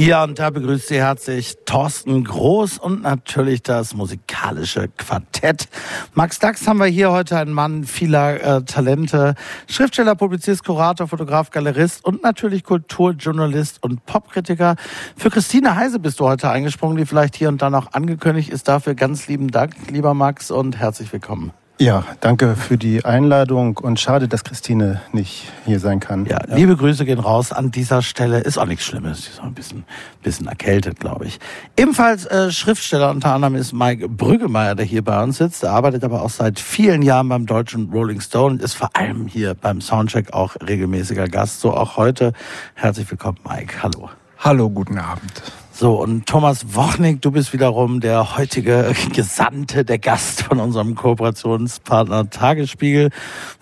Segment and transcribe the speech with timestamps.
[0.00, 5.68] Ja, und da begrüßt Sie herzlich Thorsten Groß und natürlich das musikalische Quartett.
[6.14, 9.34] Max Dax haben wir hier heute einen Mann vieler äh, Talente.
[9.68, 14.76] Schriftsteller, Publizist, Kurator, Fotograf, Galerist und natürlich Kulturjournalist und Popkritiker.
[15.18, 18.68] Für Christine Heise bist du heute eingesprungen, die vielleicht hier und da noch angekündigt ist.
[18.68, 21.52] Dafür ganz lieben Dank, lieber Max, und herzlich willkommen.
[21.80, 26.26] Ja, danke für die Einladung und schade, dass Christine nicht hier sein kann.
[26.26, 26.54] Ja, ja.
[26.54, 28.40] liebe Grüße gehen raus an dieser Stelle.
[28.40, 29.24] Ist auch nichts Schlimmes.
[29.24, 29.84] Sie ist auch ein bisschen,
[30.22, 31.40] bisschen erkältet, glaube ich.
[31.78, 35.62] Ebenfalls äh, Schriftsteller unter anderem ist Mike Brüggemeier, der hier bei uns sitzt.
[35.62, 39.26] Er arbeitet aber auch seit vielen Jahren beim deutschen Rolling Stone und ist vor allem
[39.26, 41.62] hier beim Soundcheck auch regelmäßiger Gast.
[41.62, 42.34] So auch heute.
[42.74, 43.82] Herzlich willkommen, Mike.
[43.82, 44.10] Hallo.
[44.36, 45.42] Hallo, guten Abend.
[45.80, 52.28] So, und Thomas Wochnik, du bist wiederum der heutige Gesandte, der Gast von unserem Kooperationspartner
[52.28, 53.08] Tagesspiegel,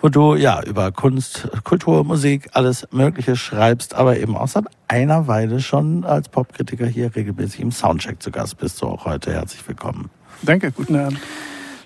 [0.00, 5.28] wo du ja über Kunst, Kultur, Musik, alles Mögliche schreibst, aber eben auch seit einer
[5.28, 8.82] Weile schon als Popkritiker hier regelmäßig im Soundcheck zu Gast bist.
[8.82, 10.10] Du auch heute herzlich willkommen.
[10.42, 11.20] Danke, guten Abend.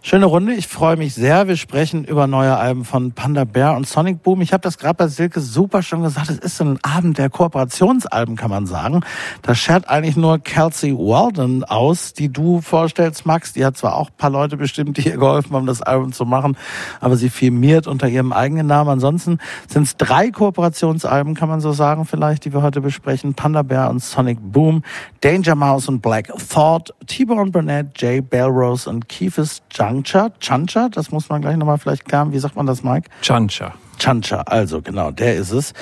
[0.05, 1.47] Schöne Runde, ich freue mich sehr.
[1.47, 4.41] Wir sprechen über neue Alben von Panda Bear und Sonic Boom.
[4.41, 7.31] Ich habe das gerade bei Silke super schon gesagt, es ist so ein Abend der
[7.31, 9.03] Kooperationsalben, kann man sagen.
[9.43, 13.53] Da schert eigentlich nur Kelsey Walden aus, die du vorstellst, Max.
[13.53, 16.57] Die hat zwar auch paar Leute bestimmt, die ihr geholfen haben, das Album zu machen,
[17.01, 18.91] aber sie firmiert unter ihrem eigenen Namen.
[18.91, 23.35] Ansonsten sind es drei Kooperationsalben, kann man so sagen, vielleicht, die wir heute besprechen.
[23.35, 24.83] Panda Bear und Sonic Boom,
[25.21, 31.11] Danger Mouse und Black Thought, T-Bone Burnett, Jay Belrose und Keefus Jung Chancha, Chancha, das
[31.11, 32.33] muss man gleich nochmal vielleicht klären.
[32.33, 33.11] Wie sagt man das, Mike?
[33.21, 33.75] Chancha.
[33.99, 35.75] Chancha, also genau, der ist es.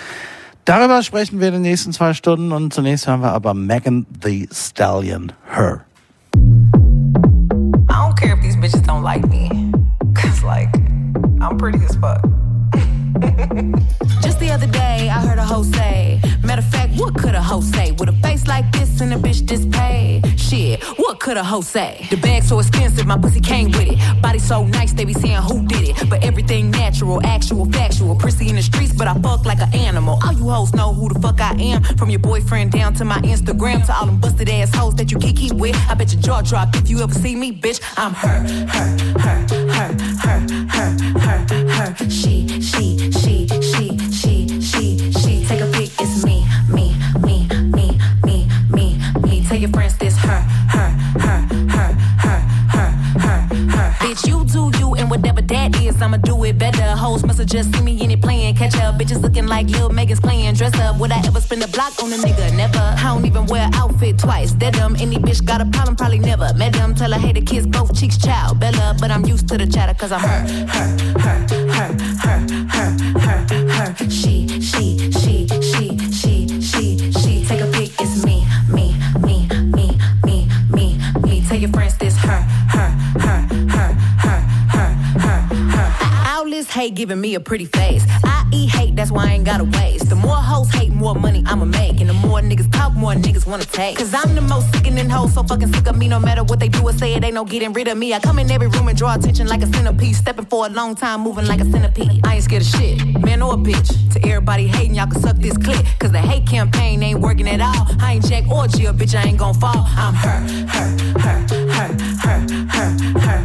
[0.65, 4.49] Darüber sprechen wir in den nächsten zwei Stunden und zunächst hören wir aber Megan the
[4.53, 5.85] Stallion, Her.
[6.35, 9.49] I don't care if these bitches don't like me.
[10.15, 10.71] Cause like,
[11.41, 12.21] I'm pretty as fuck.
[14.23, 16.10] Just the other day, I heard a hoe say,
[17.01, 17.93] what could a hoe say?
[17.93, 20.23] With a face like this and a bitch this paid?
[20.39, 22.07] Shit, what could a hoe say?
[22.11, 24.23] The bag so expensive, my pussy came with it.
[24.23, 26.11] Body so nice, they be saying who did it.
[26.11, 28.17] But everything natural, actual, factual.
[28.17, 30.19] Prissy in the streets, but I fuck like an animal.
[30.23, 31.83] All you hoes know who the fuck I am.
[31.97, 35.19] From your boyfriend down to my Instagram to all them busted ass hoes that you
[35.19, 35.77] kiki with.
[35.89, 37.81] I bet your jaw drop if you ever see me, bitch.
[37.97, 38.41] I'm her,
[38.75, 39.39] her, her,
[39.73, 39.91] her,
[40.23, 42.11] her, her, her, her.
[42.11, 42.40] She,
[55.11, 56.83] whatever that is, I'ma do it better.
[56.97, 58.95] Hoes must have just seen me in it playing catch up.
[58.95, 60.99] Bitches looking like Lil Megan's playing dress up.
[60.99, 62.57] Would I ever spend a block on a nigga?
[62.57, 62.79] Never.
[62.79, 64.53] I don't even wear outfit twice.
[64.53, 64.97] Dead them.
[64.97, 66.95] Any bitch got a problem, probably never met them.
[66.95, 68.61] Tell her, hey, the kids both cheeks child.
[68.61, 70.41] Bella, but I'm used to the chatter, cause I'm her,
[70.75, 70.89] her,
[71.19, 71.39] her,
[71.75, 71.91] her,
[72.23, 72.39] her,
[72.69, 74.20] her, her, her.
[86.61, 88.05] This hate giving me a pretty face.
[88.23, 90.11] I eat hate, that's why I ain't gotta waste.
[90.11, 92.01] The more hoes hate, more money I'ma make.
[92.01, 93.97] And the more niggas talk, more niggas wanna take.
[93.97, 96.07] Cause I'm the most sickening hoe, so fucking sick of me.
[96.07, 98.13] No matter what they do or say, it ain't no getting rid of me.
[98.13, 100.15] I come in every room and draw attention like a centipede.
[100.15, 102.21] Stepping for a long time, moving like a centipede.
[102.27, 103.89] I ain't scared of shit, man or a bitch.
[104.13, 105.87] To everybody hating, y'all can suck this clip.
[105.99, 107.87] Cause the hate campaign ain't working at all.
[108.01, 109.87] I ain't Jack or Jill, bitch, I ain't gon' fall.
[109.97, 110.41] I'm her,
[110.75, 110.89] her,
[111.25, 111.39] her,
[111.73, 111.89] her,
[112.21, 112.39] her,
[112.69, 113.40] her, her.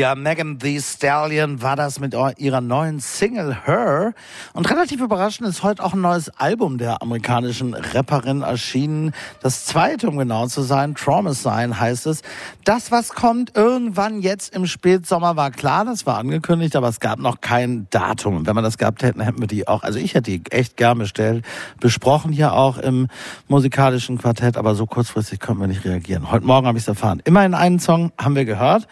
[0.00, 4.14] Ja, Megan the Stallion war das mit ihrer neuen Single Her.
[4.54, 9.12] Und relativ überraschend ist heute auch ein neues Album der amerikanischen Rapperin erschienen.
[9.42, 12.22] Das zweite, um genau zu sein, Trauma Sign heißt es.
[12.64, 17.18] Das, was kommt irgendwann jetzt im Spätsommer, war klar, das war angekündigt, aber es gab
[17.18, 18.46] noch kein Datum.
[18.46, 20.96] Wenn wir das gehabt hätten, hätten wir die auch, also ich hätte die echt gern
[20.96, 21.44] bestellt,
[21.78, 23.08] besprochen hier auch im
[23.48, 26.30] musikalischen Quartett, aber so kurzfristig konnten wir nicht reagieren.
[26.30, 27.20] Heute Morgen habe ich es erfahren.
[27.26, 28.88] Immerhin einen Song haben wir gehört.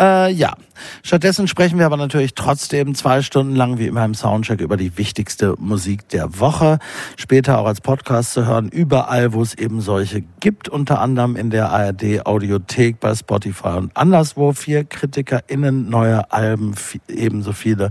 [0.00, 0.54] Äh, ja,
[1.02, 4.96] Stattdessen sprechen wir aber natürlich trotzdem zwei Stunden lang wie immer im Soundcheck über die
[4.96, 6.78] wichtigste Musik der Woche.
[7.16, 11.50] Später auch als Podcast zu hören, überall, wo es eben solche gibt, unter anderem in
[11.50, 14.52] der ARD Audiothek, bei Spotify und anderswo.
[14.52, 16.74] Vier KritikerInnen, neue Alben,
[17.08, 17.90] ebenso viele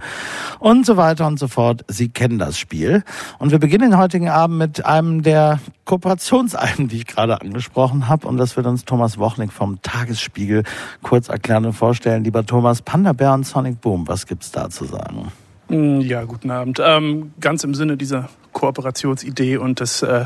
[0.59, 1.83] und so weiter und so fort.
[1.88, 3.03] Sie kennen das Spiel.
[3.38, 8.27] Und wir beginnen den heutigen Abend mit einem der Kooperationsalben, die ich gerade angesprochen habe.
[8.27, 10.63] Und das wird uns Thomas Wochnik vom Tagesspiegel
[11.01, 12.24] kurz erklären und vorstellen.
[12.24, 15.31] Lieber Thomas, Panda Bär und Sonic Boom, was gibt's da zu sagen?
[15.70, 16.81] Mm, ja, guten Abend.
[16.84, 20.26] Ähm, ganz im Sinne dieser Kooperationsidee und des, äh,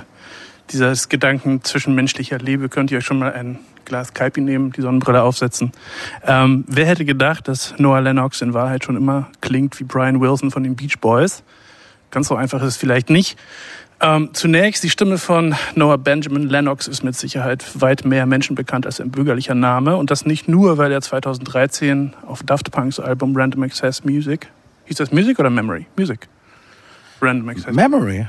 [0.72, 5.22] dieses Gedanken zwischenmenschlicher Liebe könnt ihr euch schon mal ein Glas Kaipi nehmen, die Sonnenbrille
[5.22, 5.72] aufsetzen.
[6.26, 10.52] Ähm, wer hätte gedacht, dass Noah Lennox in Wahrheit schon immer klingt wie Brian Wilson
[10.52, 11.44] von den Beach Boys?
[12.12, 13.38] Ganz so einfach ist es vielleicht nicht.
[14.04, 18.86] Ähm, zunächst, die Stimme von Noah Benjamin Lennox ist mit Sicherheit weit mehr Menschen bekannt
[18.86, 19.96] als ein bürgerlicher Name.
[19.96, 24.52] Und das nicht nur, weil er 2013 auf Daft Punks Album Random Access Music,
[24.86, 25.88] hieß das Music oder Memory?
[25.96, 26.28] Music.
[27.22, 27.74] Random Access.
[27.74, 28.28] Memory.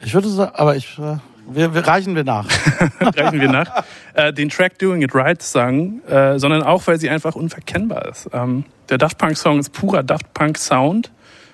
[0.00, 1.16] Ich würde sagen, aber ich, äh,
[1.48, 2.46] wir, wir reichen wir nach.
[3.00, 3.84] reichen wir nach.
[4.12, 8.28] Äh, den Track Doing It Right sang, äh, sondern auch, weil sie einfach unverkennbar ist.
[8.34, 11.10] Ähm, der Daft Punk Song ist purer Daft Punk Sound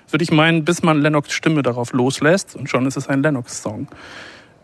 [0.09, 3.87] würde ich meinen, bis man Lennox Stimme darauf loslässt und schon ist es ein Lennox-Song.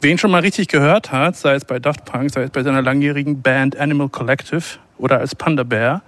[0.02, 2.82] Wen schon mal richtig gehört hat, sei es bei Daft Punk, sei es bei seiner
[2.82, 4.64] langjährigen Band Animal Collective
[4.98, 6.02] oder als Panda Bear,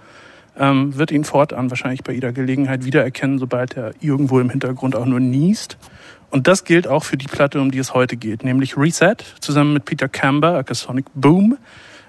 [0.57, 5.05] ähm, wird ihn fortan wahrscheinlich bei jeder Gelegenheit wiedererkennen, sobald er irgendwo im Hintergrund auch
[5.05, 5.77] nur niest.
[6.29, 9.73] Und das gilt auch für die Platte, um die es heute geht, nämlich Reset, zusammen
[9.73, 11.57] mit Peter Camber, aka Sonic Boom,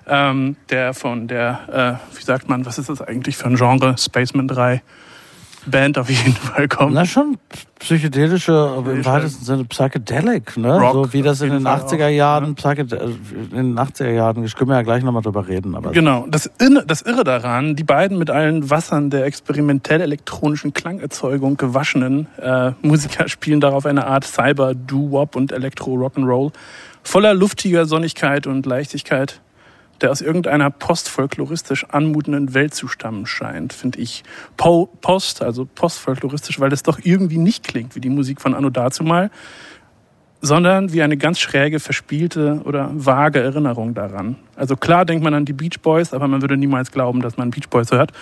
[0.09, 3.97] ähm, der von der, äh, wie sagt man, was ist das eigentlich für ein Genre,
[3.99, 4.83] Spaceman 3,
[5.67, 6.95] Band auf jeden Fall kommt.
[6.95, 7.39] Na schon
[7.79, 10.79] psychedelische, aber im weitesten Sinne Psychedelic, ne?
[10.79, 12.71] Rock, so wie das in den 80er Jahren, ja.
[12.71, 15.75] in den 80er Jahren, können wir ja gleich nochmal drüber reden.
[15.75, 21.57] Aber genau, das Irre, das Irre daran, die beiden mit allen Wassern der experimentell-elektronischen Klangerzeugung
[21.57, 26.53] gewaschenen äh, Musiker spielen darauf eine Art Cyber, Doo-Wop und Elektro-Rock'n'Roll
[27.07, 29.41] voller luftiger Sonnigkeit und Leichtigkeit
[30.01, 34.25] der aus irgendeiner postfolkloristisch anmutenden Welt zu stammen scheint, finde ich.
[34.57, 38.71] Po Post, also postfolkloristisch, weil das doch irgendwie nicht klingt wie die Musik von Anno
[38.71, 39.31] dazumal,
[40.41, 44.37] sondern wie eine ganz schräge, verspielte oder vage Erinnerung daran.
[44.55, 47.51] Also klar denkt man an die Beach Boys, aber man würde niemals glauben, dass man
[47.51, 48.13] Beach Boys hört.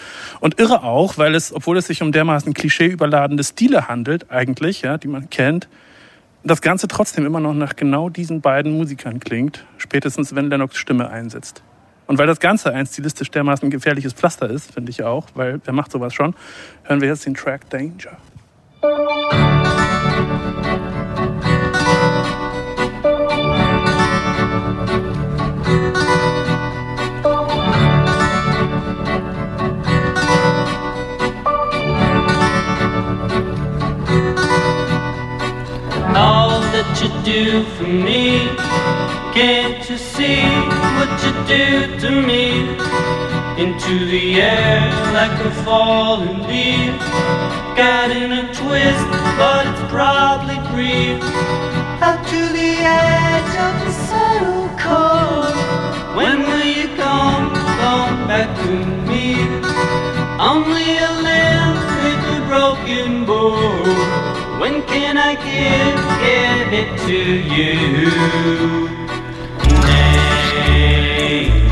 [0.41, 4.97] Und irre auch, weil es, obwohl es sich um dermaßen klischeeüberladene Stile handelt, eigentlich, ja,
[4.97, 5.69] die man kennt,
[6.45, 11.09] das Ganze trotzdem immer noch nach genau diesen beiden Musikern klingt, spätestens wenn Lennox Stimme
[11.09, 11.63] einsetzt.
[12.07, 15.73] Und weil das Ganze ein stilistisch dermaßen gefährliches Pflaster ist, finde ich auch, weil wer
[15.73, 16.35] macht sowas schon,
[16.83, 18.19] hören wir jetzt den Track Danger.
[37.05, 38.49] You do for me?
[39.35, 40.41] Can't you see
[40.97, 42.45] what you do to me?
[43.63, 44.81] Into the air
[45.13, 46.99] like a falling leaf.
[47.77, 51.21] Got in a twist, but it's probably brief.
[52.01, 55.55] Out to the edge of the subtle cold.
[56.17, 57.53] When will you come,
[57.83, 58.75] come back to
[59.11, 59.27] me?
[60.41, 64.34] Only a limb with a broken bow.
[64.61, 67.19] When can I give, give it to
[67.55, 68.11] you?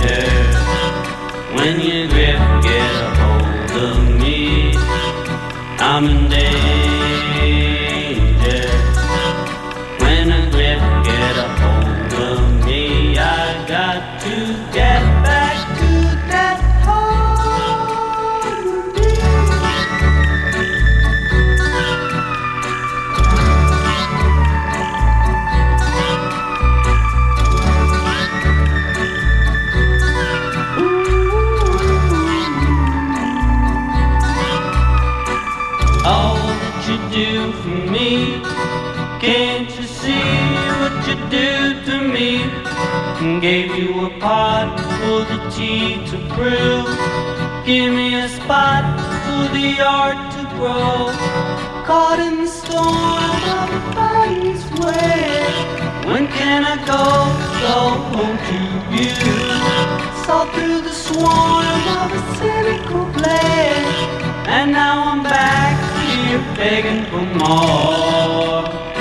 [0.03, 0.25] Danger,
[1.55, 2.52] when you grip,
[43.43, 46.87] Gave you a pot for the tea to brew.
[47.67, 48.85] Give me a spot
[49.25, 51.11] for the art to grow.
[51.85, 55.43] Caught in the storm of body's way.
[56.07, 57.03] When can I go,
[57.67, 57.79] go
[58.15, 58.59] home to
[58.95, 59.11] you?
[60.25, 64.47] Saw through the swarm of a cynical blade.
[64.47, 65.75] And now I'm back
[66.31, 68.92] you're begging for more.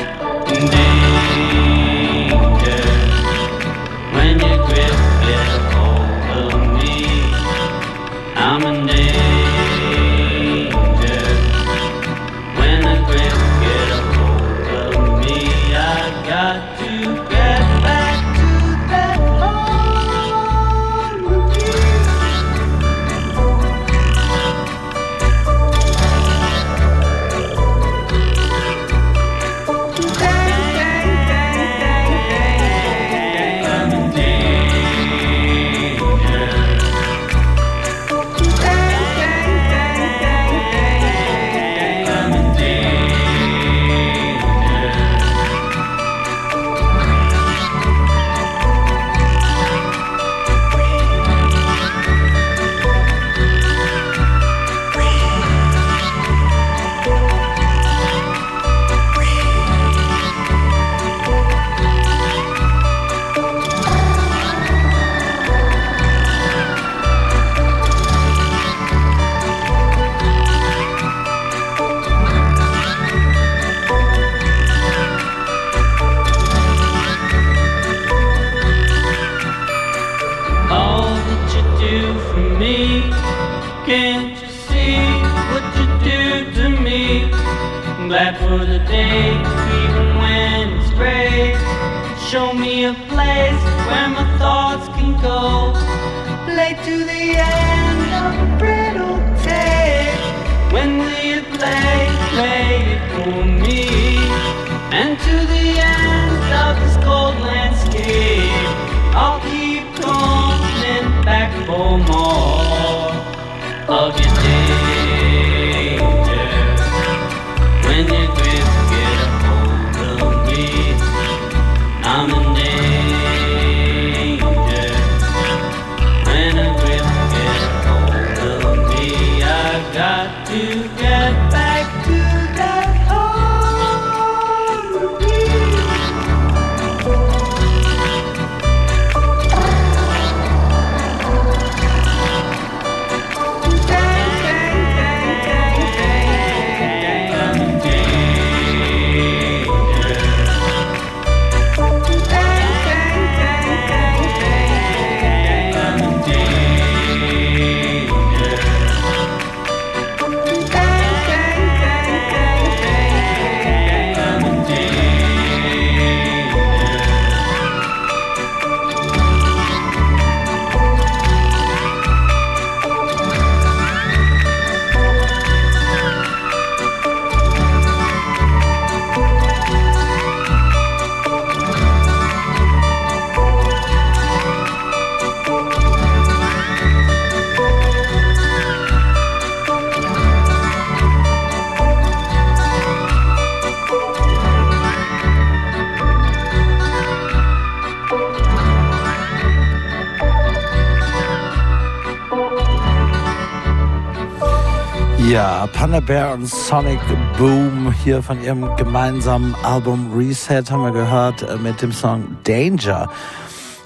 [205.99, 206.99] Bear und Sonic
[207.37, 213.09] Boom hier von ihrem gemeinsamen Album Reset haben wir gehört äh, mit dem Song Danger.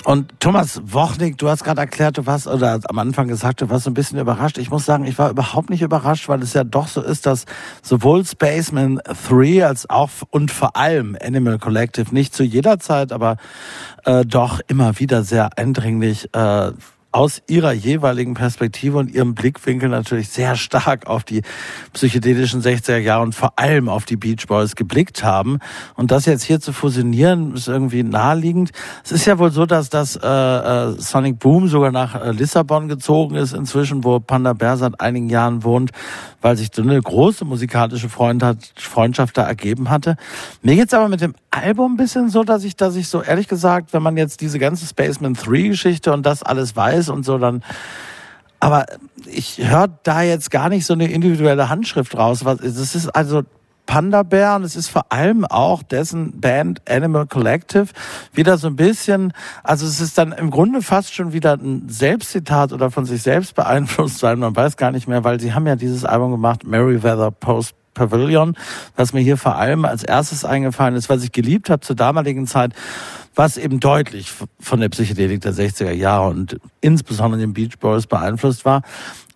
[0.03, 3.85] Und Thomas Wochnik, du hast gerade erklärt, du warst, oder am Anfang gesagt, du warst
[3.85, 4.59] so ein bisschen überrascht.
[4.59, 7.45] Ich muss sagen, ich war überhaupt nicht überrascht, weil es ja doch so ist, dass
[7.81, 13.38] sowohl Spaceman 3 als auch und vor allem Animal Collective nicht zu jeder Zeit, aber
[14.03, 16.71] äh, doch immer wieder sehr eindringlich äh,
[17.15, 21.43] aus ihrer jeweiligen Perspektive und ihrem Blickwinkel natürlich sehr stark auf die
[21.93, 25.60] psychedelischen 60er Jahre und vor allem auf die Beach Boys geblickt haben.
[25.95, 28.72] Und das jetzt hier zu fusionieren, ist irgendwie naheliegend.
[29.05, 32.89] Es ist ja wohl so, dass das äh, äh, Sonic Boom sogar nach äh, Lissabon
[32.89, 35.91] gezogen ist inzwischen, wo Panda Bear seit einigen Jahren wohnt,
[36.41, 40.17] weil sich so eine große musikalische Freundschaft da ergeben hatte.
[40.62, 43.48] Mir geht's aber mit dem Album ein bisschen so, dass ich, dass ich so ehrlich
[43.48, 47.38] gesagt, wenn man jetzt diese ganze Spaceman 3 Geschichte und das alles weiß und so,
[47.38, 47.63] dann
[48.59, 48.85] aber
[49.27, 52.43] ich höre da jetzt gar nicht so eine individuelle Handschrift raus.
[52.63, 53.43] Es ist also
[53.85, 57.88] Panda Bear und es ist vor allem auch dessen Band Animal Collective
[58.33, 59.33] wieder so ein bisschen,
[59.63, 63.55] also es ist dann im Grunde fast schon wieder ein Selbstzitat oder von sich selbst
[63.55, 67.31] beeinflusst sein, man weiß gar nicht mehr, weil sie haben ja dieses Album gemacht, Merryweather
[67.31, 68.55] Post Pavilion,
[68.95, 72.45] was mir hier vor allem als erstes eingefallen ist, was ich geliebt habe zur damaligen
[72.45, 72.73] Zeit,
[73.33, 78.65] was eben deutlich von der Psychedelik der 60er Jahre und insbesondere den Beach Boys beeinflusst
[78.65, 78.83] war.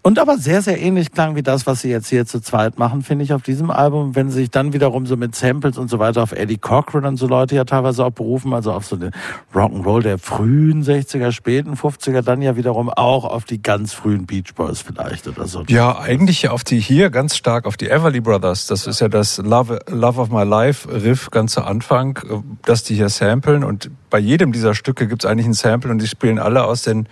[0.10, 3.04] Und aber sehr, sehr ähnlich klang wie das, was sie jetzt hier zu zweit machen,
[3.04, 4.16] finde ich, auf diesem Album.
[4.16, 7.18] Wenn sie sich dann wiederum so mit Samples und so weiter auf Eddie Cochran und
[7.18, 9.12] so Leute ja teilweise auch berufen, also auf so den
[9.54, 14.56] Rock'n'Roll der frühen 60er, späten 50er, dann ja wiederum auch auf die ganz frühen Beach
[14.56, 15.64] Boys vielleicht oder so.
[15.68, 18.66] Ja, eigentlich auf die hier ganz stark auf die Everly Brothers.
[18.66, 22.18] Das ist ja das Love, Love of My Life Riff ganz zu Anfang,
[22.64, 26.02] dass die hier samplen und bei jedem dieser Stücke gibt es eigentlich ein Sample und
[26.02, 27.08] die spielen alle aus den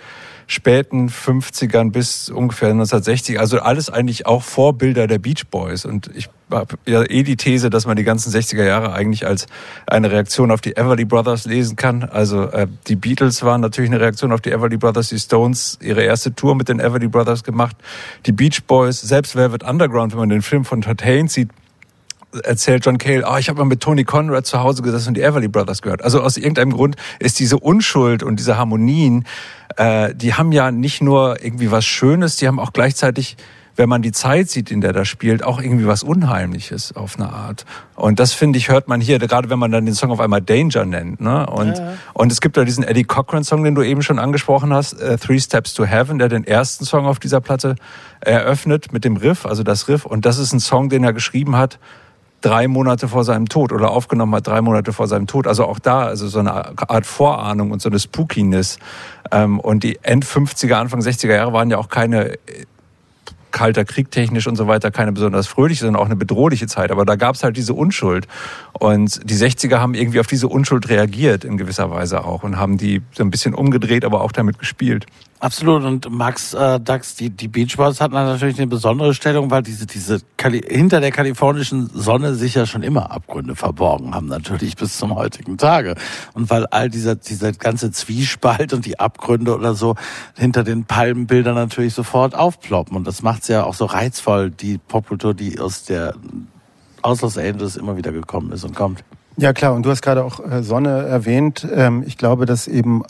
[0.48, 3.40] späten 50ern bis ungefähr 1960.
[3.40, 5.84] Also alles eigentlich auch Vorbilder der Beach Boys.
[5.86, 9.46] Und ich habe ja eh die These, dass man die ganzen 60er Jahre eigentlich als
[9.86, 12.06] eine Reaktion auf die Everly Brothers lesen kann.
[12.06, 16.04] Also äh, die Beatles waren natürlich eine Reaktion auf die Everly Brothers, die Stones ihre
[16.04, 17.76] erste Tour mit den Everly Brothers gemacht,
[18.26, 21.50] die Beach Boys, selbst Velvet Underground, wenn man den Film von Todd Haynes sieht,
[22.44, 25.22] erzählt John Cale, oh, ich habe mal mit Tony Conrad zu Hause gesessen und die
[25.22, 26.04] Everly Brothers gehört.
[26.04, 29.26] Also aus irgendeinem Grund ist diese Unschuld und diese Harmonien,
[29.78, 33.38] äh, die haben ja nicht nur irgendwie was Schönes, die haben auch gleichzeitig,
[33.78, 37.32] wenn man die Zeit sieht, in der das spielt, auch irgendwie was Unheimliches auf eine
[37.32, 37.64] Art.
[37.96, 40.42] Und das finde ich hört man hier, gerade wenn man dann den Song auf einmal
[40.42, 41.22] Danger nennt.
[41.22, 41.46] Ne?
[41.46, 41.94] Und ja.
[42.14, 45.18] und es gibt da diesen Eddie Cochran Song, den du eben schon angesprochen hast, äh,
[45.18, 47.76] Three Steps to Heaven, der den ersten Song auf dieser Platte
[48.20, 50.06] eröffnet mit dem Riff, also das Riff.
[50.06, 51.78] Und das ist ein Song, den er geschrieben hat
[52.42, 55.48] drei Monate vor seinem Tod oder aufgenommen hat drei Monate vor seinem Tod.
[55.48, 58.80] Also auch da, also so eine Art Vorahnung und so eine Spookiness.
[59.32, 62.38] Ähm, und die End 50er, Anfang 60er Jahre waren ja auch keine äh,
[63.52, 66.92] kalter Krieg technisch und so weiter keine besonders fröhliche, sondern auch eine bedrohliche Zeit.
[66.92, 68.28] Aber da gab es halt diese Unschuld.
[68.74, 72.78] Und die 60er haben irgendwie auf diese Unschuld reagiert in gewisser Weise auch und haben
[72.78, 75.08] die so ein bisschen umgedreht, aber auch damit gespielt.
[75.40, 75.84] Absolut.
[75.84, 79.86] Und Max äh, Dax, die, die Beach Boys hatten natürlich eine besondere Stellung, weil diese,
[79.86, 84.98] diese Kali hinter der kalifornischen Sonne sich ja schon immer Abgründe verborgen haben, natürlich bis
[84.98, 85.96] zum heutigen Tage.
[86.34, 89.96] Und weil all dieser, dieser ganze Zwiespalt und die Abgründe oder so
[90.36, 92.98] hinter den Palmenbildern natürlich sofort aufploppen.
[92.98, 96.16] Und das macht's ja auch so reizvoll, die Popkultur, die aus der
[97.04, 99.04] aus Los Angeles immer wieder gekommen ist und kommt.
[99.38, 101.66] Ja klar, und du hast gerade auch äh, Sonne erwähnt.
[101.72, 103.04] Ähm, ich glaube, dass eben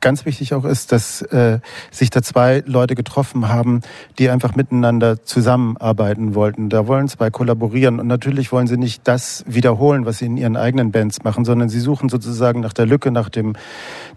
[0.00, 1.58] ganz wichtig auch ist, dass äh,
[1.90, 3.80] sich da zwei Leute getroffen haben,
[4.18, 6.68] die einfach miteinander zusammenarbeiten wollten.
[6.68, 10.56] Da wollen zwei kollaborieren und natürlich wollen sie nicht das wiederholen, was sie in ihren
[10.56, 13.54] eigenen Bands machen, sondern sie suchen sozusagen nach der Lücke, nach dem,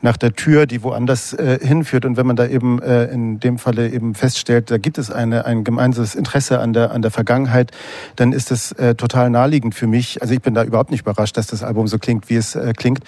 [0.01, 2.05] nach der Tür, die woanders äh, hinführt.
[2.05, 5.45] Und wenn man da eben äh, in dem Falle eben feststellt, da gibt es eine,
[5.45, 7.71] ein gemeinsames Interesse an der, an der Vergangenheit,
[8.15, 10.21] dann ist das äh, total naheliegend für mich.
[10.21, 12.73] Also ich bin da überhaupt nicht überrascht, dass das Album so klingt, wie es äh,
[12.77, 12.99] klingt,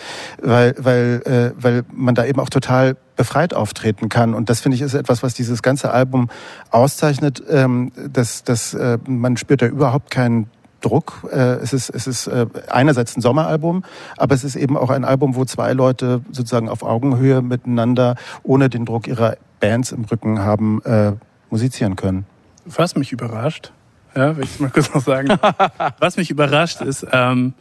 [0.42, 4.34] weil, weil, äh, weil man da eben auch total total befreit auftreten kann.
[4.34, 6.30] Und das finde ich ist etwas, was dieses ganze Album
[6.70, 7.44] auszeichnet.
[7.50, 10.50] Ähm, dass, dass äh, man spürt da überhaupt keinen
[10.82, 11.28] Druck.
[11.32, 13.84] Äh, es ist, es ist äh, einerseits ein Sommeralbum,
[14.18, 18.70] aber es ist eben auch ein Album, wo zwei Leute sozusagen auf Augenhöhe miteinander, ohne
[18.70, 21.14] den Druck ihrer Bands im Rücken haben, äh,
[21.50, 22.26] musizieren können.
[22.66, 23.72] Was mich überrascht,
[24.16, 25.30] ja, will ich mal kurz noch sagen,
[26.00, 27.54] was mich überrascht ist, ähm,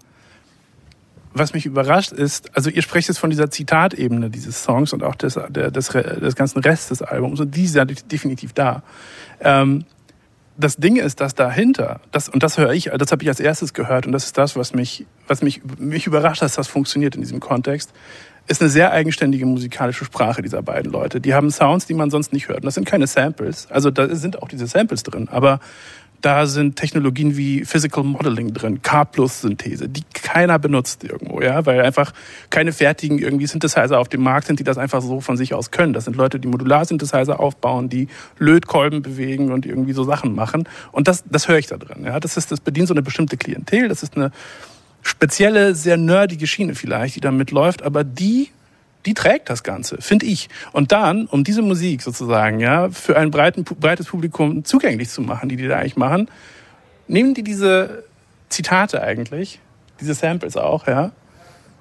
[1.33, 5.15] was mich überrascht ist, also ihr sprecht jetzt von dieser Zitatebene dieses Songs und auch
[5.15, 8.83] des, der, des, des ganzen Rest des Albums und die ja definitiv da.
[9.41, 9.85] Ähm,
[10.57, 13.73] das Ding ist, dass dahinter, das, und das höre ich, das habe ich als erstes
[13.73, 17.23] gehört und das ist das, was mich, was mich, mich überrascht, dass das funktioniert in
[17.23, 17.93] diesem Kontext,
[18.47, 21.21] ist eine sehr eigenständige musikalische Sprache dieser beiden Leute.
[21.21, 22.59] Die haben Sounds, die man sonst nicht hört.
[22.59, 23.69] Und das sind keine Samples.
[23.71, 25.61] Also da sind auch diese Samples drin, aber
[26.21, 32.13] da sind Technologien wie Physical Modeling drin, K-Plus-Synthese, die keiner benutzt irgendwo, ja, weil einfach
[32.51, 35.71] keine fertigen irgendwie Synthesizer auf dem Markt sind, die das einfach so von sich aus
[35.71, 35.93] können.
[35.93, 40.69] Das sind Leute, die Modular-Synthesizer aufbauen, die Lötkolben bewegen und irgendwie so Sachen machen.
[40.93, 42.21] Und das, das höre ich da drin, ja.
[42.21, 43.89] Das ist, das bedient so eine bestimmte Klientel.
[43.89, 44.31] Das ist eine
[45.03, 48.51] spezielle, sehr nerdige Schiene vielleicht, die da mitläuft, aber die
[49.07, 50.49] die trägt das Ganze, finde ich.
[50.73, 55.49] Und dann, um diese Musik sozusagen, ja, für ein breiten, breites Publikum zugänglich zu machen,
[55.49, 56.29] die die da eigentlich machen,
[57.09, 58.05] nehmen die diese
[58.49, 59.61] Zitate eigentlich,
[60.01, 61.13] diese Samples auch, ja,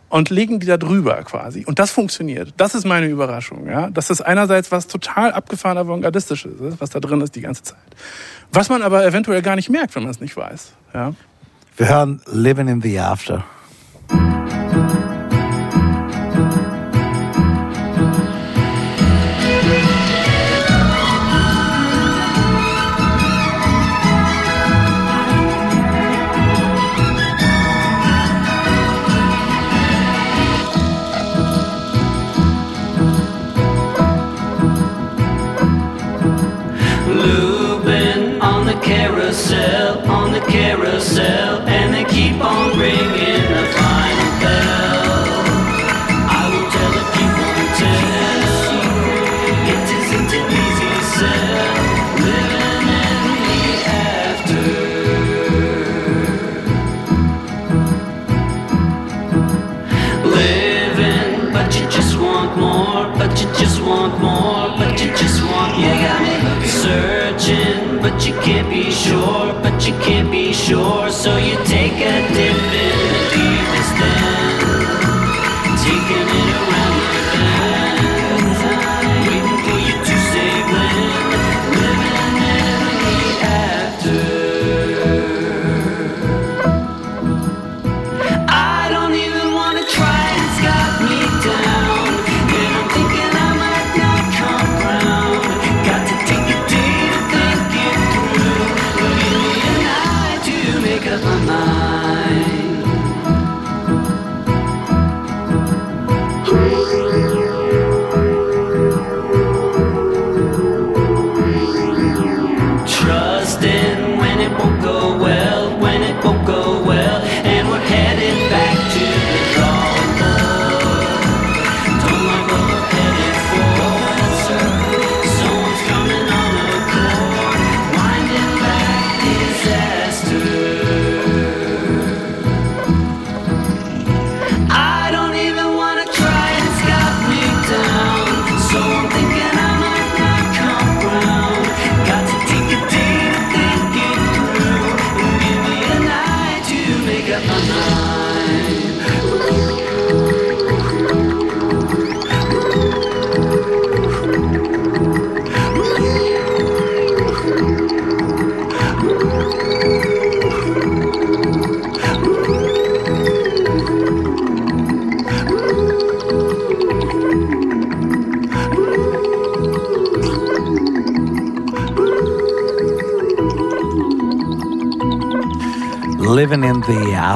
[0.09, 1.65] und legen die da drüber quasi.
[1.65, 2.53] Und das funktioniert.
[2.57, 3.89] Das ist meine Überraschung, ja.
[3.91, 7.77] Das ist einerseits was total abgefahren avantgardistisches ist, was da drin ist die ganze Zeit.
[8.51, 11.13] Was man aber eventuell gar nicht merkt, wenn man es nicht weiß, ja.
[11.77, 13.45] Wir hören Living in the After.
[69.09, 72.68] Sure, but you can't be sure, so you take a dip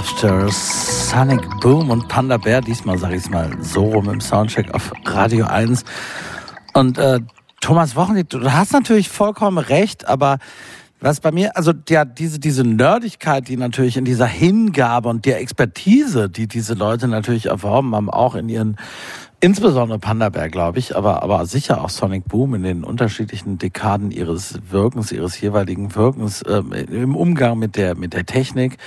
[0.03, 2.61] the Afters, Sonic Boom und Panda Bear.
[2.61, 5.83] Diesmal sage ich es mal so rum im Soundcheck auf Radio 1.
[6.73, 7.19] Und äh,
[7.61, 10.39] Thomas Wochenlied, du hast natürlich vollkommen recht, aber
[10.99, 15.39] was bei mir, also ja, diese, diese Nerdigkeit, die natürlich in dieser Hingabe und der
[15.41, 18.77] Expertise, die diese Leute natürlich erworben haben, auch in ihren
[19.43, 24.09] insbesondere Panda Bear, glaube ich, aber, aber sicher auch Sonic Boom in den unterschiedlichen Dekaden
[24.09, 28.77] ihres Wirkens, ihres jeweiligen Wirkens äh, im Umgang mit der, mit der Technik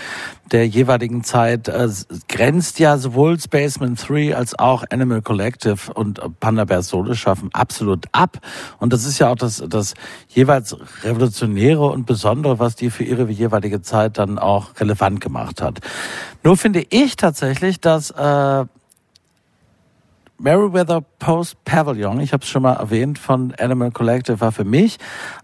[0.53, 1.89] der jeweiligen Zeit äh,
[2.29, 8.07] grenzt ja sowohl Spaceman 3 als auch Animal Collective und Panda Bear Solo schaffen absolut
[8.13, 8.39] ab.
[8.79, 9.95] Und das ist ja auch das, das
[10.29, 15.81] jeweils Revolutionäre und Besondere, was die für ihre jeweilige Zeit dann auch relevant gemacht hat.
[16.45, 18.65] Nur finde ich tatsächlich, dass äh,
[20.39, 24.99] Meriwether Post Pavilion, ich habe es schon mal erwähnt, von Animal Collective war für mich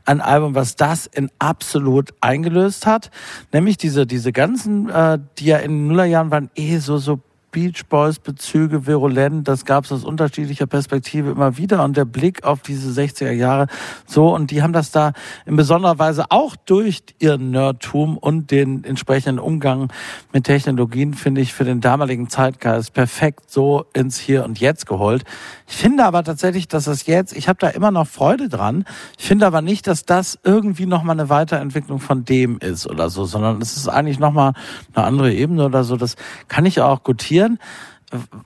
[0.05, 3.11] ein Album, was das in absolut eingelöst hat.
[3.53, 7.21] Nämlich diese, diese ganzen, äh, die ja in Nullerjahren waren, eh so, so
[7.53, 9.47] Beach Boys Bezüge virulent.
[9.47, 11.85] Das gab es aus unterschiedlicher Perspektive immer wieder.
[11.85, 13.67] Und der Blick auf diese 60er Jahre
[14.07, 14.35] so.
[14.35, 15.12] Und die haben das da
[15.45, 19.93] in besonderer Weise auch durch ihren Nerdtum und den entsprechenden Umgang
[20.33, 25.25] mit Technologien, finde ich, für den damaligen Zeitgeist perfekt so ins Hier und Jetzt geholt.
[25.69, 28.85] Ich finde aber tatsächlich, dass das jetzt, ich habe da immer noch Freude dran.
[29.19, 33.27] Ich finde aber nicht, dass das irgendwie nochmal eine Weiterentwicklung von dem ist oder so,
[33.27, 34.55] sondern es ist eigentlich nochmal
[34.95, 35.97] eine andere Ebene oder so.
[35.97, 36.17] Das
[36.49, 37.59] kann ich auch gutieren passieren.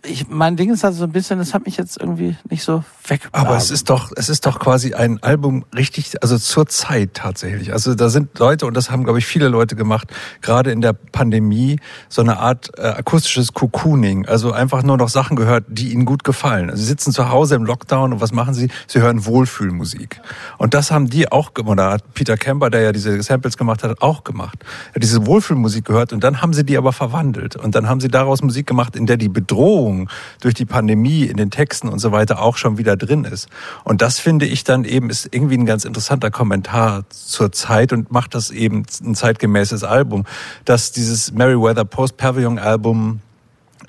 [0.04, 2.84] Ich, mein Ding ist also so ein bisschen, das hat mich jetzt irgendwie nicht so
[3.08, 3.28] weg.
[3.32, 7.72] Aber es ist doch, es ist doch quasi ein Album richtig, also zur Zeit tatsächlich.
[7.72, 10.92] Also da sind Leute, und das haben, glaube ich, viele Leute gemacht, gerade in der
[10.92, 14.26] Pandemie, so eine Art äh, akustisches Cocooning.
[14.26, 16.70] Also einfach nur noch Sachen gehört, die ihnen gut gefallen.
[16.70, 18.68] Also sie sitzen zu Hause im Lockdown und was machen sie?
[18.86, 20.20] Sie hören Wohlfühlmusik.
[20.58, 21.78] Und das haben die auch gemacht.
[21.78, 24.58] Da hat Peter Kemper, der ja diese Samples gemacht hat, auch gemacht.
[24.92, 27.56] Er hat diese Wohlfühlmusik gehört und dann haben sie die aber verwandelt.
[27.56, 31.24] Und dann haben sie daraus Musik gemacht, in der die Bedrohung Bedrohung durch die Pandemie
[31.24, 33.48] in den Texten und so weiter auch schon wieder drin ist.
[33.84, 38.12] Und das finde ich dann eben ist irgendwie ein ganz interessanter Kommentar zur Zeit und
[38.12, 40.24] macht das eben ein zeitgemäßes Album,
[40.66, 43.20] dass dieses Merryweather Post Pavilion Album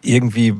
[0.01, 0.55] irgendwie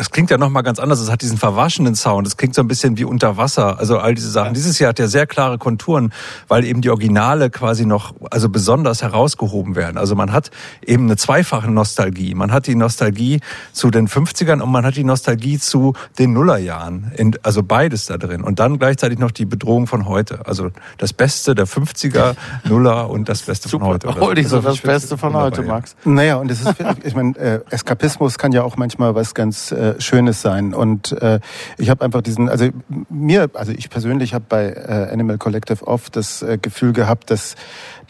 [0.00, 0.98] das klingt ja nochmal ganz anders.
[0.98, 2.26] Es hat diesen verwaschenen Sound.
[2.26, 3.78] Es klingt so ein bisschen wie unter Wasser.
[3.78, 4.54] Also all diese Sachen.
[4.54, 6.14] Dieses Jahr hat ja sehr klare Konturen,
[6.48, 9.98] weil eben die Originale quasi noch, also besonders herausgehoben werden.
[9.98, 10.50] Also man hat
[10.86, 12.34] eben eine zweifache Nostalgie.
[12.34, 13.40] Man hat die Nostalgie
[13.74, 17.12] zu den 50ern und man hat die Nostalgie zu den Nullerjahren.
[17.42, 18.40] Also beides da drin.
[18.40, 20.46] Und dann gleichzeitig noch die Bedrohung von heute.
[20.46, 23.84] Also das Beste der 50er, Nuller und das Beste Super.
[23.84, 24.14] von heute.
[24.18, 25.94] Hol dich so das Beste von heute, Max.
[26.06, 29.89] Naja, und es ist, ich meine, äh, Eskapismus kann ja auch manchmal was ganz äh,
[29.98, 30.74] Schönes sein.
[30.74, 31.40] Und äh,
[31.78, 32.68] ich habe einfach diesen, also
[33.08, 37.56] mir, also ich persönlich habe bei äh, Animal Collective oft das äh, Gefühl gehabt, dass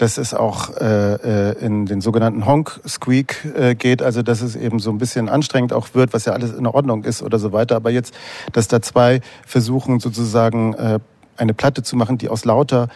[0.00, 4.56] dass es auch äh, äh, in den sogenannten Honk Squeak äh, geht, also dass es
[4.56, 7.52] eben so ein bisschen anstrengend auch wird, was ja alles in Ordnung ist oder so
[7.52, 7.76] weiter.
[7.76, 8.14] Aber jetzt,
[8.52, 11.00] dass da zwei versuchen sozusagen äh,
[11.36, 12.88] eine Platte zu machen, die aus lauter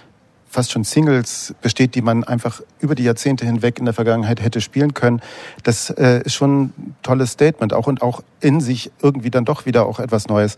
[0.54, 4.60] fast schon Singles besteht, die man einfach über die Jahrzehnte hinweg in der Vergangenheit hätte
[4.60, 5.20] spielen können.
[5.64, 9.66] Das äh, ist schon ein tolles Statement auch und auch in sich irgendwie dann doch
[9.66, 10.56] wieder auch etwas Neues.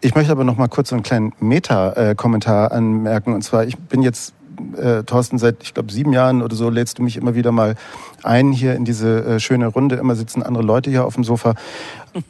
[0.00, 3.32] Ich möchte aber noch mal kurz so einen kleinen Meta-Kommentar anmerken.
[3.32, 4.34] Und zwar, ich bin jetzt
[4.76, 7.74] äh, Thorsten, seit, ich glaube, sieben Jahren oder so lädst du mich immer wieder mal
[8.22, 9.96] ein hier in diese äh, schöne Runde.
[9.96, 11.54] Immer sitzen andere Leute hier auf dem Sofa.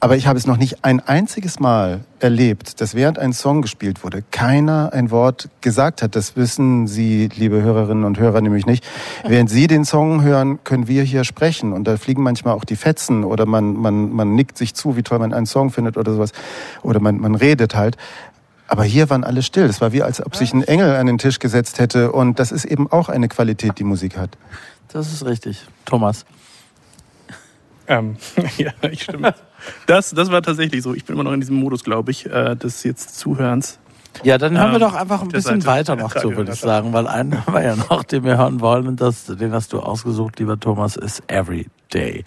[0.00, 4.04] Aber ich habe es noch nicht ein einziges Mal erlebt, dass während ein Song gespielt
[4.04, 6.16] wurde, keiner ein Wort gesagt hat.
[6.16, 8.84] Das wissen Sie, liebe Hörerinnen und Hörer, nämlich nicht.
[9.24, 11.72] Während Sie den Song hören, können wir hier sprechen.
[11.72, 15.02] Und da fliegen manchmal auch die Fetzen oder man, man, man nickt sich zu, wie
[15.02, 16.32] toll man einen Song findet oder sowas.
[16.82, 17.96] Oder man, man redet halt.
[18.68, 19.64] Aber hier waren alle still.
[19.64, 22.12] Es war wie, als ob sich ein Engel an den Tisch gesetzt hätte.
[22.12, 24.36] Und das ist eben auch eine Qualität, die Musik hat.
[24.88, 25.66] Das ist richtig.
[25.86, 26.26] Thomas.
[27.86, 28.16] Ähm,
[28.58, 29.34] ja, ich stimme.
[29.86, 30.94] Das, das war tatsächlich so.
[30.94, 33.78] Ich bin immer noch in diesem Modus, glaube ich, äh, des jetzt Zuhörens.
[34.22, 36.60] Ja, dann hören wir Ähm, doch einfach ein bisschen Seite weiter noch zu, würde ich
[36.60, 39.72] sagen, weil einen haben wir ja noch, den wir hören wollen und das, den hast
[39.72, 42.24] du ausgesucht, lieber Thomas, ist Every Day.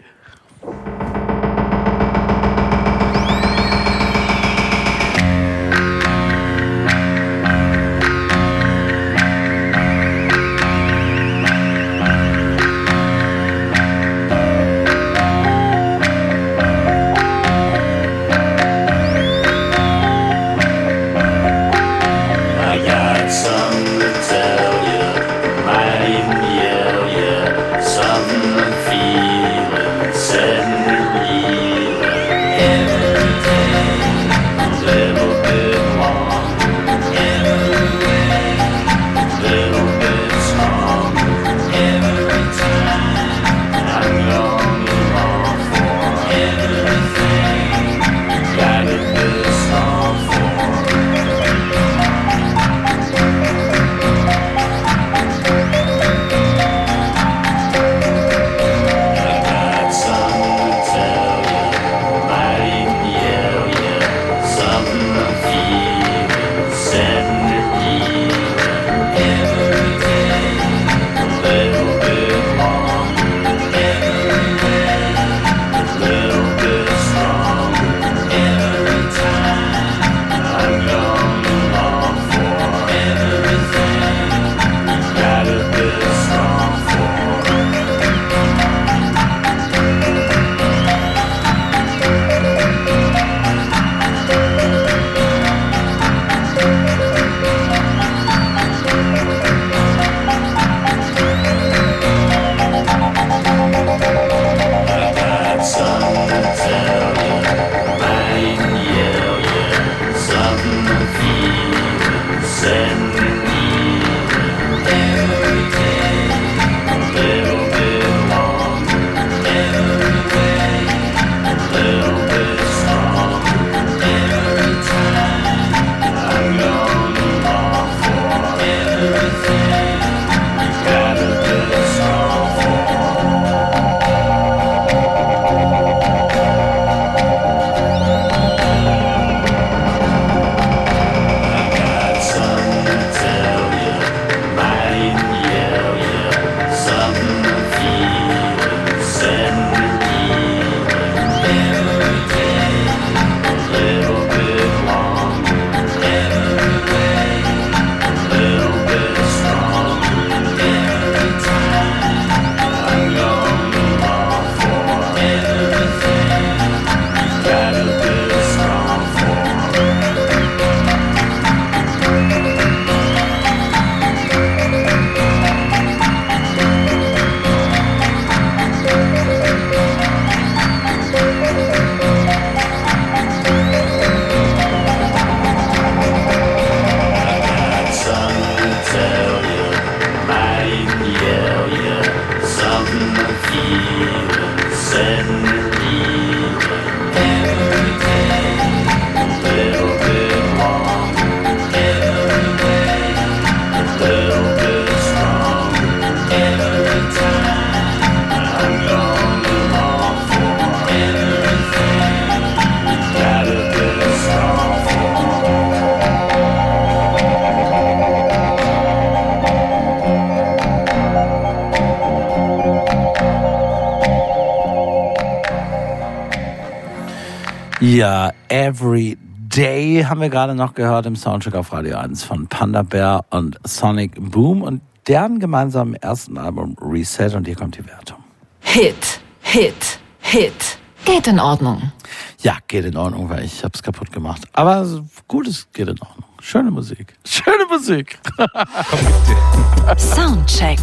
[228.01, 232.81] Ja, Every Day haben wir gerade noch gehört im Soundtrack auf Radio 1 von Panda
[232.81, 238.17] Bear und Sonic Boom und deren gemeinsamen ersten Album Reset und hier kommt die Wertung.
[238.61, 240.79] Hit, Hit, Hit.
[241.05, 241.91] Geht in Ordnung.
[242.39, 244.45] Ja, geht in Ordnung, weil ich hab's kaputt gemacht.
[244.53, 246.25] Aber gut, es geht in Ordnung.
[246.41, 247.13] Schöne Musik.
[247.23, 248.17] Schöne Musik.
[249.95, 250.79] Soundcheck.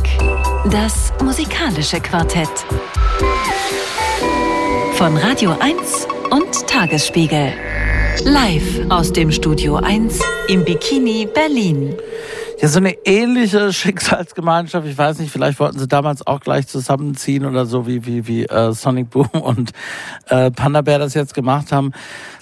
[0.71, 2.65] Das musikalische Quartett.
[4.93, 7.53] Von Radio 1 und Tagesspiegel.
[8.25, 11.95] Live aus dem Studio 1 im Bikini Berlin.
[12.61, 14.87] Ja, so eine ähnliche Schicksalsgemeinschaft.
[14.87, 18.45] Ich weiß nicht, vielleicht wollten sie damals auch gleich zusammenziehen oder so, wie, wie, wie
[18.45, 19.73] äh, Sonic Boom und
[20.29, 21.93] äh, Panda Bear das jetzt gemacht haben.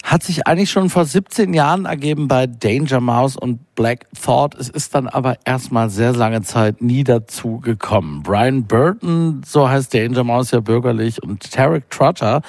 [0.03, 4.55] Hat sich eigentlich schon vor 17 Jahren ergeben bei Danger Mouse und Black Thought.
[4.55, 8.23] Es ist dann aber erstmal sehr lange Zeit nie dazu gekommen.
[8.23, 12.41] Brian Burton, so heißt Danger Mouse ja bürgerlich, und Tarek Trotter,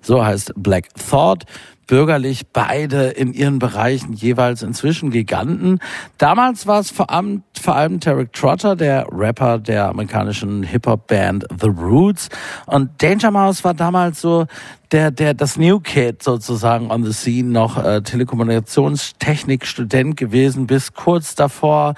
[0.00, 1.44] so heißt Black Thought
[1.88, 5.80] bürgerlich beide in ihren Bereichen jeweils inzwischen Giganten.
[6.18, 11.68] Damals war es vor allem, vor allem Tarek Trotter, der Rapper der amerikanischen Hip-Hop-Band The
[11.68, 12.28] Roots.
[12.66, 14.46] Und Danger Mouse war damals so
[14.92, 21.34] der, der, das New Kid sozusagen on the scene, noch äh, Telekommunikationstechnik-Student gewesen, bis kurz
[21.34, 21.94] davor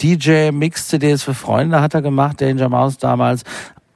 [0.00, 3.44] DJ Mix-CDs für Freunde hat er gemacht, Danger Mouse damals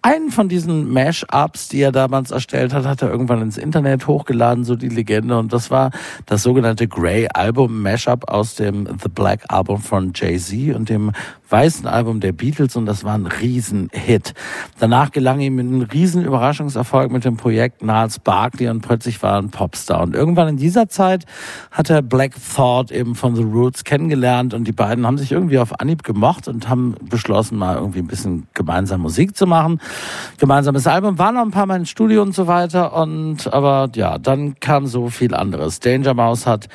[0.05, 4.63] einen von diesen Mash-Ups, die er damals erstellt hat, hat er irgendwann ins Internet hochgeladen,
[4.65, 5.39] so die Legende.
[5.39, 5.93] Und das war
[6.27, 11.13] das sogenannte Grey Album Mash-Up aus dem The Black Album von Jay-Z und dem
[11.49, 14.35] weißen Album der Beatles und das war ein Riesenhit.
[14.79, 19.43] Danach gelang ihm ein riesen Überraschungserfolg mit dem Projekt Niles Barkley und plötzlich war er
[19.43, 20.03] ein Popstar.
[20.03, 21.27] Und irgendwann in dieser Zeit
[21.71, 25.59] hat er Black Thought eben von The Roots kennengelernt und die beiden haben sich irgendwie
[25.59, 29.81] auf Anhieb gemocht und haben beschlossen, mal irgendwie ein bisschen gemeinsam Musik zu machen.
[30.39, 34.19] Gemeinsames Album, war noch ein paar Mal ins Studio und so weiter und aber ja,
[34.19, 35.81] dann kam so viel anderes.
[35.81, 36.69] Danger Mouse hat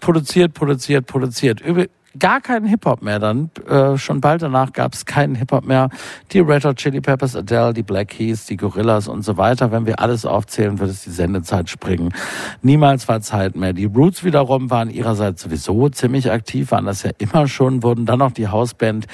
[0.00, 1.60] produziert, produziert, produziert
[2.18, 3.50] gar keinen Hip-Hop mehr dann.
[3.68, 5.88] Äh, schon bald danach gab es keinen Hip-Hop mehr.
[6.32, 9.72] Die Red Hot Chili Peppers, Adele, die Black Keys, die Gorillas und so weiter.
[9.72, 12.14] Wenn wir alles aufzählen, wird es die Sendezeit springen.
[12.62, 13.72] Niemals war Zeit mehr.
[13.72, 18.20] Die Roots wiederum waren ihrerseits sowieso ziemlich aktiv, waren das ja immer schon, wurden dann
[18.20, 19.06] noch die Hausband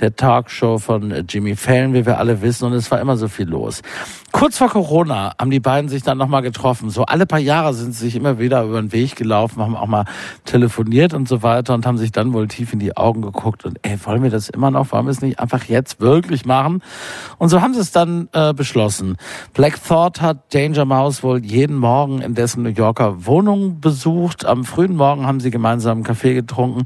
[0.00, 2.66] der Talkshow von Jimmy Fallon, wie wir alle wissen.
[2.66, 3.82] Und es war immer so viel los.
[4.32, 6.88] Kurz vor Corona haben die beiden sich dann nochmal getroffen.
[6.88, 9.86] So alle paar Jahre sind sie sich immer wieder über den Weg gelaufen, haben auch
[9.86, 10.06] mal
[10.46, 13.78] telefoniert und so weiter und haben sich dann wohl tief in die Augen geguckt und
[13.82, 14.90] ey, wollen wir das immer noch?
[14.90, 16.82] Wollen wir es nicht einfach jetzt wirklich machen?
[17.38, 19.16] Und so haben sie es dann äh, beschlossen.
[19.52, 24.46] Black Thought hat Danger Mouse wohl jeden Morgen in dessen New Yorker Wohnung besucht.
[24.46, 26.84] Am frühen Morgen haben sie gemeinsam Kaffee getrunken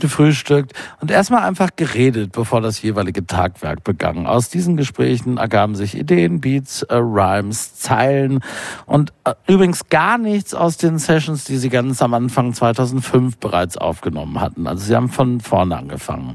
[0.00, 4.26] gefrühstückt und erstmal einfach geredet, bevor das jeweilige Tagwerk begann.
[4.26, 8.40] Aus diesen Gesprächen ergaben sich Ideen, Beats, äh, Rhymes, Zeilen
[8.86, 13.76] und äh, übrigens gar nichts aus den Sessions, die sie ganz am Anfang 2005 bereits
[13.76, 14.66] aufgenommen hatten.
[14.66, 16.34] Also sie haben von vorne angefangen.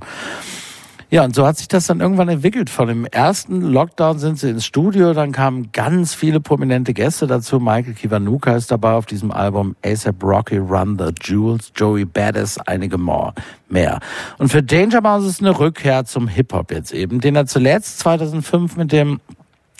[1.14, 2.70] Ja, und so hat sich das dann irgendwann entwickelt.
[2.70, 7.60] Von dem ersten Lockdown sind sie ins Studio, dann kamen ganz viele prominente Gäste dazu.
[7.60, 12.98] Michael Kiwanuka ist dabei auf diesem Album, ASAP Rocky, Run the Jewels, Joey Badass, einige
[12.98, 13.34] more,
[13.68, 14.00] mehr.
[14.38, 18.78] Und für Danger Mouse ist eine Rückkehr zum Hip-Hop jetzt eben, den er zuletzt 2005
[18.78, 19.20] mit dem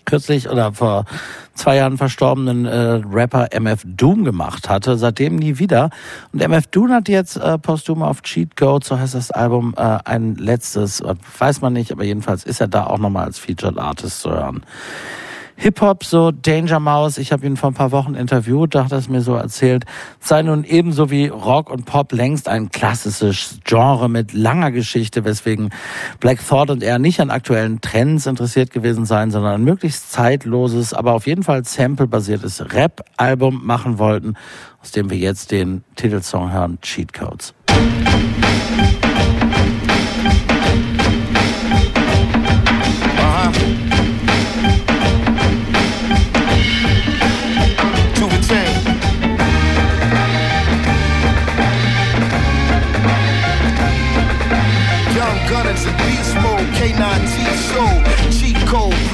[0.04, 1.06] kürzlich oder vor
[1.54, 5.90] zwei Jahren verstorbenen äh, Rapper MF Doom gemacht hatte, seitdem nie wieder.
[6.32, 10.00] Und MF Doom hat jetzt äh, posthum auf Cheat Code, so heißt das Album, äh,
[10.06, 11.04] ein letztes,
[11.38, 14.64] weiß man nicht, aber jedenfalls ist er da auch nochmal als Featured Artist zu hören.
[15.62, 18.98] Hip-Hop, so Danger Mouse, ich habe ihn vor ein paar Wochen interviewt, da hat er
[18.98, 19.86] es mir so erzählt,
[20.20, 25.70] sei nun ebenso wie Rock und Pop längst ein klassisches Genre mit langer Geschichte, weswegen
[26.20, 30.96] Black Thought und er nicht an aktuellen Trends interessiert gewesen seien, sondern ein möglichst zeitloses,
[30.96, 34.34] aber auf jeden Fall sample-basiertes Rap-Album machen wollten,
[34.82, 37.54] aus dem wir jetzt den Titelsong hören, Cheat Codes.
[55.78, 56.68] sense beast mode.
[56.76, 57.51] K9T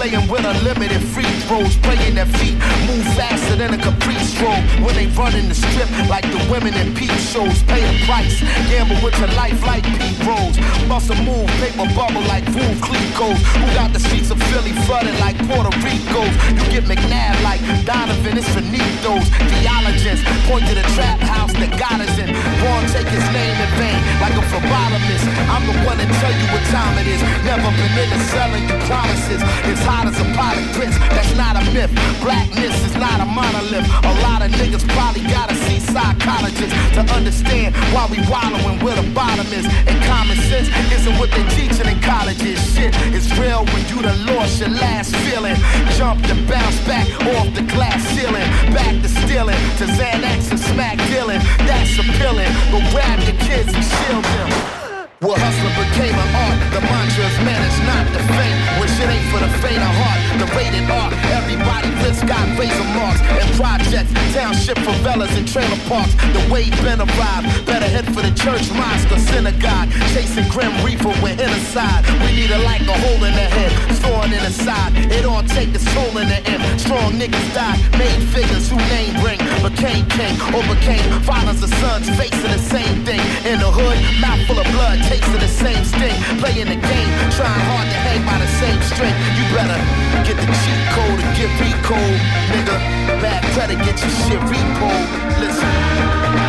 [0.07, 2.55] playing with unlimited free throws, playing their feet,
[2.87, 4.63] move faster than a caprice stroke.
[4.79, 8.39] When they run in the strip like the women in peep shows, pay a price,
[8.69, 10.55] gamble with your life like Pete Rose.
[10.87, 13.39] Bust a move, paper bubble like Roof Clicos.
[13.59, 16.35] Who got the streets of Philly flooded like Puerto Rico's?
[16.55, 19.27] You get McNabb like Donovan, it's finito's.
[19.59, 22.31] Theologists point to the trap house that God is in.
[22.63, 25.25] Born take his name in vain like a phlebotomist.
[25.51, 27.21] I'm the one to tell you what time it is.
[27.43, 29.41] Never been into selling you promises.
[29.67, 29.96] It's hot
[30.37, 30.97] pot of grits.
[31.09, 31.91] That's not a myth.
[32.21, 33.87] Blackness is not a monolith.
[34.05, 39.07] A lot of niggas probably gotta see psychologists to understand why we wallowing where the
[39.13, 39.65] bottom is.
[39.89, 42.59] And common sense isn't what they're teaching in colleges.
[42.75, 45.57] Shit is real when you done lost your last feeling.
[45.97, 48.47] Jump and bounce back off the glass ceiling.
[48.73, 51.41] Back to stealing, to Xanax and smack dealing.
[51.65, 52.51] That's appealing.
[52.71, 54.86] But grab your kids and shield them.
[55.17, 56.61] Well, hustler became an art.
[56.77, 58.57] The mantra is managed not to faint.
[58.77, 60.21] When shit ain't for the faint of heart.
[60.37, 61.09] The rated R.
[61.33, 64.13] Everybody list got razor marks and projects.
[64.37, 66.13] Township favelas and trailer parks.
[66.37, 67.49] The way been arrived.
[67.65, 69.89] Better head for the church, mosque, or synagogue.
[70.13, 72.05] Chasing grim reaper with hit aside.
[72.21, 73.73] We need a like a hole in the head.
[74.05, 74.93] Thorn in the side.
[75.09, 76.61] It all take its toll in the end.
[76.77, 77.81] Strong niggas die.
[77.97, 79.41] Made figures who name bring.
[79.65, 82.05] Became king overcame fathers or sons.
[82.13, 83.25] Facing the same thing.
[83.49, 85.06] In the hood, mouth full of blood.
[85.07, 86.19] Tasting the same sting.
[86.39, 87.11] Playing the game.
[87.31, 89.15] Trying hard to hang by the same string.
[89.37, 89.79] You better
[90.27, 92.19] get the cheat code and get recode.
[92.51, 92.77] Nigga,
[93.23, 94.91] bad credit, get your shit repo.
[95.39, 96.46] Listen.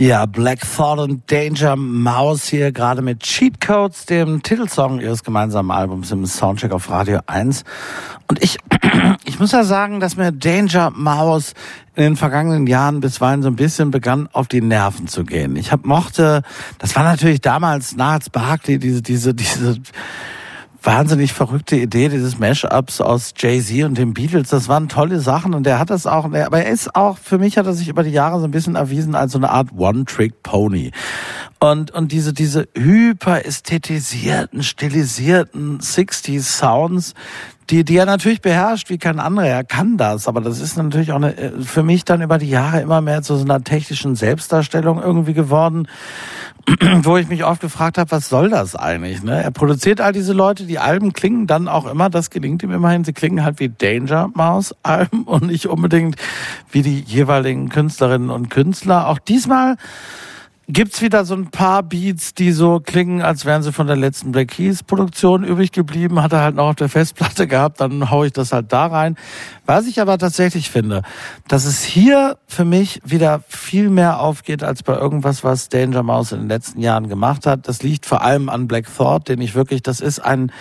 [0.00, 5.72] Ja, Black Thought und Danger Mouse hier gerade mit Cheat Codes, dem Titelsong ihres gemeinsamen
[5.72, 7.64] Albums im Soundcheck auf Radio 1.
[8.28, 8.58] Und ich,
[9.24, 11.52] ich muss ja sagen, dass mir Danger Mouse
[11.96, 15.56] in den vergangenen Jahren bisweilen so ein bisschen begann, auf die Nerven zu gehen.
[15.56, 16.42] Ich hab mochte,
[16.78, 19.80] das war natürlich damals Nahels Barkley, diese, diese, diese,
[20.82, 24.50] wahnsinnig verrückte Idee dieses Mashups aus Jay-Z und den Beatles.
[24.50, 27.58] Das waren tolle Sachen und er hat das auch, aber er ist auch, für mich
[27.58, 30.92] hat er sich über die Jahre so ein bisschen erwiesen als so eine Art One-Trick-Pony.
[31.60, 37.14] Und, und diese, diese hyperästhetisierten, stilisierten 60s Sounds,
[37.70, 39.46] die, die er natürlich beherrscht wie kein anderer.
[39.46, 42.80] Er kann das, aber das ist natürlich auch eine, für mich dann über die Jahre
[42.80, 45.88] immer mehr zu so einer technischen Selbstdarstellung irgendwie geworden,
[47.02, 49.22] wo ich mich oft gefragt habe, was soll das eigentlich?
[49.22, 49.42] Ne?
[49.42, 53.04] Er produziert all diese Leute, die Alben klingen dann auch immer, das gelingt ihm immerhin,
[53.04, 56.16] sie klingen halt wie Danger Mouse Alben und nicht unbedingt
[56.70, 59.08] wie die jeweiligen Künstlerinnen und Künstler.
[59.08, 59.76] Auch diesmal
[60.68, 64.32] gibt's wieder so ein paar Beats, die so klingen, als wären sie von der letzten
[64.32, 66.22] Black Keys Produktion übrig geblieben.
[66.22, 69.16] Hat er halt noch auf der Festplatte gehabt, dann hau ich das halt da rein.
[69.64, 71.02] Was ich aber tatsächlich finde,
[71.48, 76.32] dass es hier für mich wieder viel mehr aufgeht als bei irgendwas, was Danger Mouse
[76.32, 77.66] in den letzten Jahren gemacht hat.
[77.66, 80.52] Das liegt vor allem an Black Thought, den ich wirklich, das ist ein,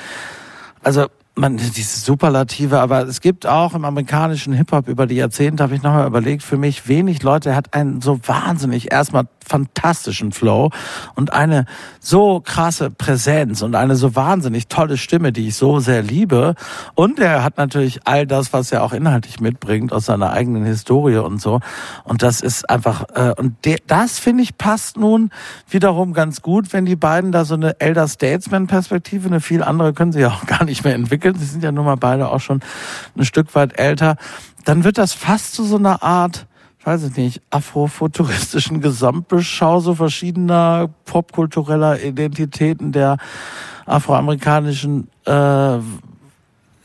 [0.84, 5.76] also man, diese Superlative, aber es gibt auch im amerikanischen Hip-Hop über die Jahrzehnte, habe
[5.76, 10.72] ich nochmal überlegt, für mich wenig Leute, hat einen so wahnsinnig erstmal fantastischen Flow
[11.16, 11.66] und eine
[12.00, 16.56] so krasse Präsenz und eine so wahnsinnig tolle Stimme, die ich so sehr liebe.
[16.96, 21.18] Und er hat natürlich all das, was er auch inhaltlich mitbringt aus seiner eigenen Historie
[21.18, 21.62] und so.
[22.04, 25.32] Und das ist einfach, äh, und de, das finde ich passt nun
[25.70, 30.12] wiederum ganz gut, wenn die beiden da so eine Elder Statesman-Perspektive, eine viel andere können
[30.12, 31.27] sie ja auch gar nicht mehr entwickeln.
[31.36, 32.62] Sie sind ja nun mal beide auch schon
[33.18, 34.16] ein Stück weit älter.
[34.66, 36.48] Dann wird das fast zu so einer Art,
[36.84, 43.18] weiß ich nicht, afrofuturistischen Gesamtbeschau so verschiedener popkultureller Identitäten der
[43.86, 45.78] afroamerikanischen äh,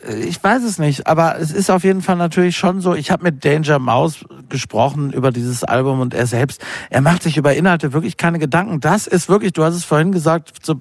[0.09, 2.95] ich weiß es nicht, aber es ist auf jeden Fall natürlich schon so.
[2.95, 7.37] Ich habe mit Danger Mouse gesprochen über dieses Album und er selbst, er macht sich
[7.37, 8.81] über Inhalte wirklich keine Gedanken.
[8.81, 10.81] Das ist wirklich, du hast es vorhin gesagt, so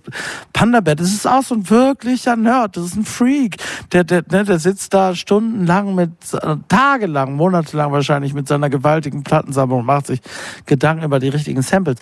[0.53, 3.57] Panda Bad, das ist auch so ein wirklicher Nerd, das ist ein Freak.
[3.91, 9.24] Der, der, ne, der sitzt da stundenlang mit, äh, tagelang, monatelang wahrscheinlich mit seiner gewaltigen
[9.24, 10.22] Plattensammlung und macht sich
[10.65, 11.97] Gedanken über die richtigen Samples.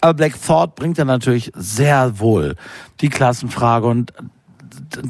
[0.00, 2.56] Aber Black Thought bringt ja natürlich sehr wohl
[3.00, 4.12] die Klassenfrage und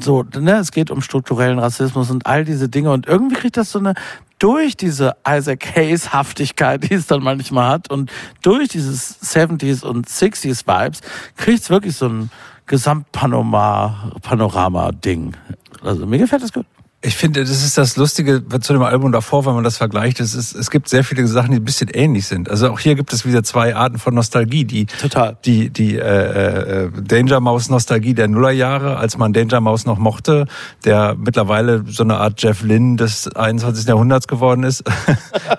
[0.01, 3.71] so, ne, es geht um strukturellen Rassismus und all diese Dinge und irgendwie kriegt das
[3.71, 3.93] so eine
[4.39, 8.11] durch diese Isaac Hayes Haftigkeit, die es dann manchmal hat und
[8.41, 11.01] durch dieses 70s und 60s Vibes
[11.37, 12.29] kriegt es wirklich so ein
[12.65, 15.35] Gesamtpanorama Panorama Ding.
[15.81, 16.65] Also mir gefällt das gut.
[17.05, 20.21] Ich finde, das ist das Lustige zu dem Album davor, wenn man das vergleicht.
[20.21, 22.49] Es, ist, es gibt sehr viele Sachen, die ein bisschen ähnlich sind.
[22.49, 24.63] Also auch hier gibt es wieder zwei Arten von Nostalgie.
[24.63, 25.37] Die, Total.
[25.43, 30.45] Die, die äh, äh, Danger Mouse Nostalgie der Nullerjahre, als man Danger Mouse noch mochte,
[30.85, 33.85] der mittlerweile so eine Art Jeff Lynn des 21.
[33.85, 34.85] Jahrhunderts geworden ist.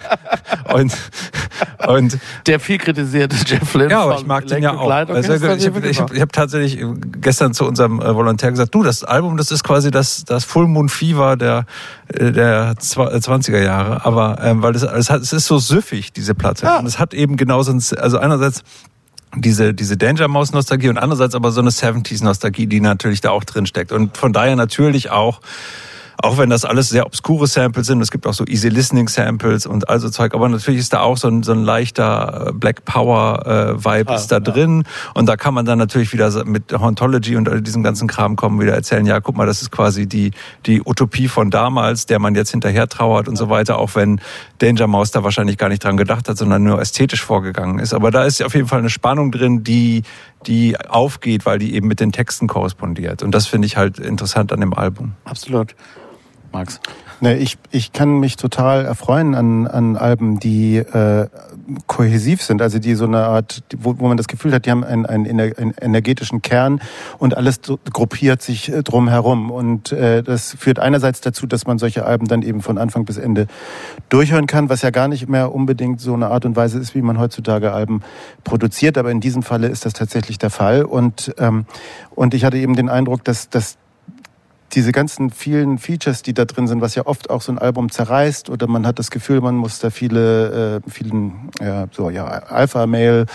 [0.73, 0.97] und,
[1.87, 3.91] und Der viel kritisierte Jeff Lynne.
[3.91, 4.91] ja, aber ich mag den ja auch.
[4.91, 6.83] Also, ich habe hab tatsächlich
[7.21, 10.69] gestern zu unserem äh, Volontär gesagt, du, das Album, das ist quasi das, das Full
[10.69, 11.67] Moon Fever der,
[12.09, 14.05] äh, der zwa- äh, 20er Jahre.
[14.05, 16.67] Aber ähm, weil es, es, hat, es ist so süffig, diese Platte.
[16.79, 18.63] Und es hat eben genauso, ein, also einerseits
[19.37, 23.31] diese, diese Danger Mouse Nostalgie und andererseits aber so eine 70s Nostalgie, die natürlich da
[23.31, 23.91] auch drin steckt.
[23.91, 25.41] Und von daher natürlich auch
[26.23, 29.67] auch wenn das alles sehr obskure Samples sind, es gibt auch so Easy Listening Samples
[29.67, 32.85] und also Zeug, aber natürlich ist da auch so ein, so ein leichter äh, Black
[32.85, 34.85] Power äh, Vibe Ah, ist da drin.
[35.15, 38.37] Und da kann man dann natürlich wieder so mit Hauntology und all diesem ganzen Kram
[38.37, 40.33] kommen, wieder erzählen, ja, guck mal, das ist quasi die,
[40.67, 44.21] die Utopie von damals, der man jetzt hinterher trauert und so weiter, auch wenn
[44.59, 47.95] Danger Mouse da wahrscheinlich gar nicht dran gedacht hat, sondern nur ästhetisch vorgegangen ist.
[47.95, 50.03] Aber da ist auf jeden Fall eine Spannung drin, die,
[50.47, 53.23] die aufgeht, weil die eben mit den Texten korrespondiert.
[53.23, 55.13] Und das finde ich halt interessant an dem Album.
[55.25, 55.75] Absolut.
[56.55, 56.81] Max.
[57.21, 61.29] Ne, ich, ich kann mich total erfreuen an, an Alben, die äh,
[61.87, 64.85] kohäsiv sind, also die so eine Art, wo, wo man das Gefühl hat, die haben
[64.85, 66.81] einen, einen, einen energetischen Kern
[67.19, 67.61] und alles
[67.93, 69.51] gruppiert sich äh, drum herum.
[69.51, 73.17] Und äh, das führt einerseits dazu, dass man solche Alben dann eben von Anfang bis
[73.17, 73.47] Ende
[74.09, 77.03] durchhören kann, was ja gar nicht mehr unbedingt so eine Art und Weise ist, wie
[77.03, 78.03] man heutzutage Alben
[78.45, 78.99] produziert.
[78.99, 80.85] Aber in diesem Falle ist das tatsächlich der Fall.
[80.85, 81.67] Und, ähm,
[82.15, 83.77] und ich hatte eben den Eindruck, dass, dass
[84.75, 87.91] diese ganzen vielen Features, die da drin sind, was ja oft auch so ein Album
[87.91, 92.25] zerreißt oder man hat das Gefühl, man muss da viele, äh, vielen, ja, so, ja,
[92.25, 93.27] Alpha-Mail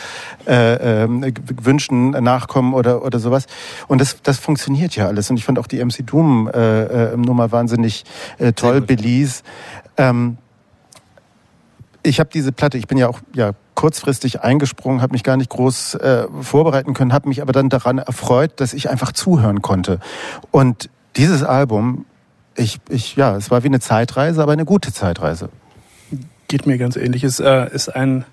[0.48, 3.46] äh, äh, Wünschen nachkommen oder, oder sowas.
[3.88, 5.30] Und das, das funktioniert ja alles.
[5.30, 8.04] Und ich fand auch die MC Doom äh, äh, Nummer wahnsinnig
[8.38, 9.44] äh, toll, Belize.
[9.98, 10.38] Ähm,
[12.04, 15.50] ich habe diese Platte, ich bin ja auch ja, kurzfristig eingesprungen, habe mich gar nicht
[15.50, 20.00] groß äh, vorbereiten können, habe mich aber dann daran erfreut, dass ich einfach zuhören konnte.
[20.52, 22.06] Und dieses Album,
[22.56, 25.50] ich, ich, ja, es war wie eine Zeitreise, aber eine gute Zeitreise.
[26.48, 27.26] Geht mir ganz ähnlich.
[27.26, 28.24] Es äh, ist ein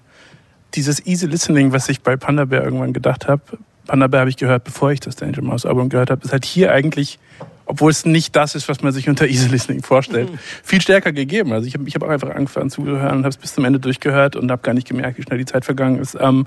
[0.74, 3.42] dieses Easy Listening, was ich bei Panda Bear irgendwann gedacht habe.
[3.88, 6.44] Panda Bear habe ich gehört, bevor ich das Danger Mouse Album gehört habe, ist halt
[6.44, 7.18] hier eigentlich,
[7.64, 10.30] obwohl es nicht das ist, was man sich unter Easy Listening vorstellt,
[10.62, 11.52] viel stärker gegeben.
[11.52, 13.80] Also ich habe ich hab auch einfach angefangen zuzuhören und habe es bis zum Ende
[13.80, 16.16] durchgehört und habe gar nicht gemerkt, wie schnell die Zeit vergangen ist.
[16.20, 16.46] Ähm,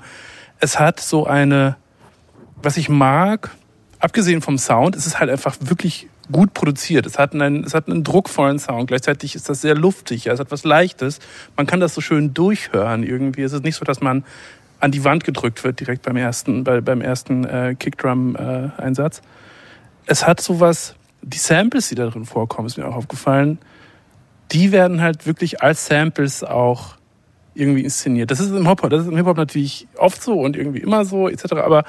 [0.58, 1.76] es hat so eine,
[2.62, 3.50] was ich mag,
[3.98, 7.06] abgesehen vom Sound, es ist halt einfach wirklich gut produziert.
[7.06, 8.88] Es hat einen, es hat einen druckvollen Sound.
[8.88, 10.26] Gleichzeitig ist das sehr luftig.
[10.26, 11.18] Es hat was Leichtes.
[11.56, 13.42] Man kann das so schön durchhören irgendwie.
[13.42, 14.24] Es ist nicht so, dass man
[14.80, 19.22] an die Wand gedrückt wird direkt beim ersten, bei, beim ersten äh, Kickdrum-Einsatz.
[20.06, 23.58] es hat sowas, die Samples, die da drin vorkommen, ist mir auch aufgefallen,
[24.52, 26.96] die werden halt wirklich als Samples auch
[27.54, 28.30] irgendwie inszeniert.
[28.30, 31.28] Das ist im Hip-Hop, das ist im Hip-Hop natürlich oft so und irgendwie immer so,
[31.28, 31.52] etc.
[31.54, 31.84] Aber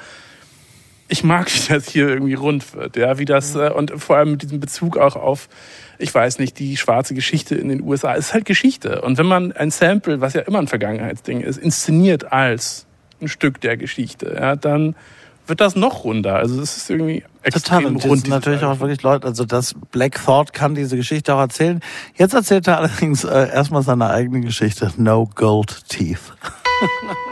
[1.12, 4.32] ich mag, wie das hier irgendwie rund wird, ja, wie das, äh, und vor allem
[4.32, 5.48] mit diesem Bezug auch auf,
[5.98, 8.14] ich weiß nicht, die schwarze Geschichte in den USA.
[8.14, 9.02] Es ist halt Geschichte.
[9.02, 12.86] Und wenn man ein Sample, was ja immer ein Vergangenheitsding ist, inszeniert als
[13.20, 14.96] ein Stück der Geschichte, ja, dann
[15.46, 16.36] wird das noch runder.
[16.36, 17.86] Also es ist irgendwie extrem Total.
[17.86, 18.28] Und rund.
[18.28, 21.80] natürlich auch wirklich Leute, also das Black Thought kann diese Geschichte auch erzählen.
[22.16, 24.90] Jetzt erzählt er allerdings äh, erstmal seine eigene Geschichte.
[24.96, 26.32] No Gold Teeth.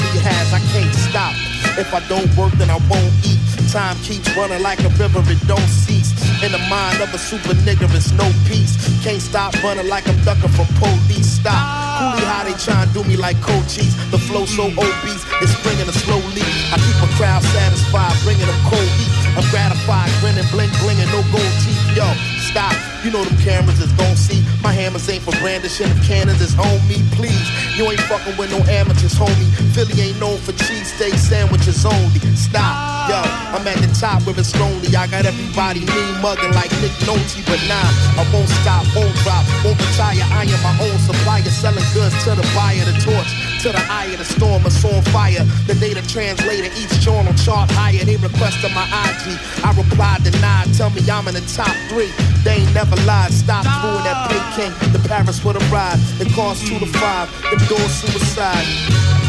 [0.23, 0.53] Has.
[0.53, 1.33] I can't stop.
[1.77, 3.39] If I don't work, then I won't eat.
[3.71, 6.11] Time keeps running like a river, it don't cease.
[6.43, 8.75] In the mind of a super nigga, it's no peace.
[9.03, 11.39] Can't stop running like I'm ducking from police.
[11.39, 11.55] Stop.
[11.55, 13.95] Coolie how they try and do me like cold cheese.
[14.11, 14.77] The flow so mm.
[14.77, 16.19] obese, it's bringing a slow.
[16.19, 19.11] I keep a crowd satisfied, bringing them cold heat.
[19.37, 21.79] I'm gratified, grinning, blink, blinging, no gold teeth.
[21.95, 22.07] Yo,
[22.51, 22.75] stop.
[23.03, 24.43] You know them cameras is gon' see.
[24.61, 25.87] My hammers ain't for brandishing.
[25.87, 27.47] If cannons is on me, please.
[27.79, 29.49] You ain't fucking with no amateurs, homie.
[29.73, 32.19] Philly ain't known for cheesesteak sandwiches only.
[32.35, 33.09] Stop.
[33.09, 33.17] Yo,
[33.55, 34.93] I'm at the top where it's lonely.
[34.95, 37.89] I got everybody me mugging like Nick Nolte, but nah,
[38.19, 40.21] I won't stop, won't drop, won't retire.
[40.29, 43.50] I am my own supplier, selling goods to the buyer, the torch.
[43.61, 45.45] To the eye of the storm, it's on fire.
[45.69, 48.01] The data translator, each journal chart higher.
[48.01, 49.37] They requested my IG.
[49.61, 50.73] I replied, denied.
[50.73, 52.09] Tell me I'm in the top three.
[52.41, 53.29] They ain't never lied.
[53.29, 54.73] Stop doing that pay king.
[54.89, 56.01] The Paris with a ride.
[56.17, 57.29] It costs two to five.
[57.53, 58.65] Them doors suicide.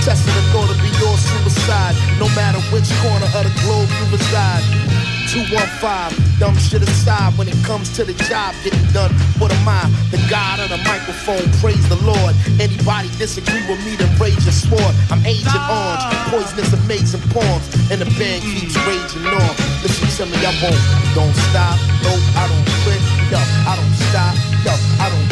[0.00, 1.92] Testing the thought to be your suicide.
[2.16, 5.11] No matter which corner of the globe you reside.
[5.32, 6.12] 215.
[6.36, 9.08] Dumb shit aside when it comes to the job getting done.
[9.40, 9.88] What am I?
[10.12, 11.48] The God of the microphone.
[11.56, 12.36] Praise the Lord.
[12.60, 14.92] Anybody disagree with me, then rage your sword.
[15.08, 16.04] I'm Agent Orange.
[16.28, 17.64] Poisonous, amazing poems.
[17.88, 18.60] And the band mm.
[18.60, 19.52] keeps raging on.
[19.80, 20.76] Listen to me, I won't.
[21.16, 21.80] Don't stop.
[22.04, 23.00] No, I don't quit.
[23.32, 24.36] Yo, I don't stop.
[24.68, 25.31] Yo, I don't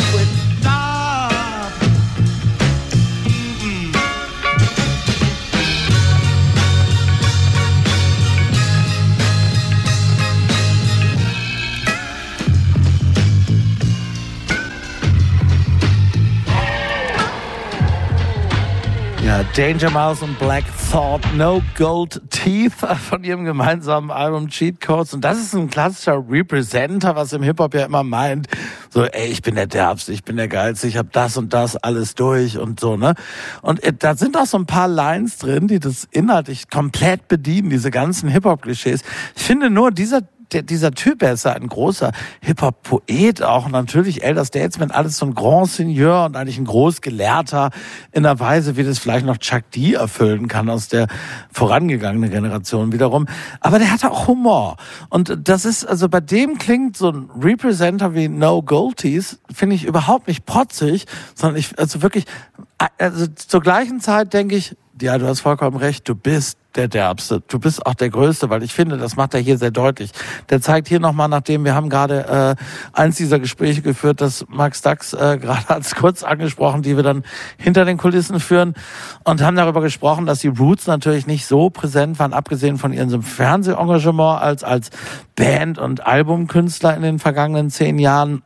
[19.30, 22.72] Ja, Danger Mouse und Black Thought, No Gold Teeth
[23.08, 25.14] von ihrem gemeinsamen Album Cheat Codes.
[25.14, 28.48] Und das ist ein klassischer Representer, was im Hip-Hop ja immer meint.
[28.88, 31.76] So, ey, ich bin der Derbste, ich bin der Geilste, ich habe das und das
[31.76, 33.14] alles durch und so, ne?
[33.62, 37.70] Und äh, da sind auch so ein paar Lines drin, die das inhaltlich komplett bedienen,
[37.70, 39.02] diese ganzen Hip-Hop-Klischees.
[39.36, 40.22] Ich finde nur, dieser
[40.52, 45.26] der, dieser Typ, er ist ja ein großer Hip-Hop-Poet, auch natürlich Elder Statesman, alles so
[45.26, 47.70] ein Grand Seigneur und eigentlich ein Großgelehrter
[48.12, 51.06] in einer Weise, wie das vielleicht noch Chuck D erfüllen kann aus der
[51.52, 53.26] vorangegangenen Generation wiederum.
[53.60, 54.76] Aber der hatte auch Humor.
[55.08, 59.84] Und das ist, also bei dem klingt so ein Representer wie No Goalties, finde ich
[59.84, 62.24] überhaupt nicht protzig, sondern ich, also wirklich,
[62.98, 67.42] also zur gleichen Zeit denke ich, ja, du hast vollkommen recht, du bist der Derbste.
[67.48, 70.12] Du bist auch der Größte, weil ich finde, das macht er hier sehr deutlich.
[70.50, 74.82] Der zeigt hier nochmal, nachdem wir haben gerade äh, eins dieser Gespräche geführt, das Max
[74.82, 77.24] Dax äh, gerade als kurz angesprochen, die wir dann
[77.58, 78.74] hinter den Kulissen führen
[79.24, 83.22] und haben darüber gesprochen, dass die Roots natürlich nicht so präsent waren, abgesehen von ihrem
[83.22, 84.90] Fernsehengagement als als
[85.34, 88.42] Band und Albumkünstler in den vergangenen zehn Jahren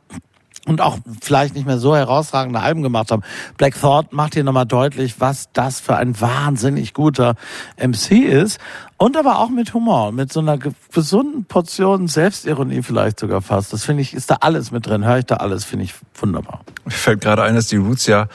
[0.65, 3.21] und auch vielleicht nicht mehr so herausragende Alben gemacht haben.
[3.57, 7.35] Black Thought macht hier nochmal deutlich, was das für ein wahnsinnig guter
[7.77, 8.59] MC ist.
[8.97, 13.73] Und aber auch mit Humor, mit so einer gesunden Portion Selbstironie vielleicht sogar fast.
[13.73, 15.05] Das finde ich, ist da alles mit drin.
[15.05, 16.61] Höre ich da alles, finde ich wunderbar.
[16.85, 18.27] Mir fällt gerade ein, dass die Roots ja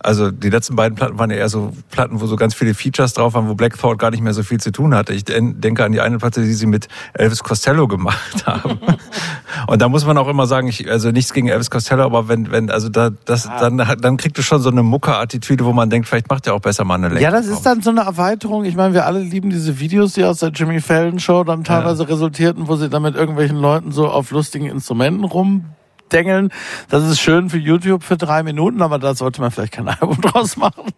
[0.00, 3.14] also die letzten beiden Platten waren ja eher so Platten, wo so ganz viele Features
[3.14, 5.12] drauf waren, wo Black Thought gar nicht mehr so viel zu tun hatte.
[5.12, 8.78] Ich denke an die eine Platte, die sie mit Elvis Costello gemacht haben.
[9.66, 12.50] Und da muss man auch immer sagen, ich, also nichts gegen Elvis Costello, aber wenn,
[12.52, 16.06] wenn, also da, das, dann, dann kriegt du schon so eine Mucker-Attitüde, wo man denkt,
[16.06, 17.20] vielleicht macht er auch besser mal eine Länge.
[17.20, 18.64] Ja, das ist dann so eine Erweiterung.
[18.64, 22.04] Ich meine, wir alle lieben diese Videos, die aus der Jimmy Fallon Show dann teilweise
[22.04, 22.08] ja.
[22.08, 25.64] resultierten, wo sie dann mit irgendwelchen Leuten so auf lustigen Instrumenten rum
[26.12, 26.52] dengeln.
[26.88, 30.20] Das ist schön für YouTube für drei Minuten, aber da sollte man vielleicht kein Album
[30.20, 30.92] draus machen.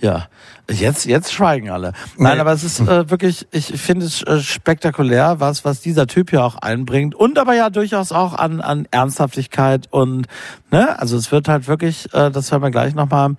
[0.00, 0.28] Ja,
[0.70, 1.92] jetzt jetzt schweigen alle.
[2.16, 2.40] Nein, Nee.
[2.40, 6.44] aber es ist äh, wirklich, ich finde es äh, spektakulär, was was dieser Typ hier
[6.44, 10.26] auch einbringt und aber ja durchaus auch an an Ernsthaftigkeit und
[10.70, 13.36] ne, also es wird halt wirklich, äh, das hören wir gleich noch mal.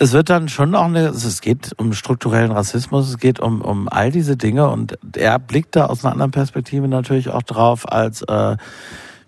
[0.00, 3.60] Es wird dann schon auch eine, also es geht um strukturellen Rassismus, es geht um
[3.62, 7.90] um all diese Dinge und er blickt da aus einer anderen Perspektive natürlich auch drauf
[7.90, 8.56] als äh,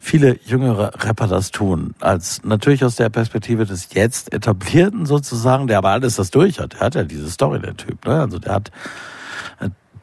[0.01, 1.95] viele jüngere Rapper das tun.
[2.01, 6.73] Als natürlich aus der Perspektive des jetzt etablierten sozusagen, der aber alles das durch hat.
[6.73, 8.07] Der hat ja diese Story, der Typ.
[8.07, 8.19] Ne?
[8.19, 8.73] Also der hat,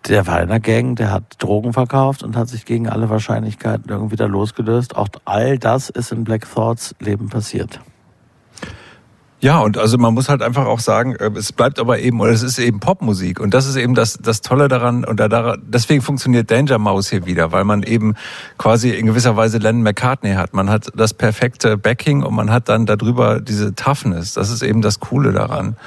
[0.08, 3.89] der war in der Gang, der hat Drogen verkauft und hat sich gegen alle Wahrscheinlichkeiten
[3.89, 4.95] irgendwie da losgelöst.
[4.95, 7.82] Auch all das ist in Black Thoughts Leben passiert.
[9.40, 12.32] Ja, und also man muss halt einfach auch sagen, äh, es bleibt aber eben, oder
[12.32, 13.40] es ist eben Popmusik.
[13.40, 17.10] Und das ist eben das, das Tolle daran, und da, daran- deswegen funktioniert Danger Mouse
[17.12, 18.16] hier wieder, weil man eben
[18.58, 20.56] quasi in gewisser Weise Lennon McCartney hat.
[20.56, 24.34] Man hat das perfekte Backing und man hat dann darüber diese Toughness.
[24.34, 25.78] Das ist eben das Coole daran.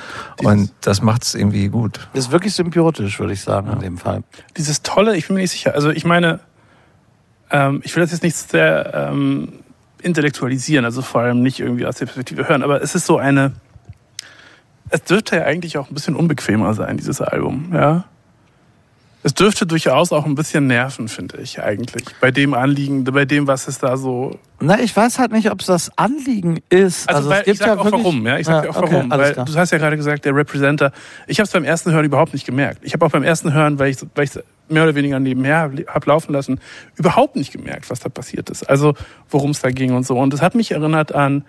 [0.45, 2.09] Und das macht es irgendwie gut.
[2.13, 4.23] Ist wirklich symbiotisch, würde ich sagen, in dem Fall.
[4.57, 5.75] Dieses Tolle, ich bin mir nicht sicher.
[5.75, 6.39] Also ich meine,
[7.51, 9.55] ähm, ich will das jetzt nicht sehr ähm,
[10.01, 13.53] intellektualisieren, also vor allem nicht irgendwie aus der Perspektive hören, aber es ist so eine,
[14.91, 18.05] es dürfte ja eigentlich auch ein bisschen unbequemer sein, dieses Album, ja.
[19.23, 22.05] Es dürfte durchaus auch ein bisschen nerven, finde ich eigentlich.
[22.23, 24.39] Bei dem Anliegen, bei dem, was es da so.
[24.61, 27.07] Na, ich weiß halt nicht, ob es das Anliegen ist.
[27.07, 28.39] Also, es weil, ich sag auch wirklich- warum, ja.
[28.39, 29.11] Ich sag dir auch okay, warum.
[29.11, 29.45] Weil klar.
[29.45, 30.91] du hast ja gerade gesagt, der Representer.
[31.27, 32.79] Ich habe es beim ersten Hören überhaupt nicht gemerkt.
[32.83, 34.31] Ich habe auch beim ersten Hören, weil ich weil ich
[34.71, 36.61] mehr oder weniger nebenher habe laufen lassen,
[36.97, 38.65] überhaupt nicht gemerkt, was da passiert ist.
[38.69, 38.95] Also
[39.29, 40.19] worum es da ging und so.
[40.19, 41.45] Und es hat mich erinnert an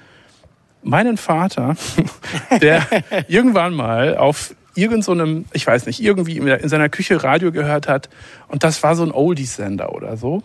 [0.84, 1.76] meinen Vater,
[2.61, 2.86] der
[3.28, 7.51] irgendwann mal auf irgend so einem, ich weiß nicht, irgendwie in in seiner Küche Radio
[7.51, 8.09] gehört hat
[8.47, 10.43] und das war so ein Oldies-Sender oder so.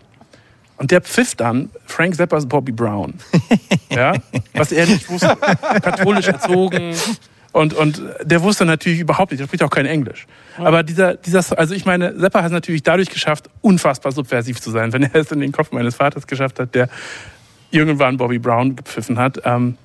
[0.78, 3.14] Und der pfiff dann Frank Zappas Bobby Brown.
[3.88, 4.12] Ja?
[4.52, 5.38] Was er nicht wusste.
[5.80, 6.94] Katholisch erzogen.
[7.52, 10.26] Und, und der wusste natürlich überhaupt nicht, der spricht auch kein Englisch.
[10.58, 14.70] Aber dieser, dieser, also ich meine, Zappa hat es natürlich dadurch geschafft, unfassbar subversiv zu
[14.70, 16.88] sein, wenn er es in den Kopf meines Vaters geschafft hat, der
[17.70, 19.40] irgendwann Bobby Brown gepfiffen hat.
[19.44, 19.76] Ähm,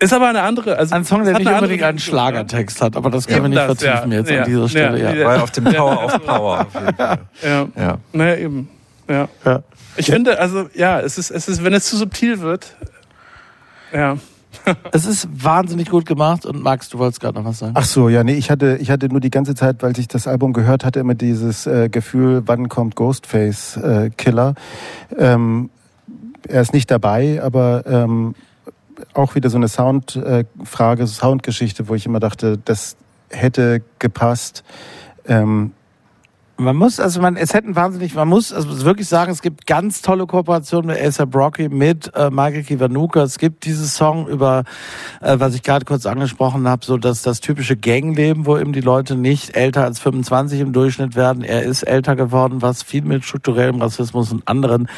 [0.00, 0.76] Ist aber eine andere.
[0.76, 2.00] Also Ein Song, der hat nicht unbedingt einen ne?
[2.00, 4.18] Schlagertext hat, aber das können wir nicht das, vertiefen ja.
[4.18, 4.38] jetzt Ja.
[4.42, 5.02] an dieser Stelle.
[5.02, 5.12] Ja.
[5.14, 5.26] Ja.
[5.26, 6.60] War auf dem Power of Power.
[6.60, 7.18] Auf jeden Fall.
[7.42, 7.68] Ja.
[7.76, 7.98] Ja.
[8.12, 8.68] Naja, eben.
[9.08, 9.28] Ja.
[9.44, 9.62] Ja.
[9.96, 12.76] Ich finde, also, ja, es ist, es ist, wenn es zu subtil wird,
[13.92, 14.16] ja.
[14.92, 17.72] Es ist wahnsinnig gut gemacht und Max, du wolltest gerade noch was sagen.
[17.76, 20.26] Ach so, ja, nee, ich hatte, ich hatte nur die ganze Zeit, weil ich das
[20.26, 24.54] Album gehört hatte, immer dieses äh, Gefühl, wann kommt Ghostface äh, Killer.
[25.18, 25.70] Ähm,
[26.48, 28.34] er ist nicht dabei, aber ähm,
[29.14, 32.96] auch wieder so eine Soundfrage, äh, Soundgeschichte, wo ich immer dachte, das
[33.30, 34.64] hätte gepasst.
[35.26, 35.72] Ähm,
[36.56, 40.02] Man muss, also man, es hätten wahnsinnig, man muss also wirklich sagen, es gibt ganz
[40.02, 43.24] tolle Kooperationen mit A$AP Rocky, mit äh, Michael Kiwanuka.
[43.24, 44.62] Es gibt dieses Song über,
[45.20, 48.82] äh, was ich gerade kurz angesprochen habe, so dass das typische Gangleben, wo eben die
[48.82, 51.42] Leute nicht älter als 25 im Durchschnitt werden.
[51.42, 54.88] Er ist älter geworden, was viel mit strukturellem Rassismus und anderen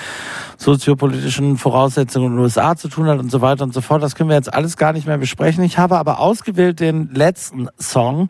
[0.59, 4.03] soziopolitischen Voraussetzungen in den USA zu tun hat und so weiter und so fort.
[4.03, 5.65] Das können wir jetzt alles gar nicht mehr besprechen.
[5.65, 8.29] Ich habe aber ausgewählt den letzten Song,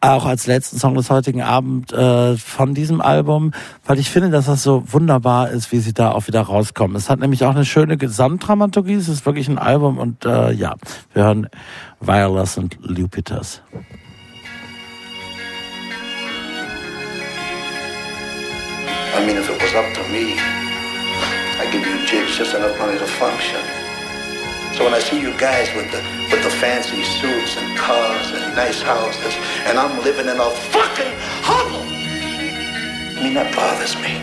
[0.00, 3.52] auch als letzten Song des heutigen Abend äh, von diesem Album,
[3.84, 6.96] weil ich finde, dass das so wunderbar ist, wie sie da auch wieder rauskommen.
[6.96, 8.94] Es hat nämlich auch eine schöne Gesamtdramaturgie.
[8.94, 10.74] Es ist wirklich ein Album und äh, ja,
[11.12, 11.48] wir hören
[12.00, 13.62] Violas und Lupitas.
[19.12, 20.34] I mean, if it was up to me,
[21.60, 23.79] I'd give you jigs just enough money to function.
[24.80, 26.00] So when I see you guys with the
[26.32, 31.12] with the fancy suits and cars and nice houses, and I'm living in a fucking
[31.44, 34.22] hovel, I mean that bothers me.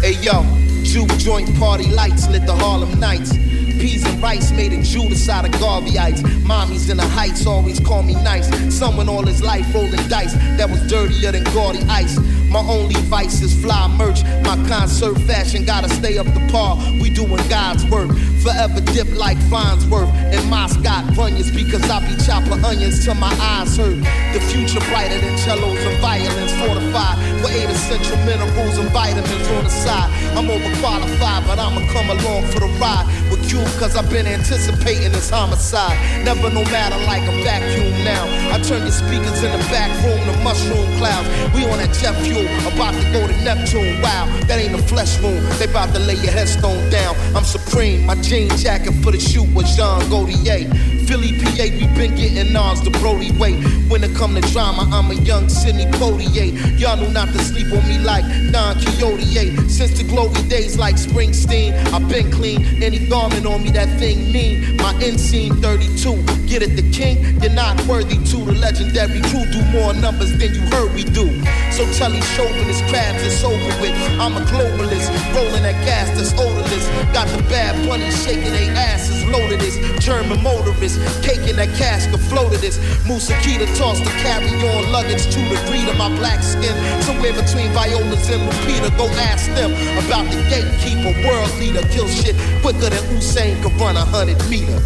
[0.00, 0.46] Hey yo,
[0.82, 3.36] juke joint party lights lit the Harlem nights.
[3.78, 6.22] Peas and rice made in Judas out of Garveyites.
[6.42, 8.48] Mommies in the heights always call me nice.
[8.74, 12.18] Someone all his life rolling dice that was dirtier than gaudy ice.
[12.50, 14.24] My only vice is fly merch.
[14.42, 16.76] My concert fashion gotta stay up to par.
[17.00, 18.10] We doing God's work.
[18.42, 23.76] Forever dip like Farnsworth and Moscot bunions because I be chopping onions till my eyes
[23.76, 23.98] hurt.
[24.32, 29.64] The future brighter than cellos and violins fortified with eight essential minerals and vitamins on
[29.64, 30.10] the side.
[30.36, 35.12] I'm overqualified, but I'ma come along for the ride with Q cause I've been anticipating
[35.12, 35.96] this homicide.
[36.24, 38.24] Never no matter like a vacuum now.
[38.54, 41.28] I turn the speakers in the back room to mushroom clouds.
[41.54, 44.00] We on that jet fuel, about to go to Neptune.
[44.02, 45.44] Wow, that ain't a flesh wound.
[45.58, 47.16] They about to lay your headstone down.
[47.34, 48.06] I'm supreme.
[48.06, 50.68] My jean jacket for the shoot was Jean Gaultier.
[51.08, 53.54] Philly, PA, we been getting ours the Brody way.
[53.88, 56.78] When it come to drama, I'm a young Sidney Poitier.
[56.78, 59.24] Y'all knew not to sleep on me like Don Quixote.
[59.68, 62.82] Since the glory days like Springsteen, I've been clean.
[62.82, 64.76] Any garment on me, that thing mean.
[64.76, 66.48] My inseam 32.
[66.48, 68.36] Get it, the king, you're not worthy to.
[68.48, 71.28] The legendary crew do more numbers than you heard we do.
[71.72, 73.94] So tell these chauvinist crabs it's over with.
[74.18, 76.88] I'm a globalist, rolling that gas that's odorless.
[77.12, 79.76] Got the bad bunny shaking their asses, loaded this.
[80.02, 82.78] German motorist, caking that casket, floated this.
[83.04, 86.74] Musakita tossed the carry on luggage to the breed of my black skin.
[87.02, 89.70] Somewhere between Violas and Lupita, go ask them
[90.04, 91.84] about the gatekeeper, world leader.
[91.92, 94.80] Kill shit quicker than Usain could run a hundred meter.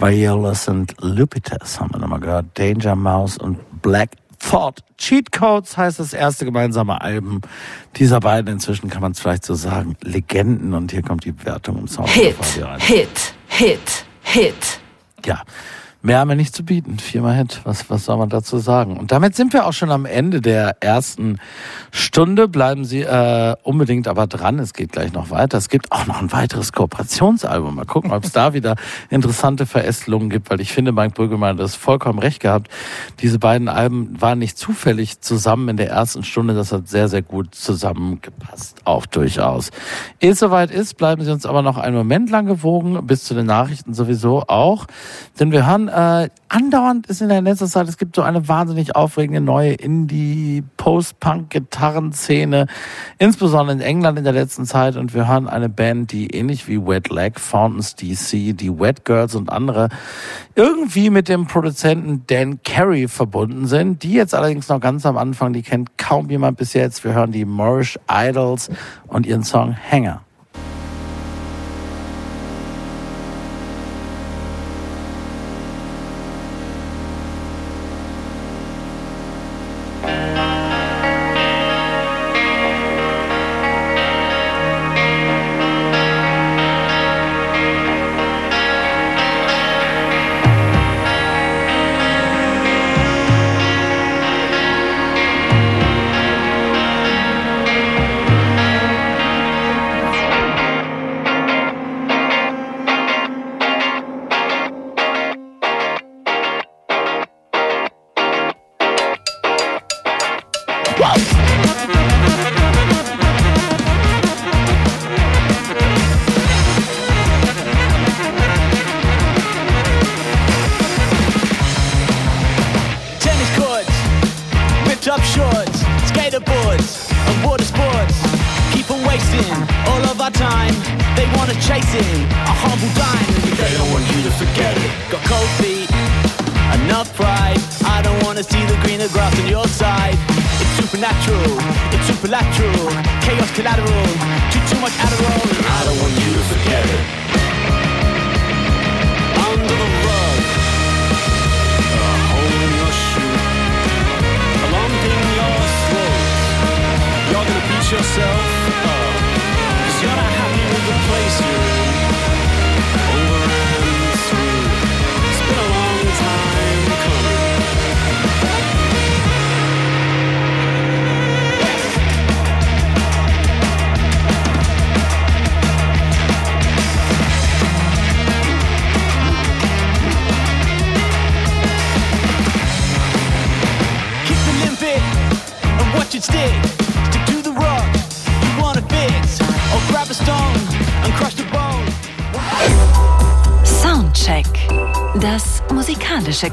[0.00, 2.46] Violas und Lupitas haben wir nochmal gehört.
[2.54, 4.80] Danger Mouse und Black Thought.
[4.96, 7.42] Cheat Codes heißt das erste gemeinsame Album
[7.96, 8.50] dieser beiden.
[8.50, 9.96] Inzwischen kann man es vielleicht so sagen.
[10.02, 10.72] Legenden.
[10.72, 12.08] Und hier kommt die Wertung im Sound.
[12.08, 12.36] Hit,
[12.78, 14.80] Hit, Hit, Hit.
[15.24, 15.42] Ja.
[16.02, 16.98] Mehr haben wir nicht zu bieten.
[16.98, 17.60] Viermal Hit.
[17.64, 18.96] Was, was soll man dazu sagen?
[18.96, 21.38] Und damit sind wir auch schon am Ende der ersten
[21.90, 22.48] Stunde.
[22.48, 24.58] Bleiben Sie äh, unbedingt aber dran.
[24.60, 25.58] Es geht gleich noch weiter.
[25.58, 27.74] Es gibt auch noch ein weiteres Kooperationsalbum.
[27.74, 28.76] Mal gucken, ob es da wieder
[29.10, 32.70] interessante Verästelungen gibt, weil ich finde, Mike Brüggemann hat das vollkommen recht gehabt.
[33.20, 36.54] Diese beiden Alben waren nicht zufällig zusammen in der ersten Stunde.
[36.54, 38.78] Das hat sehr, sehr gut zusammengepasst.
[38.86, 39.70] Auch durchaus.
[40.18, 43.06] Ehe es soweit ist, bleiben Sie uns aber noch einen Moment lang gewogen.
[43.06, 44.86] Bis zu den Nachrichten sowieso auch.
[45.38, 48.96] Denn wir hören äh, andauernd ist in der letzten Zeit, es gibt so eine wahnsinnig
[48.96, 52.66] aufregende neue Indie-Post-Punk-Gitarrenszene,
[53.18, 54.96] insbesondere in England in der letzten Zeit.
[54.96, 59.34] Und wir hören eine Band, die ähnlich wie Wet Leg, Fountains DC, die Wet Girls
[59.34, 59.90] und andere
[60.54, 64.02] irgendwie mit dem Produzenten Dan Carey verbunden sind.
[64.02, 67.04] Die jetzt allerdings noch ganz am Anfang, die kennt kaum jemand bis jetzt.
[67.04, 68.70] Wir hören die Moorish Idols
[69.08, 70.22] und ihren Song Hanger.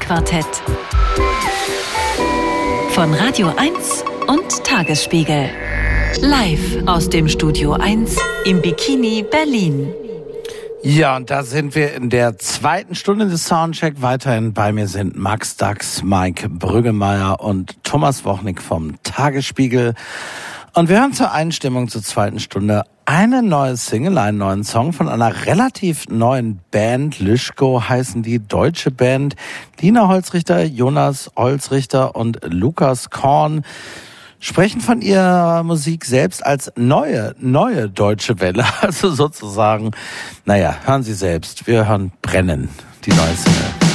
[0.07, 0.45] Musikalische Quartett.
[2.91, 5.49] Von Radio 1 und Tagesspiegel.
[6.21, 9.93] Live aus dem Studio 1 im Bikini Berlin.
[10.83, 14.01] Ja, und da sind wir in der zweiten Stunde des Soundcheck.
[14.01, 19.93] Weiterhin bei mir sind Max Dax, Mike Brüggemeier und Thomas Wochnik vom Tagesspiegel.
[20.77, 25.09] Und wir hören zur Einstimmung zur zweiten Stunde eine neue Single, einen neuen Song von
[25.09, 27.17] einer relativ neuen Band.
[27.17, 29.35] Lischko heißen die deutsche Band.
[29.79, 33.65] Lina Holzrichter, Jonas Holzrichter und Lukas Korn
[34.39, 38.63] sprechen von ihrer Musik selbst als neue, neue deutsche Welle.
[38.81, 39.93] Also sozusagen,
[40.45, 41.65] naja, hören Sie selbst.
[41.65, 42.69] Wir hören Brennen,
[43.03, 43.86] die neue Single.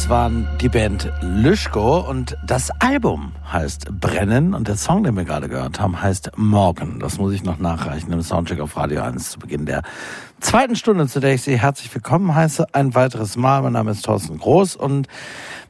[0.00, 5.24] Das waren die Band Lüschko und das Album heißt Brennen und der Song, den wir
[5.24, 7.00] gerade gehört haben, heißt Morgen.
[7.00, 9.82] Das muss ich noch nachreichen im Soundcheck auf Radio 1 zu Beginn der
[10.40, 12.64] zweiten Stunde, zu der ich Sie herzlich willkommen heiße.
[12.72, 13.60] Ein weiteres Mal.
[13.60, 15.06] Mein Name ist Thorsten Groß und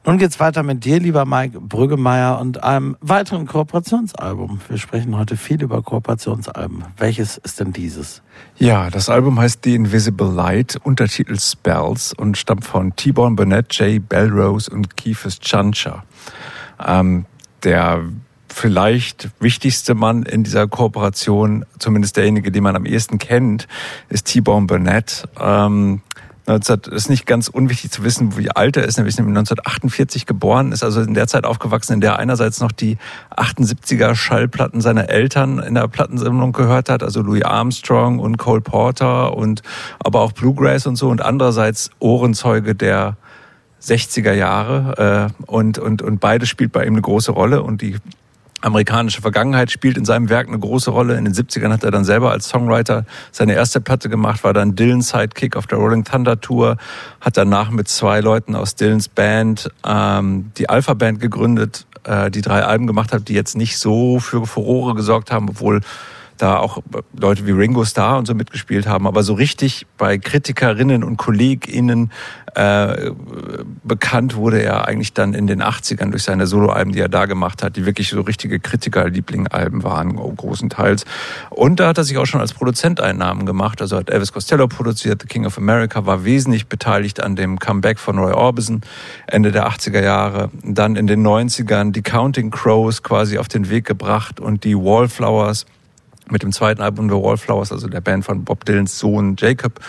[0.05, 4.59] nun geht's weiter mit dir, lieber Mike Brüggemeier, und einem weiteren Kooperationsalbum.
[4.67, 6.85] Wir sprechen heute viel über Kooperationsalben.
[6.97, 8.21] Welches ist denn dieses?
[8.57, 13.99] Ja, das Album heißt The Invisible Light, Untertitel Spells und stammt von T-Bone Burnett, Jay
[13.99, 16.03] Belrose und Keithus Chancha.
[16.83, 17.25] Ähm,
[17.63, 18.01] der
[18.47, 23.67] vielleicht wichtigste Mann in dieser Kooperation, zumindest derjenige, den man am ehesten kennt,
[24.09, 25.27] ist T-Bone Burnett.
[25.39, 26.01] Ähm,
[26.47, 28.97] 19, ist nicht ganz unwichtig zu wissen, wie alt er ist.
[28.97, 32.71] Er ist nämlich 1948 geboren, ist also in der Zeit aufgewachsen, in der einerseits noch
[32.71, 32.97] die
[33.35, 39.35] 78er Schallplatten seiner Eltern in der Plattensammlung gehört hat, also Louis Armstrong und Cole Porter
[39.37, 39.61] und
[39.99, 43.17] aber auch Bluegrass und so und andererseits Ohrenzeuge der
[43.81, 47.97] 60er Jahre äh, und, und, und beides spielt bei ihm eine große Rolle und die
[48.61, 51.17] amerikanische Vergangenheit spielt in seinem Werk eine große Rolle.
[51.17, 54.75] In den 70ern hat er dann selber als Songwriter seine erste Platte gemacht, war dann
[54.75, 56.77] Dylan Sidekick auf der Rolling Thunder Tour,
[57.19, 62.41] hat danach mit zwei Leuten aus Dylans Band ähm, die Alpha Band gegründet, äh, die
[62.41, 65.81] drei Alben gemacht hat, die jetzt nicht so für Furore gesorgt haben, obwohl
[66.41, 66.79] da auch
[67.17, 72.11] Leute wie Ringo Starr und so mitgespielt haben, aber so richtig bei Kritikerinnen und KollegInnen
[72.55, 73.11] äh,
[73.83, 77.63] bekannt wurde er eigentlich dann in den 80ern durch seine Soloalben, die er da gemacht
[77.63, 81.05] hat, die wirklich so richtige Kritiker-Liebling-Alben waren, großenteils.
[81.49, 84.67] Und da hat er sich auch schon als Produzent Einnahmen gemacht, also hat Elvis Costello
[84.67, 88.81] produziert, The King of America, war wesentlich beteiligt an dem Comeback von Roy Orbison
[89.27, 90.49] Ende der 80er Jahre.
[90.63, 95.65] Dann in den 90ern die Counting Crows quasi auf den Weg gebracht und die Wallflowers
[96.31, 99.79] mit dem zweiten Album The Wallflowers, also der Band von Bob Dylans Sohn Jacob,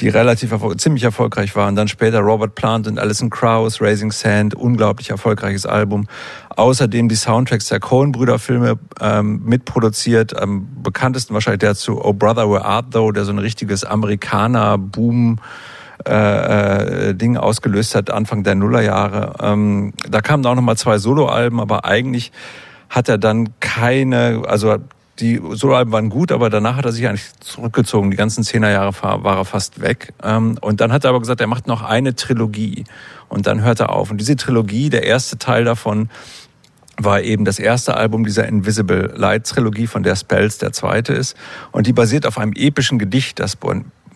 [0.00, 1.76] die relativ erfol ziemlich erfolgreich waren.
[1.76, 6.06] Dann später Robert Plant und Alison Krauss, Raising Sand, unglaublich erfolgreiches Album.
[6.56, 10.36] Außerdem die Soundtracks der Coen-Brüder-Filme ähm, mitproduziert.
[10.38, 15.38] Am bekanntesten wahrscheinlich der zu Oh Brother Where Art Thou, der so ein richtiges Amerikaner-Boom
[16.06, 19.34] äh, äh, Ding ausgelöst hat, Anfang der Nullerjahre.
[19.40, 22.32] Ähm, da kamen auch nochmal zwei Soloalben, aber eigentlich
[22.88, 24.78] hat er dann keine, also
[25.20, 28.10] die Soloalben waren gut, aber danach hat er sich eigentlich zurückgezogen.
[28.10, 30.14] Die ganzen Zehnerjahre war er fast weg.
[30.22, 32.84] Ähm, und dann hat er aber gesagt, er macht noch eine Trilogie.
[33.28, 34.10] Und dann hört er auf.
[34.10, 36.08] Und diese Trilogie, der erste Teil davon,
[36.96, 41.36] war eben das erste Album dieser Invisible Light Trilogie, von der Spells der zweite ist.
[41.72, 43.56] Und die basiert auf einem epischen Gedicht, das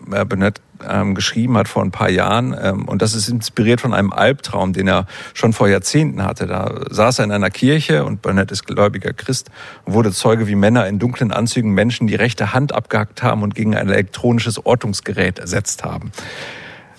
[0.01, 2.57] Burnett ähm, geschrieben hat vor ein paar Jahren.
[2.61, 6.47] Ähm, und das ist inspiriert von einem Albtraum, den er schon vor Jahrzehnten hatte.
[6.47, 9.51] Da saß er in einer Kirche und Burnett ist gläubiger Christ
[9.85, 13.55] und wurde Zeuge, wie Männer in dunklen Anzügen Menschen die rechte Hand abgehackt haben und
[13.55, 16.13] gegen ein elektronisches Ortungsgerät ersetzt haben.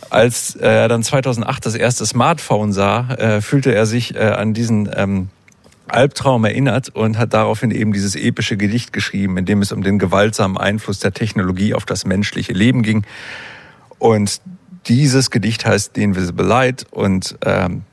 [0.10, 4.90] Als er dann 2008 das erste Smartphone sah, äh, fühlte er sich äh, an diesen
[4.96, 5.30] ähm,
[5.88, 10.00] Albtraum erinnert und hat daraufhin eben dieses epische Gedicht geschrieben, in dem es um den
[10.00, 13.06] gewaltsamen Einfluss der Technologie auf das menschliche Leben ging.
[14.00, 14.42] Und
[14.88, 17.84] dieses Gedicht heißt The Invisible Light und ähm,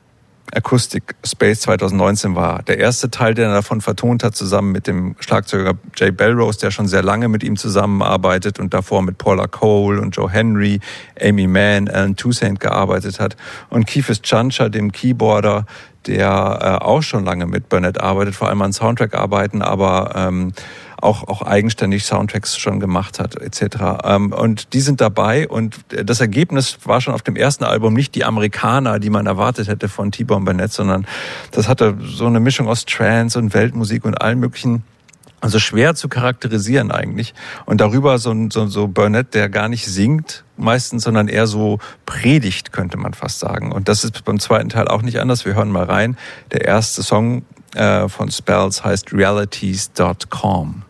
[0.53, 5.15] Acoustic Space 2019 war der erste Teil, den er davon vertont hat, zusammen mit dem
[5.19, 9.99] Schlagzeuger Jay Belrose, der schon sehr lange mit ihm zusammenarbeitet und davor mit Paula Cole
[9.99, 10.79] und Joe Henry,
[11.19, 13.35] Amy Mann, Alan Toussaint gearbeitet hat
[13.69, 15.65] und Keithus Chancha, dem Keyboarder,
[16.07, 20.53] der äh, auch schon lange mit Burnett arbeitet, vor allem an Soundtrack-Arbeiten, aber ähm,
[21.01, 23.77] auch, auch eigenständig Soundtracks schon gemacht hat, etc.
[24.03, 28.15] Ähm, und die sind dabei und das Ergebnis war schon auf dem ersten Album nicht
[28.15, 31.05] die Amerikaner, die man erwartet hätte von T-Bone Burnett, sondern
[31.51, 34.83] das hatte so eine Mischung aus Trance und Weltmusik und allen möglichen
[35.41, 37.33] also schwer zu charakterisieren eigentlich.
[37.65, 42.71] Und darüber so, so, so Burnett, der gar nicht singt meistens, sondern eher so predigt,
[42.71, 43.71] könnte man fast sagen.
[43.71, 45.45] Und das ist beim zweiten Teil auch nicht anders.
[45.45, 46.17] Wir hören mal rein.
[46.51, 47.43] Der erste Song
[47.75, 50.83] äh, von Spells heißt realities.com.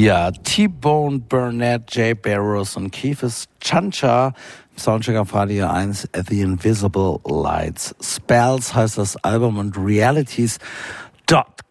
[0.00, 4.32] Ja, T-Bone Burnett, Jay Barrows und Keith's Chancha.
[4.76, 7.96] Soundcheck auf Radio 1, The Invisible Lights.
[8.00, 10.60] Spells heißt das Album und Realities.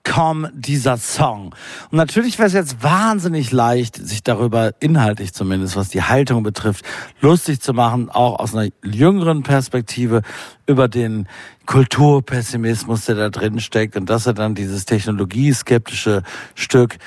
[0.04, 1.54] Com, dieser Song.
[1.91, 6.86] Und natürlich wäre es jetzt wahnsinnig leicht, sich darüber inhaltlich zumindest, was die Haltung betrifft,
[7.20, 10.22] lustig zu machen, auch aus einer jüngeren Perspektive
[10.66, 11.28] über den
[11.68, 16.23] Kulturpessimismus, der da drin steckt und dass er dann dieses technologieskeptische
[16.56, 16.98] Stück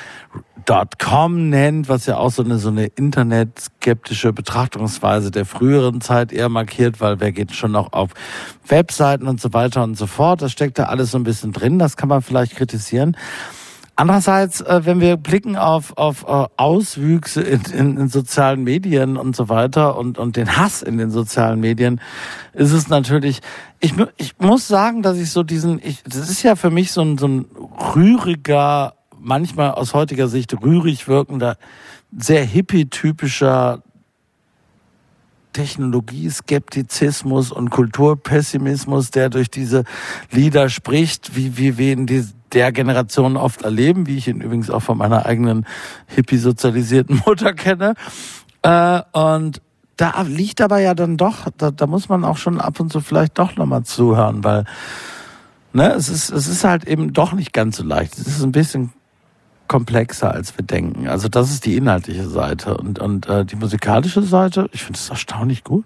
[1.03, 6.49] .com nennt, was ja auch so eine, so eine internetskeptische Betrachtungsweise der früheren Zeit eher
[6.49, 8.11] markiert, weil wer geht schon noch auf
[8.69, 10.43] Webseiten und so weiter und so fort.
[10.43, 13.16] Das steckt da alles so ein bisschen drin, das kann man vielleicht kritisieren.
[14.01, 19.36] Andererseits, äh, wenn wir blicken auf, auf äh, Auswüchse in, in, in sozialen Medien und
[19.36, 22.01] so weiter und, und den Hass in den sozialen Medien,
[22.55, 23.40] ist es natürlich,
[23.78, 27.02] ich, ich muss sagen, dass ich so diesen, ich, das ist ja für mich so
[27.02, 27.44] ein, so ein
[27.94, 31.59] rühriger, manchmal aus heutiger Sicht rührig wirkender,
[32.16, 33.82] sehr hippie-typischer
[35.52, 39.85] Technologieskeptizismus und Kulturpessimismus, der durch diese
[40.31, 44.81] Lieder spricht, wie, wie in die, der Generation oft erleben, wie ich ihn übrigens auch
[44.81, 45.66] von meiner eigenen
[46.06, 47.94] hippie-sozialisierten Mutter kenne.
[48.62, 49.62] Äh, und
[49.97, 53.01] da liegt aber ja dann doch, da, da muss man auch schon ab und zu
[53.01, 54.64] vielleicht doch nochmal zuhören, weil
[55.72, 58.18] ne, es ist, es ist halt eben doch nicht ganz so leicht.
[58.18, 58.93] Es ist ein bisschen
[59.68, 61.06] komplexer, als wir denken.
[61.06, 62.77] Also das ist die inhaltliche Seite.
[62.77, 65.85] Und, und äh, die musikalische Seite, ich finde es erstaunlich gut.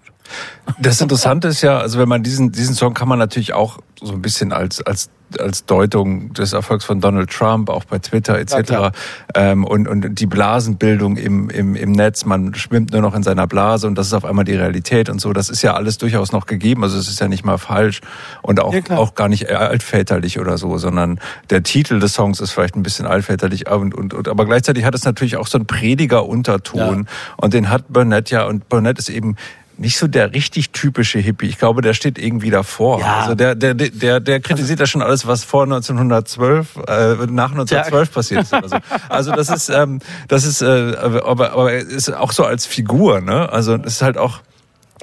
[0.79, 4.13] Das Interessante ist ja, also wenn man diesen, diesen Song kann man natürlich auch so
[4.13, 8.71] ein bisschen als, als als Deutung des Erfolgs von Donald Trump, auch bei Twitter etc.
[8.71, 8.91] Ja,
[9.35, 13.47] ähm, und, und die Blasenbildung im, im, im Netz, man schwimmt nur noch in seiner
[13.47, 15.33] Blase und das ist auf einmal die Realität und so.
[15.33, 18.01] Das ist ja alles durchaus noch gegeben, also es ist ja nicht mal falsch
[18.41, 21.19] und auch, ja, auch gar nicht altväterlich oder so, sondern
[21.49, 24.95] der Titel des Songs ist vielleicht ein bisschen altväterlich, und, und, und, aber gleichzeitig hat
[24.95, 27.11] es natürlich auch so einen Prediger-Unterton ja.
[27.37, 29.35] und den hat Burnett ja und Burnett ist eben
[29.77, 31.47] nicht so der richtig typische Hippie.
[31.47, 32.99] Ich glaube, der steht irgendwie davor.
[32.99, 33.21] Ja.
[33.21, 37.91] Also der, der, der, der kritisiert ja schon alles, was vor 1912, äh, nach 1912
[37.91, 38.13] ja.
[38.13, 38.53] passiert ist.
[38.53, 38.77] Oder so.
[39.09, 43.51] Also das ist, ähm, das ist, äh, aber, aber ist auch so als Figur, ne?
[43.51, 44.39] Also es ist halt auch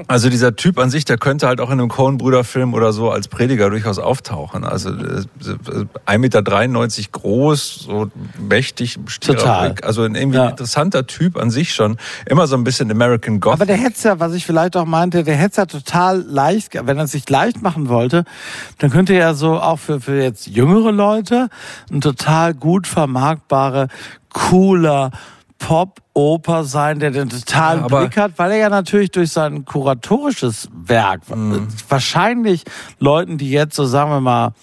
[0.09, 3.29] also dieser Typ an sich, der könnte halt auch in einem Coen-Brüder-Film oder so als
[3.29, 4.65] Prediger durchaus auftauchen.
[4.65, 6.43] Also 1,93 Meter
[7.13, 8.09] groß, so
[8.39, 9.75] mächtig, Total.
[9.83, 10.49] Also ein irgendwie ja.
[10.49, 11.99] interessanter Typ an sich schon.
[12.25, 13.61] Immer so ein bisschen American Gothic.
[13.61, 17.29] Aber der ja, was ich vielleicht auch meinte, der ja total leicht, wenn er sich
[17.29, 18.25] leicht machen wollte,
[18.79, 21.49] dann könnte er so auch für, für jetzt jüngere Leute
[21.91, 23.89] ein total gut vermarktbare,
[24.33, 25.11] cooler,
[25.63, 30.69] Pop-Oper sein, der den totalen ja, Blick hat, weil er ja natürlich durch sein kuratorisches
[30.73, 31.69] Werk mhm.
[31.89, 32.65] wahrscheinlich
[32.99, 34.55] Leuten, die jetzt so sagen wir mal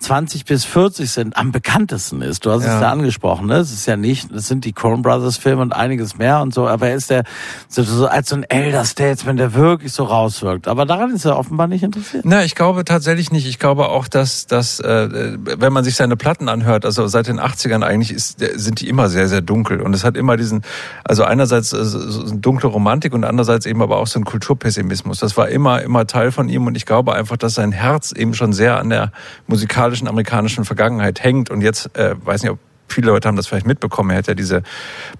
[0.00, 2.44] 20 bis 40 sind, am bekanntesten ist.
[2.44, 2.74] Du hast ja.
[2.74, 3.56] es ja angesprochen, ne?
[3.56, 6.68] Es ist ja nicht, es sind die Coen Brothers Filme und einiges mehr und so,
[6.68, 7.24] aber er ist der,
[7.68, 10.68] so, so als so ein Elder Statesman, der wirklich so rauswirkt.
[10.68, 12.24] Aber daran ist er offenbar nicht interessiert.
[12.26, 13.46] Na, ich glaube tatsächlich nicht.
[13.46, 17.40] Ich glaube auch, dass, dass äh, wenn man sich seine Platten anhört, also seit den
[17.40, 19.80] 80ern eigentlich, ist, sind die immer sehr, sehr dunkel.
[19.80, 20.62] Und es hat immer diesen,
[21.04, 25.20] also einerseits äh, so eine dunkle Romantik und andererseits eben aber auch so ein Kulturpessimismus.
[25.20, 28.34] Das war immer, immer Teil von ihm und ich glaube einfach, dass sein Herz eben
[28.34, 29.10] schon sehr an der
[29.46, 31.50] musikalischen musikalischen amerikanischen Vergangenheit hängt.
[31.50, 32.58] Und jetzt, äh, weiß nicht, ob
[32.88, 34.62] viele Leute haben das vielleicht mitbekommen, er hat ja diese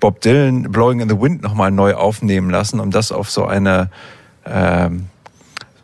[0.00, 3.90] Bob Dylan Blowing in the Wind nochmal neu aufnehmen lassen, um das auf so eine
[4.46, 5.06] ähm,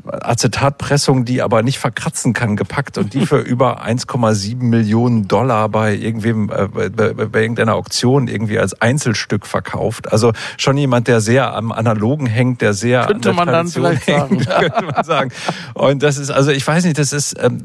[0.04, 5.94] Acetatpressung, die aber nicht verkratzen kann, gepackt und die für über 1,7 Millionen Dollar bei
[5.94, 10.12] irgendwem, äh, bei, bei, irgendeiner Auktion irgendwie als Einzelstück verkauft.
[10.12, 13.84] Also schon jemand, der sehr am Analogen hängt, der sehr könnte an der man Tradition
[13.84, 14.60] dann vielleicht hängt, sagen.
[14.70, 15.32] könnte man sagen.
[15.74, 17.62] Und das ist, also ich weiß nicht, das ist, ähm,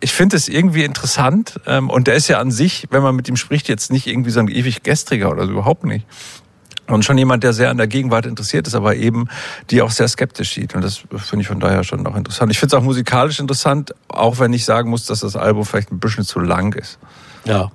[0.00, 3.28] ich finde es irgendwie interessant ähm, und der ist ja an sich, wenn man mit
[3.28, 6.06] ihm spricht, jetzt nicht irgendwie so ein ewig gestriger oder so, überhaupt nicht.
[6.88, 9.28] Und schon jemand, der sehr an der Gegenwart interessiert ist, aber eben
[9.70, 10.74] die auch sehr skeptisch sieht.
[10.74, 12.50] Und das finde ich von daher schon noch interessant.
[12.50, 15.92] Ich finde es auch musikalisch interessant, auch wenn ich sagen muss, dass das Album vielleicht
[15.92, 16.98] ein bisschen zu lang ist.
[17.44, 17.70] Ja.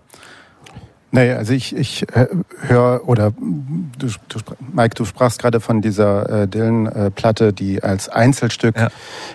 [1.12, 2.26] Naja, also ich, ich äh,
[2.62, 3.34] höre, oder
[4.00, 4.40] du, du,
[4.74, 8.90] Mike, du sprachst gerade von dieser äh, Dylan-Platte, die als Einzelstück ja.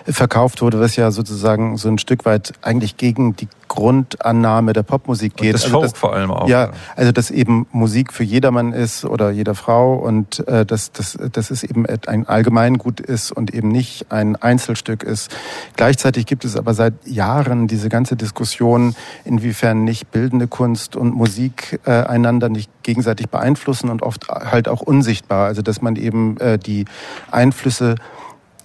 [0.05, 5.37] verkauft wurde, was ja sozusagen so ein Stück weit eigentlich gegen die Grundannahme der Popmusik
[5.37, 5.47] geht.
[5.47, 6.49] Und das also Folk das, vor allem auch.
[6.49, 11.17] Ja, also dass eben Musik für jedermann ist oder jeder Frau und äh, dass, dass,
[11.31, 15.33] dass es eben ein Allgemeingut ist und eben nicht ein Einzelstück ist.
[15.77, 21.79] Gleichzeitig gibt es aber seit Jahren diese ganze Diskussion, inwiefern nicht bildende Kunst und Musik
[21.85, 25.45] äh, einander nicht gegenseitig beeinflussen und oft halt auch unsichtbar.
[25.45, 26.85] Also dass man eben äh, die
[27.31, 27.95] Einflüsse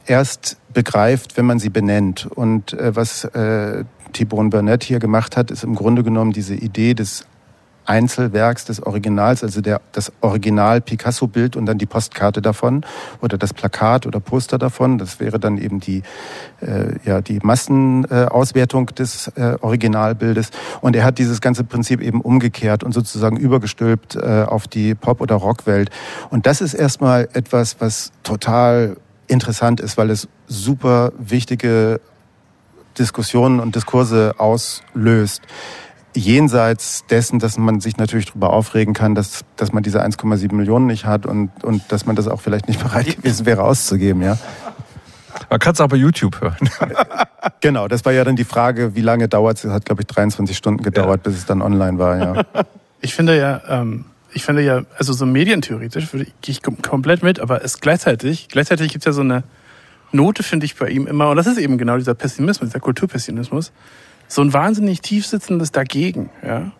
[0.06, 2.26] erst begreift, wenn man sie benennt.
[2.26, 3.84] Und äh, was äh,
[4.14, 7.26] T-Bone Burnett hier gemacht hat, ist im Grunde genommen diese Idee des
[7.86, 12.84] Einzelwerks des Originals, also der, das Original Picasso-Bild und dann die Postkarte davon
[13.20, 14.98] oder das Plakat oder Poster davon.
[14.98, 16.02] Das wäre dann eben die,
[16.60, 20.50] äh, ja, die Massenauswertung des äh, Originalbildes.
[20.80, 25.20] Und er hat dieses ganze Prinzip eben umgekehrt und sozusagen übergestülpt äh, auf die Pop-
[25.20, 25.90] oder Rockwelt.
[26.30, 28.96] Und das ist erstmal etwas, was total
[29.26, 32.00] interessant ist, weil es super wichtige
[32.98, 35.42] Diskussionen und Diskurse auslöst.
[36.16, 40.86] Jenseits dessen, dass man sich natürlich darüber aufregen kann, dass, dass man diese 1,7 Millionen
[40.86, 44.38] nicht hat und, und dass man das auch vielleicht nicht bereit gewesen wäre auszugeben, ja.
[45.50, 46.56] Man kann es auch bei YouTube hören.
[47.60, 49.64] Genau, das war ja dann die Frage, wie lange dauert es?
[49.64, 52.42] Es hat, glaube ich, 23 Stunden gedauert, bis es dann online war, ja.
[53.00, 56.80] Ich finde ja, ähm, ich finde ja, also so medientheoretisch würde ich, gehe ich kom-
[56.86, 59.44] komplett mit, aber es gleichzeitig, gleichzeitig gibt es ja so eine
[60.14, 63.72] Note, finde ich, bei ihm immer, und das ist eben genau dieser Pessimismus, dieser Kulturpessimismus,
[64.28, 66.72] so ein wahnsinnig tiefsitzendes Dagegen, ja.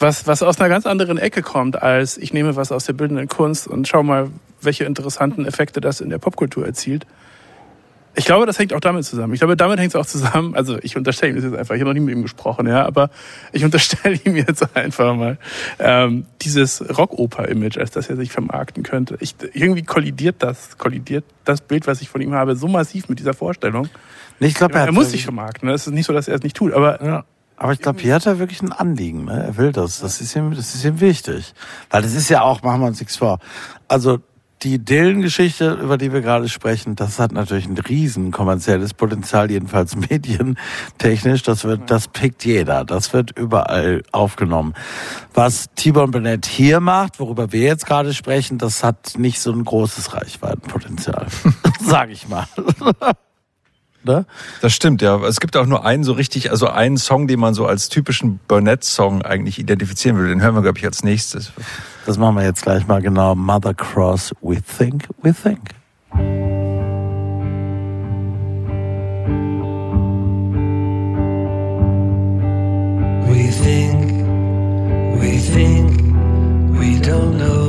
[0.00, 3.28] Was, was aus einer ganz anderen Ecke kommt, als ich nehme was aus der bildenden
[3.28, 4.28] Kunst und schau mal,
[4.60, 7.06] welche interessanten Effekte das in der Popkultur erzielt.
[8.16, 9.34] Ich glaube, das hängt auch damit zusammen.
[9.34, 10.54] Ich glaube, damit hängt es auch zusammen.
[10.54, 11.74] Also ich unterstelle ihm das jetzt einfach.
[11.74, 13.10] Ich habe noch nie mit ihm gesprochen, ja, aber
[13.52, 15.38] ich unterstelle ihm jetzt einfach mal
[15.78, 19.16] ähm, dieses Rockoper-Image, als das er sich vermarkten könnte.
[19.20, 23.18] Ich, irgendwie kollidiert das, kollidiert das Bild, was ich von ihm habe, so massiv mit
[23.18, 23.88] dieser Vorstellung.
[24.38, 25.68] Ich glaube, er, er muss sich vermarkten.
[25.68, 27.24] Es ist nicht so, dass er es nicht tut, aber Ja.
[27.56, 29.26] Aber ich glaube, hier hat er wirklich ein Anliegen.
[29.26, 29.44] Ne?
[29.44, 30.00] Er will das.
[30.00, 31.54] Das ist ihm, das ist ihm wichtig.
[31.88, 33.38] Weil das ist ja auch, machen wir uns nichts vor.
[33.86, 34.18] Also
[34.64, 39.94] die Dylan-Geschichte, über die wir gerade sprechen, das hat natürlich ein riesen kommerzielles Potenzial, jedenfalls
[40.10, 41.42] medientechnisch.
[41.42, 42.84] Das wird, das pickt jeder.
[42.84, 44.74] Das wird überall aufgenommen.
[45.34, 49.64] Was T-Bone Burnett hier macht, worüber wir jetzt gerade sprechen, das hat nicht so ein
[49.64, 51.26] großes Reichweitenpotenzial.
[51.80, 52.46] Sag ich mal.
[54.04, 54.26] Ne?
[54.60, 55.16] Das stimmt, ja.
[55.24, 58.40] Es gibt auch nur einen so richtig, also einen Song, den man so als typischen
[58.48, 60.30] Burnett-Song eigentlich identifizieren würde.
[60.30, 61.52] Den hören wir, glaube ich, als nächstes.
[62.06, 63.34] Das machen wir jetzt gleich mal genau.
[63.34, 65.60] Mother Cross, we think, we think.
[73.26, 74.12] We think,
[75.20, 77.63] we think, we don't know,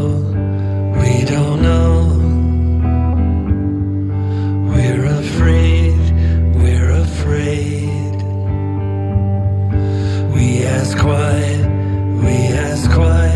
[10.87, 11.41] Ask why,
[12.23, 13.31] we ask why,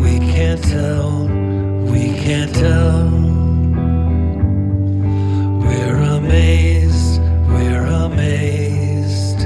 [0.00, 1.26] we can't tell,
[1.92, 3.10] we can't tell.
[5.64, 9.40] We're amazed, we're amazed.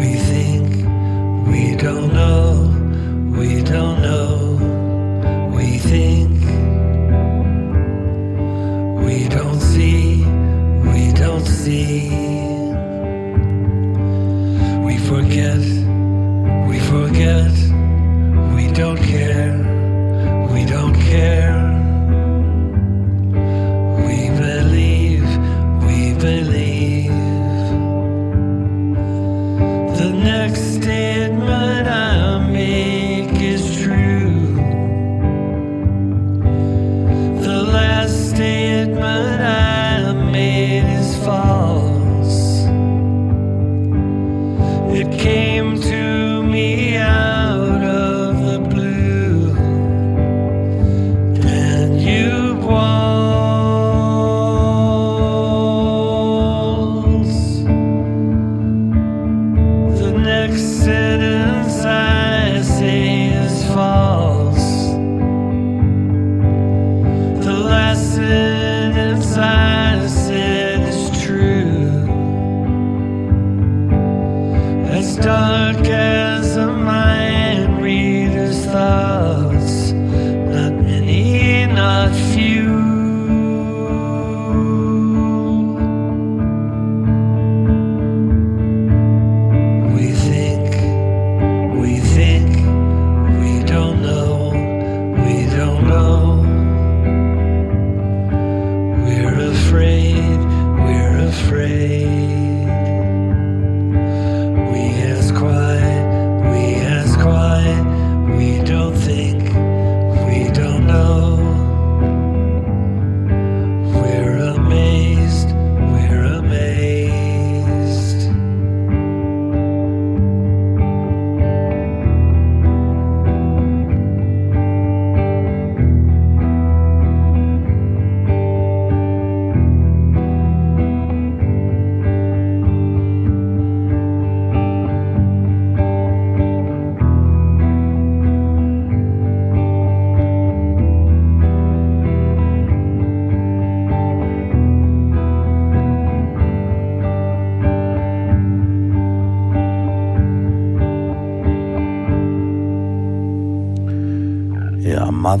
[0.00, 0.66] We think
[1.46, 4.58] we don't know, we don't know.
[5.54, 6.40] We think
[9.06, 10.24] we don't see,
[10.82, 12.33] we don't see.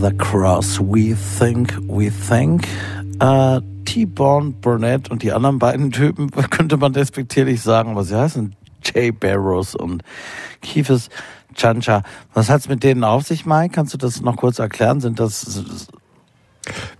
[0.04, 2.68] Mother Cross, We Think, We Think.
[3.20, 8.54] Äh, T-Bone Burnett und die anderen beiden Typen könnte man despektierlich sagen, aber sie heißen
[8.84, 10.02] Jay Barrows und
[10.60, 11.08] Keefes
[11.54, 12.02] Chancha.
[12.34, 13.72] Was hat's mit denen auf sich, Mike?
[13.74, 15.00] Kannst du das noch kurz erklären?
[15.00, 15.62] Sind das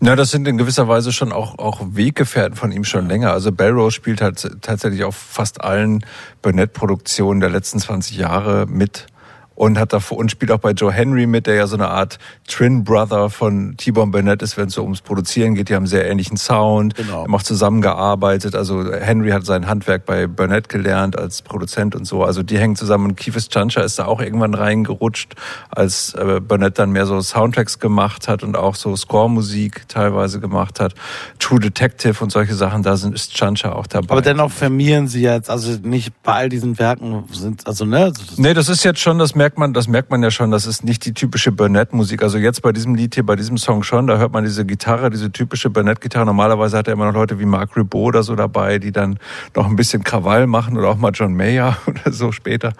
[0.00, 3.32] Na, das sind in gewisser Weise schon auch, auch Weggefährten von ihm schon länger.
[3.32, 6.06] Also Barrow spielt halt tatsächlich auf fast allen
[6.40, 9.08] Burnett-Produktionen der letzten 20 Jahre mit
[9.54, 12.18] und hat davor und spielt auch bei Joe Henry mit, der ja so eine Art
[12.48, 15.68] Twin Brother von T-Bone Burnett ist, wenn es so ums Produzieren geht.
[15.68, 17.22] Die haben einen sehr ähnlichen Sound, Genau.
[17.24, 18.54] haben auch zusammengearbeitet.
[18.54, 22.24] Also Henry hat sein Handwerk bei Burnett gelernt als Produzent und so.
[22.24, 23.06] Also die hängen zusammen.
[23.06, 25.34] Und Keefus Chancha ist da auch irgendwann reingerutscht,
[25.70, 30.80] als äh, Burnett dann mehr so Soundtracks gemacht hat und auch so Score-Musik teilweise gemacht
[30.80, 30.94] hat.
[31.38, 34.10] True Detective und solche Sachen, da sind, ist Chancha auch dabei.
[34.10, 38.54] Aber dennoch firmieren sie jetzt, also nicht bei all diesen Werken sind, also ne, Nee,
[38.54, 41.04] das ist jetzt schon, das merkt man, das merkt man ja schon, das ist nicht
[41.04, 42.22] die typische Burnett-Musik.
[42.22, 45.10] Also jetzt bei diesem Lied hier, bei diesem Song schon, da hört man diese Gitarre,
[45.10, 46.24] diese typische Burnett-Gitarre.
[46.24, 49.18] Normalerweise hat er immer noch Leute wie Mark Ribot oder so dabei, die dann
[49.54, 52.72] noch ein bisschen Krawall machen oder auch mal John Mayer oder so später.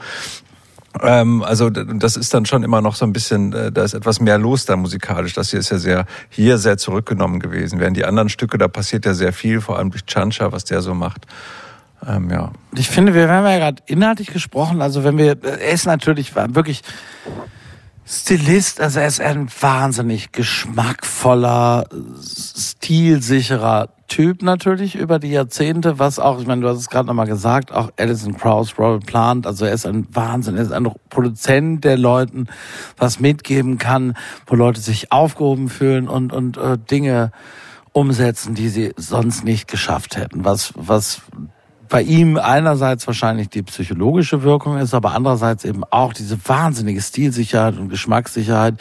[1.02, 4.20] Ähm, also das ist dann schon immer noch so ein bisschen, äh, da ist etwas
[4.20, 5.34] mehr los da musikalisch.
[5.34, 7.78] Das hier ist ja sehr, hier sehr zurückgenommen gewesen.
[7.78, 10.80] Während die anderen Stücke, da passiert ja sehr viel, vor allem durch Chancha, was der
[10.80, 11.26] so macht.
[12.06, 12.52] Ähm, ja.
[12.74, 14.82] Ich finde, wir haben ja gerade inhaltlich gesprochen.
[14.82, 16.82] Also wenn wir, er ist natürlich wirklich
[18.06, 21.86] Stilist, also er ist ein wahnsinnig geschmackvoller,
[22.22, 27.26] stilsicherer Typ natürlich über die Jahrzehnte, was auch, ich meine, du hast es gerade nochmal
[27.26, 31.84] gesagt, auch Alison Krauss, Robert Plant, also er ist ein Wahnsinn, er ist ein Produzent,
[31.84, 32.48] der Leuten
[32.98, 34.14] was mitgeben kann,
[34.46, 37.32] wo Leute sich aufgehoben fühlen und, und äh, Dinge
[37.92, 40.44] umsetzen, die sie sonst nicht geschafft hätten.
[40.44, 41.22] Was, was
[41.88, 47.76] bei ihm einerseits wahrscheinlich die psychologische Wirkung ist, aber andererseits eben auch diese wahnsinnige Stilsicherheit
[47.78, 48.74] und Geschmackssicherheit,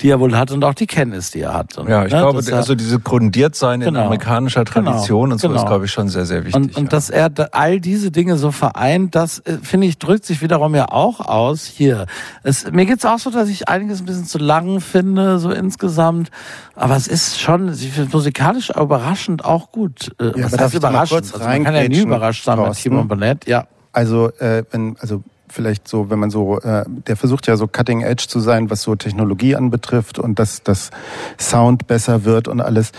[0.00, 1.78] die er wohl hat und auch die Kenntnis, die er hat.
[1.78, 4.06] Und, Ja, ich ne, glaube, er- also diese Grundiertsein in Genau.
[4.06, 5.60] amerikanischer Genau, Tradition und so genau.
[5.60, 6.54] ist, glaube ich, schon sehr, sehr wichtig.
[6.56, 10.42] Und, und dass er all diese Dinge so vereint, das äh, finde ich drückt sich
[10.42, 12.06] wiederum ja auch aus hier.
[12.42, 16.30] Es, mir geht's auch so, dass ich einiges ein bisschen zu lang finde, so insgesamt.
[16.74, 20.12] Aber es ist schon ich finde musikalisch überraschend auch gut.
[20.20, 21.20] Äh, Ja, was aber heißt ich da mal überraschend?
[21.22, 22.90] kurz Also man kann ja nie überrascht bei Thorsten?
[22.90, 23.46] Timon Burnett.
[23.46, 23.66] Ja.
[23.92, 28.02] Also, äh, wenn, also vielleicht so, wenn man so, äh, der versucht ja so Cutting
[28.02, 30.90] Edge zu sein, was so Technologie anbetrifft und dass das
[31.38, 32.92] Sound besser wird und alles.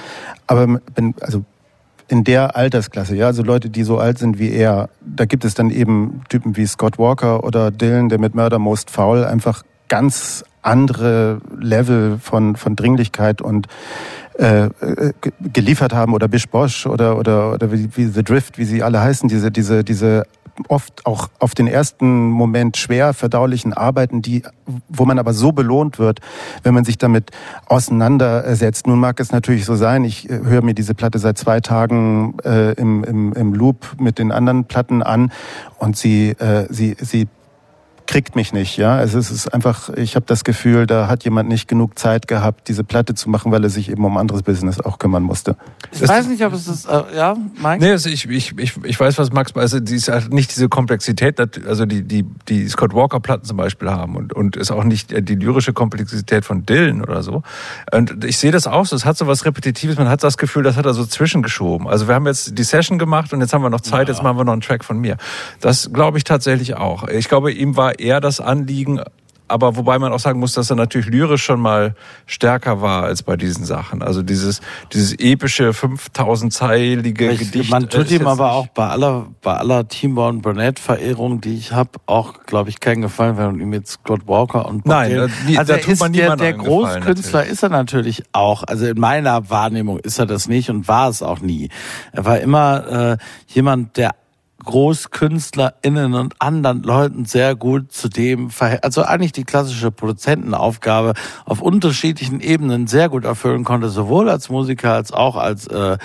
[0.47, 1.43] Aber wenn, also
[2.07, 5.53] in der Altersklasse, ja, also Leute, die so alt sind wie er, da gibt es
[5.53, 10.43] dann eben Typen wie Scott Walker oder Dylan, der mit Murder Most Foul einfach ganz
[10.61, 13.67] andere Level von, von Dringlichkeit und
[14.39, 18.57] äh, äh, ge- geliefert haben oder Bish Bosch oder oder oder wie, wie The Drift,
[18.57, 20.23] wie sie alle heißen, diese diese diese
[20.67, 24.43] oft auch auf den ersten Moment schwer verdaulichen Arbeiten, die
[24.89, 26.19] wo man aber so belohnt wird,
[26.63, 27.31] wenn man sich damit
[27.67, 28.85] auseinandersetzt.
[28.85, 32.37] Nun mag es natürlich so sein, ich äh, höre mir diese Platte seit zwei Tagen
[32.43, 35.31] äh, im, im, im Loop mit den anderen Platten an
[35.77, 37.27] und sie äh, sie sie
[38.09, 38.95] kriegt mich nicht, ja.
[38.95, 42.67] Also es ist einfach, ich habe das Gefühl, da hat jemand nicht genug Zeit gehabt,
[42.67, 45.55] diese Platte zu machen, weil er sich eben um anderes Business auch kümmern musste.
[45.91, 47.83] Ich weiß nicht, ob es ist, äh, ja, Mike?
[47.83, 50.69] Nee, also ich, ich, ich, ich weiß, was Max, also die ist halt nicht diese
[50.69, 54.85] Komplexität, also die, die, die Scott Walker Platten zum Beispiel haben und, und ist auch
[54.85, 57.43] nicht die lyrische Komplexität von Dylan oder so.
[57.93, 60.63] Und ich sehe das auch so, es hat so was Repetitives, man hat das Gefühl,
[60.63, 61.87] das hat er so zwischengeschoben.
[61.87, 64.37] Also wir haben jetzt die Session gemacht und jetzt haben wir noch Zeit, jetzt machen
[64.37, 65.17] wir noch einen Track von mir.
[65.61, 67.07] Das glaube ich tatsächlich auch.
[67.07, 69.01] Ich glaube, ihm war eher das Anliegen,
[69.51, 71.95] aber wobei man auch sagen muss, dass er natürlich lyrisch schon mal
[72.27, 74.03] stärker war als bei diesen Sachen.
[74.03, 74.61] Also dieses,
[74.93, 77.71] dieses epische 5000-zeilige Ich, Gedicht.
[77.71, 81.71] man tut ist ihm aber auch bei aller, bei aller Timborn Burnett Verehrung, die ich
[81.71, 85.11] habe, auch, glaube ich, keinen Gefallen, wenn man ihm jetzt Scott Walker und Bob Nein,
[85.11, 88.63] Dylan- da- also da tut ist man der, der Großkünstler ist er natürlich auch.
[88.63, 91.69] Also in meiner Wahrnehmung ist er das nicht und war es auch nie.
[92.11, 93.17] Er war immer äh,
[93.47, 94.11] jemand, der
[94.65, 98.49] GroßkünstlerInnen und anderen Leuten sehr gut zu dem,
[98.81, 101.13] also eigentlich die klassische Produzentenaufgabe
[101.45, 105.97] auf unterschiedlichen Ebenen sehr gut erfüllen konnte, sowohl als Musiker als auch als äh,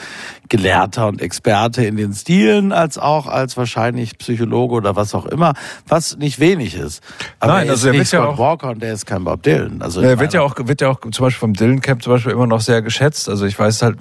[0.48, 5.54] Gelehrter und Experte in den Stilen, als auch als wahrscheinlich Psychologe oder was auch immer,
[5.88, 7.02] was nicht wenig ist.
[7.40, 9.24] Aber Nein, er also ist er wird ja Scott auch- Walker und der ist kein
[9.24, 9.82] Bob Dylan.
[9.82, 12.32] Also Er wird ja auch, wird ja auch zum Beispiel vom Dylan Camp zum Beispiel
[12.32, 13.28] immer noch sehr geschätzt.
[13.28, 13.98] Also ich weiß halt,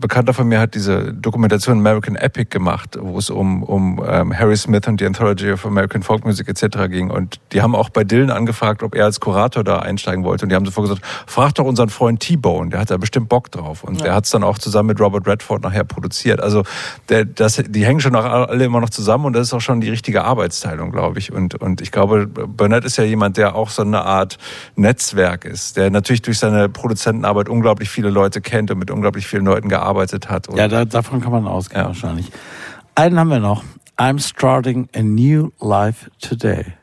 [0.00, 4.56] Bekannter von mir hat diese Dokumentation American Epic gemacht, wo es um, um ähm, Harry
[4.56, 6.88] Smith und die Anthology of American Folk Music etc.
[6.88, 7.10] ging.
[7.10, 10.44] Und die haben auch bei Dylan angefragt, ob er als Kurator da einsteigen wollte.
[10.44, 13.50] Und die haben sofort gesagt, frag doch unseren Freund T-Bone, der hat da bestimmt Bock
[13.50, 13.84] drauf.
[13.84, 14.04] Und Ja.
[14.04, 16.40] der hat es dann auch zusammen mit Robert Redford nachher produziert.
[16.40, 16.64] Also
[17.08, 19.90] der, das, die hängen schon alle immer noch zusammen und das ist auch schon die
[19.90, 21.32] richtige Arbeitsteilung, glaube ich.
[21.32, 24.38] Und, und ich glaube, Burnett ist ja jemand, der auch so eine Art
[24.76, 29.44] Netzwerk ist, der natürlich durch seine Produzentenarbeit unglaublich viele Leute kennt und mit unglaublich vielen
[29.44, 30.48] Leuten gearbeitet hat.
[30.54, 32.30] Ja, da, davon kann man ausgehen wahrscheinlich.
[32.94, 33.62] Einen haben wir noch.
[33.96, 36.74] I'm starting a new life today.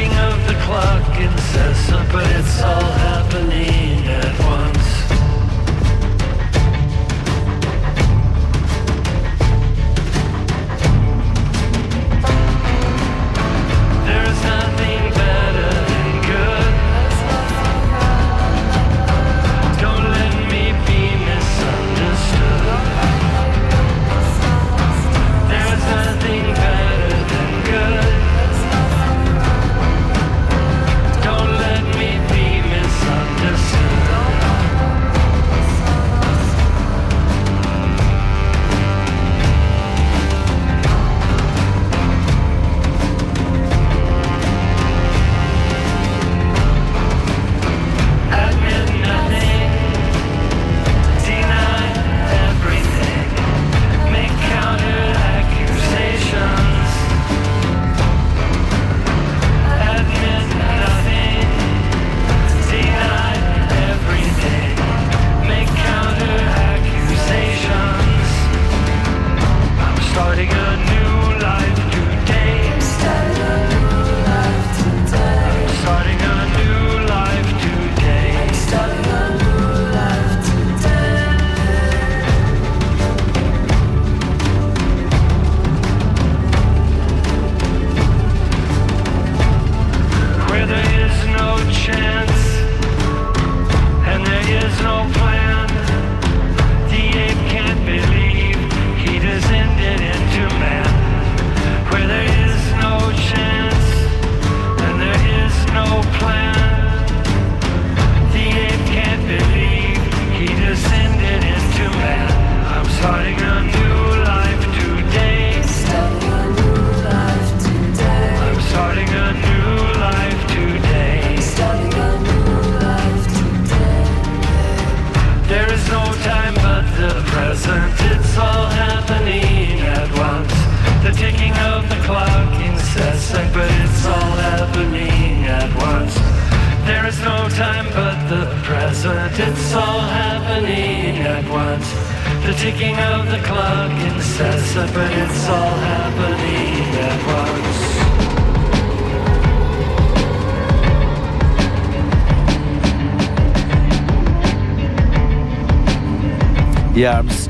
[0.00, 3.79] Ticking of the clock incessant, but it's all happening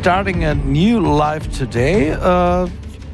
[0.01, 2.13] starting a new life today.
[2.13, 2.67] Äh,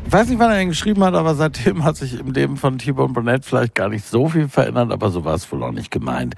[0.08, 3.12] weiß nicht, wann er ihn geschrieben hat, aber seitdem hat sich im Leben von T-Bone
[3.12, 6.36] Burnett vielleicht gar nicht so viel verändert, aber so war es wohl auch nicht gemeint.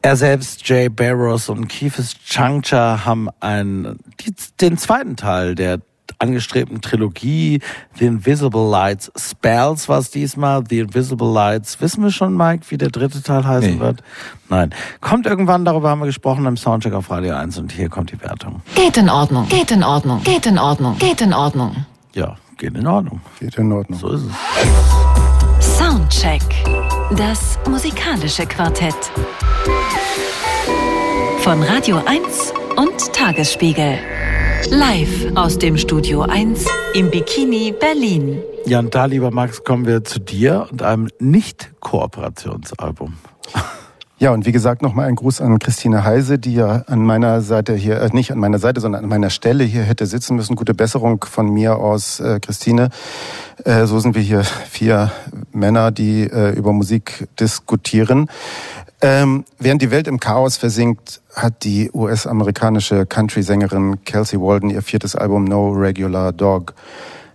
[0.00, 5.80] Er selbst, Jay Barrows und Keith's Juncture haben einen, die, den zweiten Teil der
[6.24, 7.60] angestrebten Trilogie.
[7.98, 10.64] The Invisible Lights Spells war es diesmal.
[10.68, 11.80] The Invisible Lights.
[11.80, 13.80] Wissen wir schon, Mike, wie der dritte Teil heißen Nee.
[13.80, 14.02] wird?
[14.48, 14.70] Nein.
[15.00, 18.20] Kommt irgendwann, darüber haben wir gesprochen im Soundcheck auf Radio 1 und hier kommt die
[18.20, 18.62] Wertung.
[18.74, 21.86] Geht in Ordnung, geht in Ordnung, geht in Ordnung, geht in Ordnung.
[22.14, 23.20] Ja, geht in Ordnung.
[23.40, 23.98] Geht in Ordnung.
[23.98, 24.22] So ist
[25.60, 25.76] es.
[25.78, 26.42] Soundcheck.
[27.16, 28.94] Das musikalische Quartett.
[31.40, 33.98] Von Radio 1 und Tagesspiegel.
[34.70, 36.64] Live aus dem Studio 1
[36.94, 38.40] im Bikini Berlin.
[38.66, 43.14] Ja, und da, lieber Max, kommen wir zu dir und einem Nicht-Kooperationsalbum.
[44.18, 47.74] Ja, und wie gesagt, nochmal ein Gruß an Christine Heise, die ja an meiner Seite
[47.74, 50.56] hier, äh, nicht an meiner Seite, sondern an meiner Stelle hier hätte sitzen müssen.
[50.56, 52.90] Gute Besserung von mir aus, äh, Christine.
[53.64, 55.10] Äh, so sind wir hier vier
[55.52, 58.30] Männer, die äh, über Musik diskutieren.
[59.06, 65.14] Ähm, während die Welt im Chaos versinkt, hat die US-amerikanische Country-Sängerin Kelsey Walden ihr viertes
[65.14, 66.72] Album No Regular Dog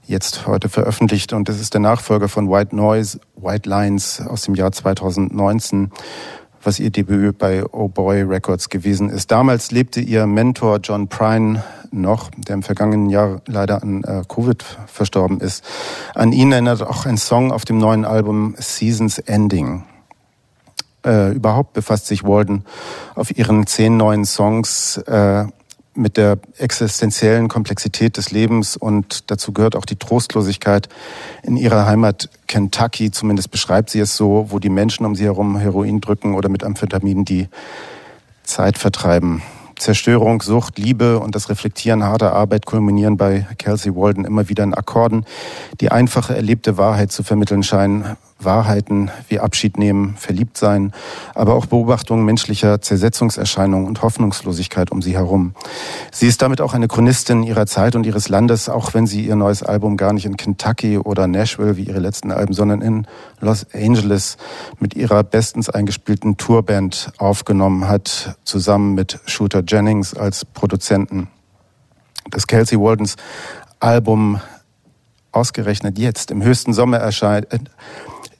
[0.07, 4.55] jetzt heute veröffentlicht und es ist der Nachfolger von White Noise, White Lines aus dem
[4.55, 5.91] Jahr 2019,
[6.63, 9.29] was ihr Debüt bei Oh Boy Records gewesen ist.
[9.29, 14.65] Damals lebte ihr Mentor John Prine noch, der im vergangenen Jahr leider an äh, Covid
[14.87, 15.63] verstorben ist.
[16.15, 19.83] An ihn erinnert auch ein Song auf dem neuen Album Seasons Ending.
[21.05, 22.65] Äh, überhaupt befasst sich Walden
[23.15, 25.45] auf ihren zehn neuen Songs äh,
[25.95, 30.87] mit der existenziellen Komplexität des Lebens und dazu gehört auch die Trostlosigkeit
[31.43, 35.57] in ihrer Heimat Kentucky, zumindest beschreibt sie es so, wo die Menschen um sie herum
[35.57, 37.49] Heroin drücken oder mit Amphetamin die
[38.43, 39.41] Zeit vertreiben.
[39.77, 44.73] Zerstörung, Sucht, Liebe und das Reflektieren harter Arbeit kulminieren bei Kelsey Walden immer wieder in
[44.73, 45.25] Akkorden,
[45.79, 48.17] die einfache erlebte Wahrheit zu vermitteln scheinen.
[48.39, 50.93] Wahrheiten wie Abschied nehmen, verliebt sein,
[51.35, 55.53] aber auch Beobachtungen menschlicher Zersetzungserscheinungen und Hoffnungslosigkeit um sie herum.
[56.11, 59.35] Sie ist damit auch eine Chronistin ihrer Zeit und ihres Landes, auch wenn sie ihr
[59.35, 63.07] neues Album gar nicht in Kentucky oder Nashville wie ihre letzten Alben, sondern in
[63.41, 64.37] Los Angeles
[64.79, 71.27] mit ihrer bestens eingespielten Tourband aufgenommen hat, zusammen mit Shooter Jennings als Produzenten.
[72.31, 73.15] Das Kelsey Waldens
[73.79, 74.39] Album
[75.31, 77.59] ausgerechnet jetzt im höchsten Sommer erscheint, äh,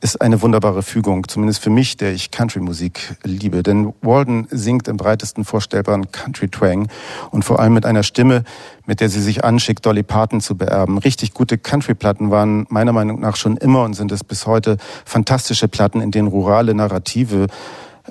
[0.02, 3.64] ist eine wunderbare Fügung, zumindest für mich, der ich Country-Musik liebe.
[3.64, 6.88] Denn Walden singt im breitesten vorstellbaren Country-Twang
[7.32, 8.44] und vor allem mit einer Stimme,
[8.86, 10.98] mit der sie sich anschickt, Dolly Parton zu beerben.
[10.98, 15.68] Richtig gute Country-Platten waren meiner Meinung nach schon immer und sind es bis heute fantastische
[15.68, 17.48] Platten, in denen rurale Narrative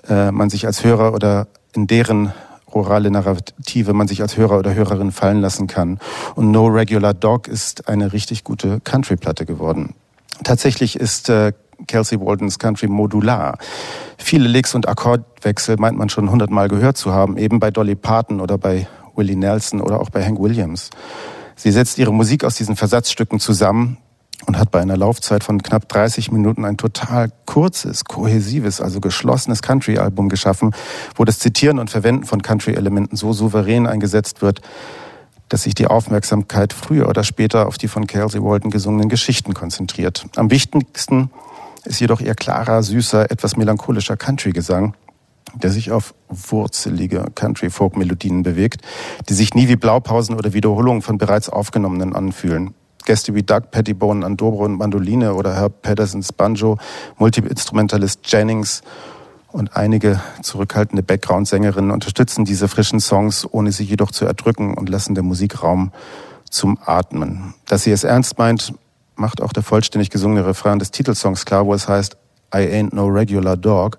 [0.08, 2.32] äh, man sich als Hörer oder in deren
[2.74, 5.98] rurale Narrative man sich als Hörer oder Hörerin fallen lassen kann.
[6.34, 9.94] Und No Regular Dog ist eine richtig gute Country-Platte geworden.
[10.44, 11.52] Tatsächlich ist äh,
[11.86, 13.58] Kelsey Waldens Country modular.
[14.18, 18.40] Viele Licks und Akkordwechsel meint man schon hundertmal gehört zu haben, eben bei Dolly Parton
[18.40, 20.90] oder bei Willie Nelson oder auch bei Hank Williams.
[21.56, 23.98] Sie setzt ihre Musik aus diesen Versatzstücken zusammen
[24.46, 29.62] und hat bei einer Laufzeit von knapp 30 Minuten ein total kurzes, kohäsives, also geschlossenes
[29.62, 30.74] Country-Album geschaffen,
[31.16, 34.60] wo das Zitieren und Verwenden von Country-Elementen so souverän eingesetzt wird,
[35.48, 40.26] dass sich die Aufmerksamkeit früher oder später auf die von Kelsey Walden gesungenen Geschichten konzentriert.
[40.36, 41.30] Am wichtigsten
[41.84, 44.94] ist jedoch ihr klarer, süßer, etwas melancholischer Country-Gesang,
[45.54, 48.82] der sich auf wurzelige Country-Folk-Melodien bewegt,
[49.28, 52.74] die sich nie wie Blaupausen oder Wiederholungen von bereits aufgenommenen anfühlen.
[53.04, 56.76] Gäste wie Doug Pettibone an Dobro und Mandoline oder Herb Pattersons Banjo,
[57.16, 58.82] Multi-Instrumentalist Jennings
[59.50, 65.14] und einige zurückhaltende Background-Sängerinnen unterstützen diese frischen Songs, ohne sie jedoch zu erdrücken und lassen
[65.14, 65.92] der Musik Raum
[66.50, 67.54] zum Atmen.
[67.66, 68.74] Dass sie es ernst meint,
[69.18, 72.16] macht auch der vollständig gesungene Refrain des Titelsongs klar, wo es heißt
[72.54, 73.98] I ain't no regular dog,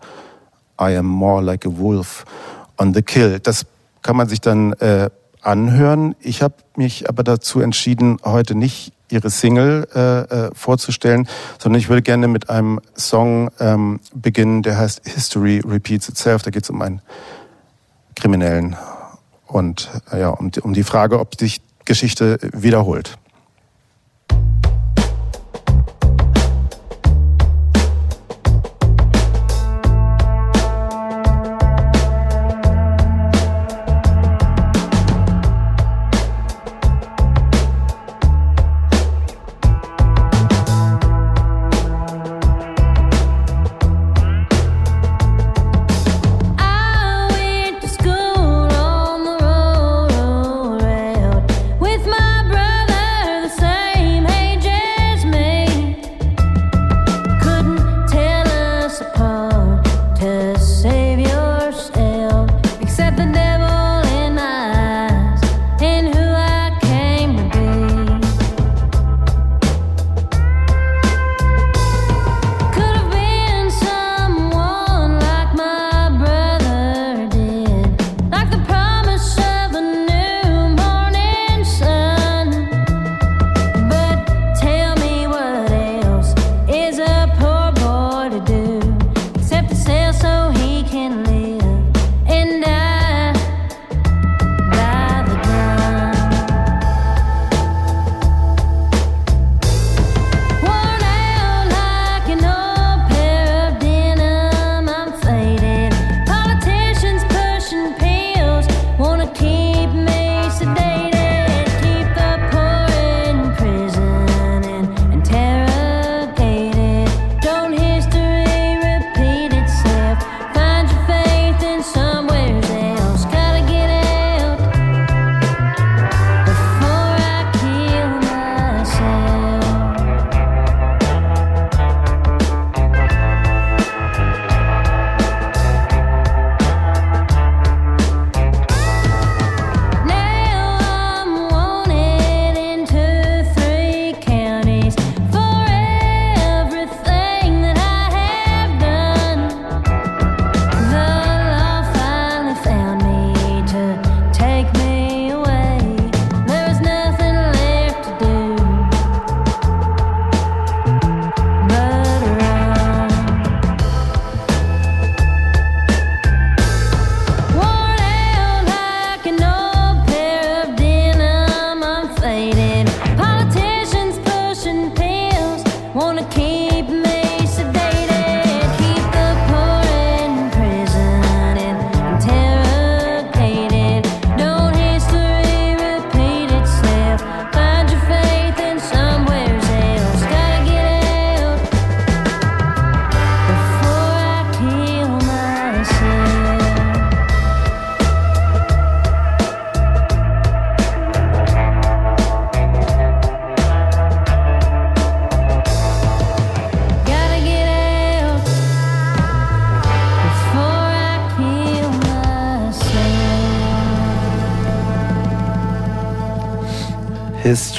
[0.81, 2.25] I am more like a wolf
[2.77, 3.39] on the kill.
[3.39, 3.65] Das
[4.01, 5.09] kann man sich dann äh,
[5.41, 6.15] anhören.
[6.19, 11.27] Ich habe mich aber dazu entschieden, heute nicht ihre Single äh, äh, vorzustellen,
[11.57, 16.43] sondern ich würde gerne mit einem Song ähm, beginnen, der heißt History Repeats Itself.
[16.43, 17.01] Da geht es um einen
[18.15, 18.75] Kriminellen
[19.47, 23.17] und äh, ja, um, um die Frage, ob sich Geschichte wiederholt.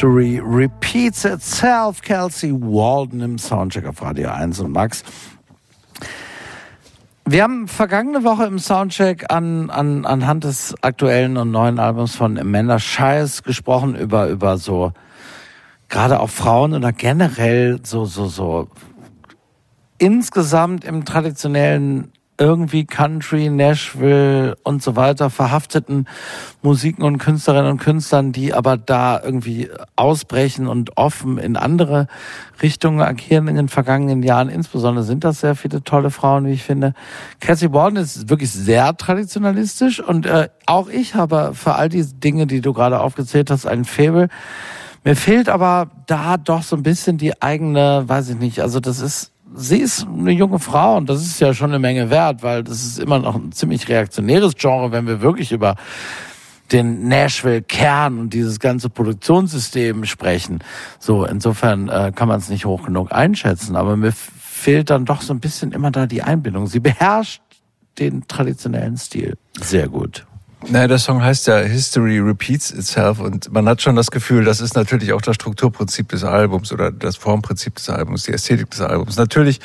[0.00, 2.00] History repeats itself.
[2.00, 5.04] Kelsey Walden im Soundcheck auf Radio 1 und Max.
[7.26, 12.38] Wir haben vergangene Woche im Soundcheck an, an, anhand des aktuellen und neuen Albums von
[12.38, 14.92] Amanda Shires gesprochen über, über so,
[15.90, 18.68] gerade auch Frauen oder generell so, so, so,
[19.98, 22.10] insgesamt im traditionellen
[22.40, 26.08] irgendwie Country, Nashville und so weiter verhafteten
[26.62, 32.08] Musiken und Künstlerinnen und Künstlern, die aber da irgendwie ausbrechen und offen in andere
[32.62, 34.48] Richtungen agieren in den vergangenen Jahren.
[34.48, 36.94] Insbesondere sind das sehr viele tolle Frauen, wie ich finde.
[37.40, 42.46] Cassie Walden ist wirklich sehr traditionalistisch und äh, auch ich habe für all die Dinge,
[42.46, 44.28] die du gerade aufgezählt hast, ein Faible.
[45.04, 49.00] Mir fehlt aber da doch so ein bisschen die eigene, weiß ich nicht, also das
[49.00, 52.62] ist sie ist eine junge Frau und das ist ja schon eine Menge wert, weil
[52.62, 55.76] das ist immer noch ein ziemlich reaktionäres Genre, wenn wir wirklich über
[56.72, 60.60] den Nashville-Kern und dieses ganze Produktionssystem sprechen.
[61.00, 65.20] So, insofern äh, kann man es nicht hoch genug einschätzen, aber mir fehlt dann doch
[65.22, 66.66] so ein bisschen immer da die Einbindung.
[66.68, 67.42] Sie beherrscht
[67.98, 70.26] den traditionellen Stil sehr gut.
[70.68, 74.60] Naja, der Song heißt ja History Repeats Itself und man hat schon das Gefühl, das
[74.60, 78.82] ist natürlich auch das Strukturprinzip des Albums oder das Formprinzip des Albums, die Ästhetik des
[78.82, 79.16] Albums.
[79.16, 79.58] Natürlich,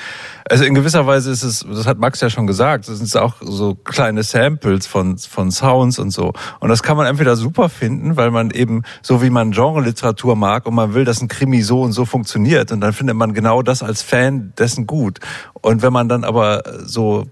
[0.50, 3.36] also in gewisser Weise ist es, das hat Max ja schon gesagt, das sind auch
[3.42, 6.32] so kleine Samples von, von Sounds und so.
[6.62, 10.66] Und das kann man entweder super finden, weil man eben, so wie man Genre-Literatur mag
[10.66, 13.62] und man will, dass ein Krimi so und so funktioniert und dann findet man genau
[13.62, 15.20] das als Fan dessen gut.
[15.62, 17.28] Und wenn man dann aber so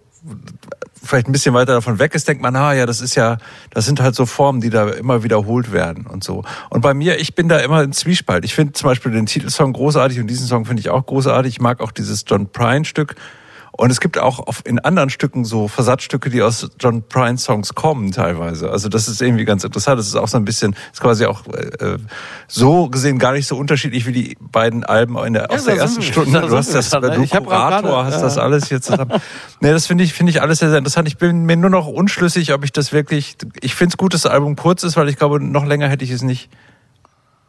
[1.13, 3.37] vielleicht ein bisschen weiter davon weg ist, denkt man, ah ja, das ist ja,
[3.69, 6.43] das sind halt so Formen, die da immer wiederholt werden und so.
[6.71, 8.43] Und bei mir, ich bin da immer in Zwiespalt.
[8.45, 11.53] Ich finde zum Beispiel den Titelsong großartig und diesen Song finde ich auch großartig.
[11.53, 13.15] Ich mag auch dieses John Prine Stück.
[13.75, 18.11] Und es gibt auch in anderen Stücken so Versatzstücke, die aus John Prine Songs kommen
[18.11, 18.69] teilweise.
[18.69, 19.97] Also das ist irgendwie ganz interessant.
[19.97, 21.97] Das ist auch so ein bisschen, ist quasi auch äh,
[22.47, 25.75] so gesehen gar nicht so unterschiedlich wie die beiden Alben in der, aus Ja, der
[25.77, 26.07] da ersten wir.
[26.07, 26.41] Stunde.
[26.41, 29.19] Du hast das, dran, du Kurator gerade- hast das alles hier zusammen.
[29.59, 31.07] nee, das finde ich, finde ich alles sehr, sehr interessant.
[31.07, 34.21] Ich bin mir nur noch unschlüssig, ob ich das wirklich, ich finde es gut, dass
[34.21, 36.49] das Album kurz ist, weil ich glaube, noch länger hätte ich es nicht.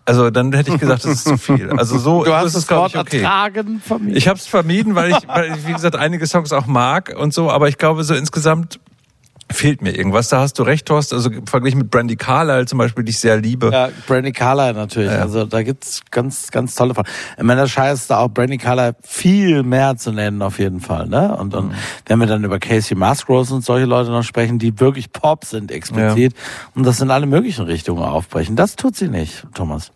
[0.06, 1.70] Also dann hätte ich gesagt, das ist zu viel.
[1.70, 3.18] Also so Du hast ist es, glaube ich, okay.
[3.18, 4.16] ertragen vermieden.
[4.16, 7.32] Ich habe es vermieden, weil ich, weil ich, wie gesagt, einige Songs auch mag und
[7.32, 8.80] so, aber ich glaube, so insgesamt
[9.50, 10.28] fehlt mir irgendwas.
[10.28, 11.12] Da hast du recht, Horst.
[11.12, 13.70] Also verglichen mit Brandy Carlyle zum Beispiel, die ich sehr liebe.
[13.72, 15.10] Ja, Brandy Carlyle natürlich.
[15.10, 15.18] Ja.
[15.20, 17.04] Also da gibt's ganz, ganz tolle von.
[17.38, 21.06] Amanda Shire ist da auch Brandy Carlyle viel mehr zu nennen auf jeden Fall.
[21.06, 21.36] Ne?
[21.36, 21.58] Und, Mhm.
[21.58, 21.74] und
[22.06, 25.70] wenn wir dann über Casey Musgrove und solche Leute noch sprechen, die wirklich Pop sind
[25.70, 26.34] explizit
[26.74, 28.56] und das in alle möglichen Richtungen aufbrechen.
[28.56, 29.92] Das tut sie nicht, Thomas.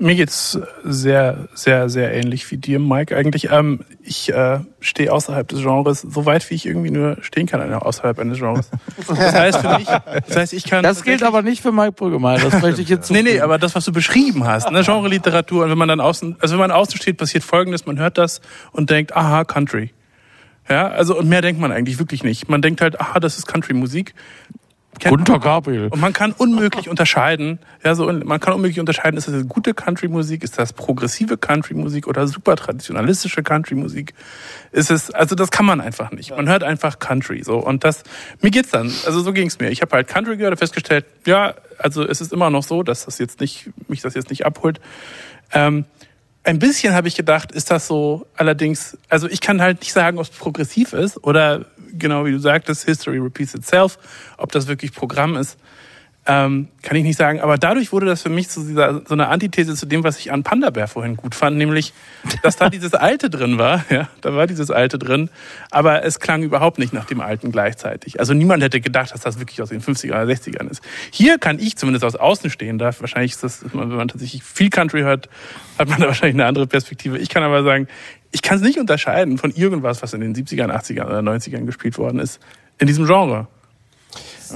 [0.00, 3.16] Mir geht's sehr, sehr, sehr ähnlich wie dir, Mike.
[3.16, 7.46] Eigentlich, ähm, ich äh, stehe außerhalb des Genres, so weit wie ich irgendwie nur stehen
[7.46, 8.70] kann außerhalb eines Genres.
[9.08, 9.88] Das heißt für mich,
[10.26, 10.84] das heißt, ich kann.
[10.84, 12.38] Das gilt aber nicht für Mike Brüggemeyer.
[12.38, 15.70] Das möchte ich jetzt Nee, nee, aber das, was du beschrieben hast, ne, Genre-Literatur, und
[15.70, 18.90] wenn man dann außen, also wenn man außen steht, passiert Folgendes, man hört das und
[18.90, 19.92] denkt, aha, Country.
[20.68, 22.48] Ja, also, und mehr denkt man eigentlich wirklich nicht.
[22.48, 24.14] Man denkt halt, aha, das ist Country-Musik.
[25.04, 25.40] Man.
[25.40, 25.88] Gabriel.
[25.88, 30.42] Und man kann unmöglich unterscheiden, ja, so, man kann unmöglich unterscheiden, ist das gute Country-Musik,
[30.42, 34.14] ist das progressive Country-Musik oder super traditionalistische Country-Musik?
[34.72, 36.30] Ist es, also das kann man einfach nicht.
[36.30, 37.58] Man hört einfach Country, so.
[37.58, 38.02] Und das,
[38.40, 39.70] mir geht's dann, also so ging's mir.
[39.70, 43.04] Ich habe halt Country gehört und festgestellt, ja, also es ist immer noch so, dass
[43.04, 44.80] das jetzt nicht, mich das jetzt nicht abholt.
[45.52, 45.84] Ähm,
[46.44, 50.18] ein bisschen habe ich gedacht, ist das so allerdings, also ich kann halt nicht sagen,
[50.18, 53.98] ob es progressiv ist oder genau wie du sagtest, History repeats itself,
[54.36, 55.58] ob das wirklich Programm ist,
[56.28, 57.40] ähm, kann ich nicht sagen.
[57.40, 60.30] Aber dadurch wurde das für mich so, dieser, so eine Antithese zu dem, was ich
[60.30, 61.94] an Panda Bear vorhin gut fand, nämlich,
[62.42, 63.84] dass da dieses Alte drin war.
[63.88, 65.30] Ja, da war dieses Alte drin,
[65.70, 68.20] aber es klang überhaupt nicht nach dem Alten gleichzeitig.
[68.20, 70.82] Also niemand hätte gedacht, dass das wirklich aus den 50er oder 60ern ist.
[71.10, 73.00] Hier kann ich zumindest aus Außen stehen darf.
[73.00, 75.30] Wahrscheinlich ist das, wenn man tatsächlich viel Country hört,
[75.78, 77.16] hat man da wahrscheinlich eine andere Perspektive.
[77.16, 77.88] Ich kann aber sagen,
[78.30, 81.98] ich kann es nicht unterscheiden von irgendwas, was in den 70ern, 80ern oder 90ern gespielt
[81.98, 82.40] worden ist,
[82.78, 83.48] in diesem Genre.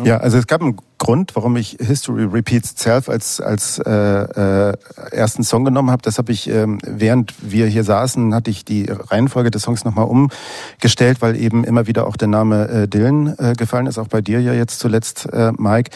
[0.05, 4.77] Ja, also es gab einen Grund, warum ich History Repeats Itself als, als äh, äh,
[5.11, 6.03] ersten Song genommen habe.
[6.03, 10.07] Das habe ich, ähm, während wir hier saßen, hatte ich die Reihenfolge des Songs nochmal
[10.07, 14.23] umgestellt, weil eben immer wieder auch der Name äh, Dylan äh, gefallen ist, auch bei
[14.23, 15.90] dir ja jetzt zuletzt, äh, Mike.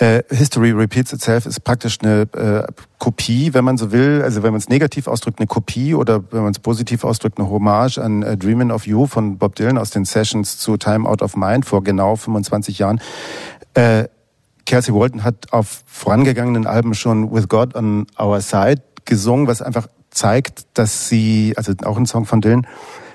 [0.00, 4.52] Äh, History Repeats Itself ist praktisch eine äh, Kopie, wenn man so will, also wenn
[4.52, 8.22] man es negativ ausdrückt, eine Kopie oder wenn man es positiv ausdrückt, eine Hommage an
[8.22, 11.66] äh, Dreamin' of You von Bob Dylan aus den Sessions zu Time Out of Mind
[11.66, 12.98] vor genau 25 Jahren.
[13.74, 14.04] Äh,
[14.64, 19.86] Kelsey Walton hat auf vorangegangenen Alben schon With God on Our Side gesungen, was einfach
[20.08, 22.66] zeigt, dass sie, also auch ein Song von Dylan,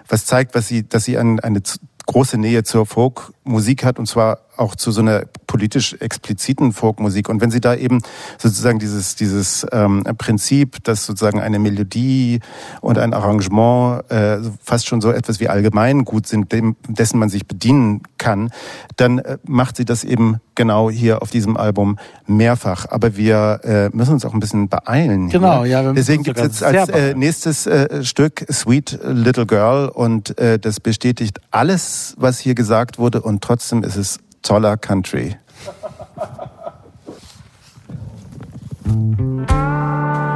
[0.07, 1.63] was zeigt, was sie, dass sie ein, eine
[2.05, 7.29] große Nähe zur Folkmusik hat und zwar auch zu so einer politisch expliziten Folkmusik.
[7.29, 8.01] Und wenn Sie da eben
[8.37, 12.39] sozusagen dieses, dieses ähm, Prinzip, dass sozusagen eine Melodie
[12.81, 17.47] und ein Arrangement äh, fast schon so etwas wie allgemeingut sind, dem, dessen man sich
[17.47, 18.49] bedienen kann,
[18.97, 22.85] dann äh, macht sie das eben genau hier auf diesem Album mehrfach.
[22.89, 25.29] Aber wir äh, müssen uns auch ein bisschen beeilen.
[25.29, 25.71] Genau, hier.
[25.71, 29.89] ja, wir müssen Deswegen gibt es jetzt als äh, nächstes äh, Stück Sweet Little Girl
[29.89, 35.35] und äh, das bestätigt alles, was hier gesagt wurde und trotzdem ist es toller Country.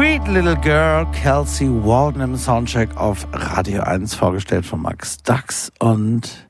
[0.00, 5.70] Sweet Little Girl, Kelsey Walden im Soundcheck auf Radio 1 vorgestellt von Max Dax.
[5.78, 6.48] Und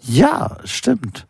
[0.00, 1.28] ja, stimmt.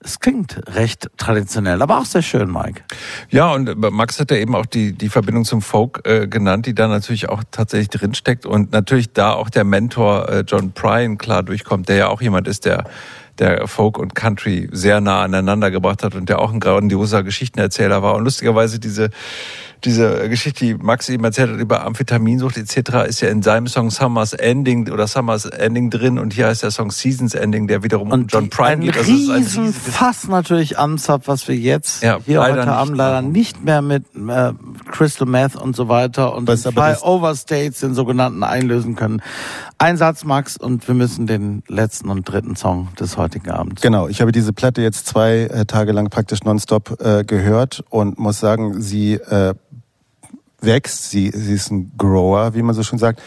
[0.00, 2.82] Es klingt recht traditionell, aber auch sehr schön, Mike.
[3.30, 6.74] Ja, und Max hat ja eben auch die, die Verbindung zum Folk äh, genannt, die
[6.74, 11.44] da natürlich auch tatsächlich drinsteckt und natürlich da auch der Mentor äh, John Prine klar
[11.44, 12.84] durchkommt, der ja auch jemand ist, der
[13.38, 18.02] der Folk und Country sehr nah aneinander gebracht hat und der auch ein grandioser Geschichtenerzähler
[18.02, 18.14] war.
[18.16, 19.10] Und lustigerweise diese
[19.84, 23.90] diese Geschichte, die Max eben erzählt hat über Amphetaminsucht etc., ist ja in seinem Song
[23.90, 28.10] Summer's Ending oder Summer's Ending drin und hier heißt der Song Seasons Ending, der wiederum
[28.10, 28.96] um John Prine geht.
[28.96, 32.96] Also ist ein riesen Fass natürlich anzapft, was wir jetzt Ja, hier heute nicht Abend
[32.96, 34.52] leider nicht mehr mit äh,
[34.90, 36.66] Crystal Meth und so weiter und das-
[37.04, 39.22] Overstates, den sogenannten, einlösen können.
[39.80, 43.80] Ein Satz, Max, und wir müssen den letzten und dritten Song des heutigen Abends.
[43.80, 48.18] Genau, ich habe diese Platte jetzt zwei äh, Tage lang praktisch nonstop äh, gehört und
[48.18, 49.54] muss sagen, sie äh,
[50.60, 53.22] wächst, sie, sie ist ein Grower, wie man so schön sagt.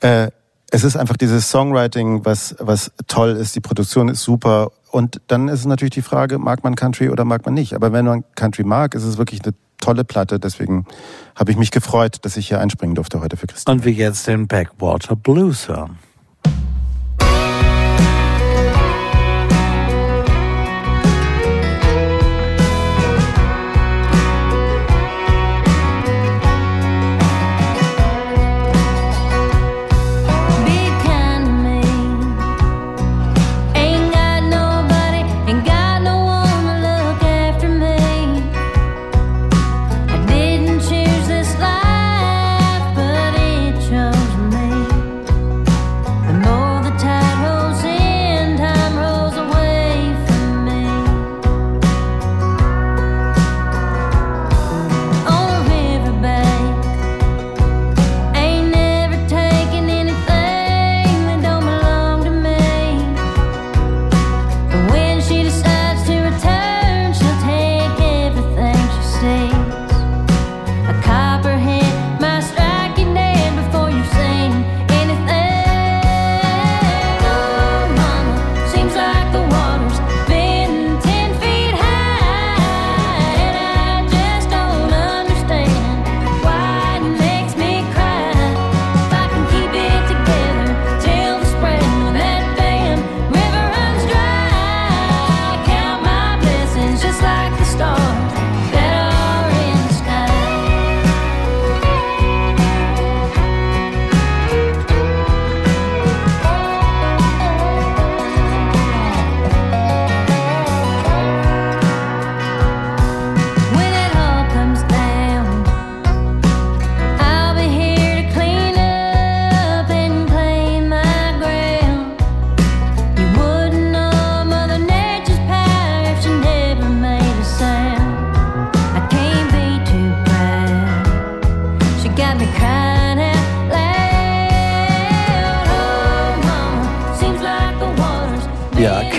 [0.00, 0.30] Äh,
[0.70, 5.48] es ist einfach dieses Songwriting, was, was toll ist, die Produktion ist super und dann
[5.48, 7.74] ist natürlich die Frage, mag man Country oder mag man nicht.
[7.74, 9.52] Aber wenn man Country mag, ist es wirklich eine
[9.82, 10.38] tolle Platte.
[10.38, 10.86] Deswegen
[11.36, 13.78] habe ich mich gefreut, dass ich hier einspringen durfte heute für Christian.
[13.78, 15.98] Und wir jetzt den Backwater Blues hören.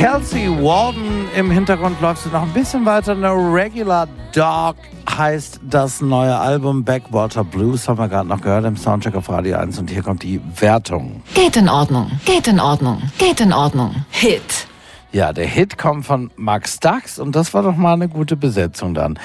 [0.03, 3.15] Kelsey Warden im Hintergrund läuft noch ein bisschen weiter.
[3.15, 4.05] No Regular
[4.35, 4.75] Dog
[5.09, 9.55] heißt das neue Album Backwater Blues, haben wir gerade noch gehört im Soundcheck auf Radio
[9.59, 11.23] 1 und hier kommt die Wertung.
[11.34, 13.95] Geht in Ordnung, geht in Ordnung, geht in Ordnung.
[14.09, 14.67] Hit.
[15.14, 18.95] Ja, der Hit kommt von Max Dax und das war doch mal eine gute Besetzung
[18.95, 19.19] dann.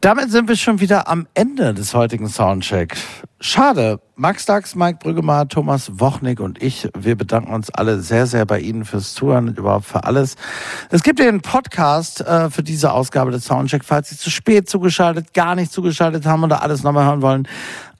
[0.00, 2.96] Damit sind wir schon wieder am Ende des heutigen Soundcheck.
[3.38, 4.00] Schade.
[4.16, 8.58] Max Dax, Mike Brüggemar, Thomas Wochnik und ich, wir bedanken uns alle sehr, sehr bei
[8.58, 10.34] Ihnen fürs Zuhören und überhaupt für alles.
[10.90, 15.34] Es gibt den Podcast äh, für diese Ausgabe des Soundcheck, falls Sie zu spät zugeschaltet,
[15.34, 17.48] gar nicht zugeschaltet haben oder alles nochmal hören wollen.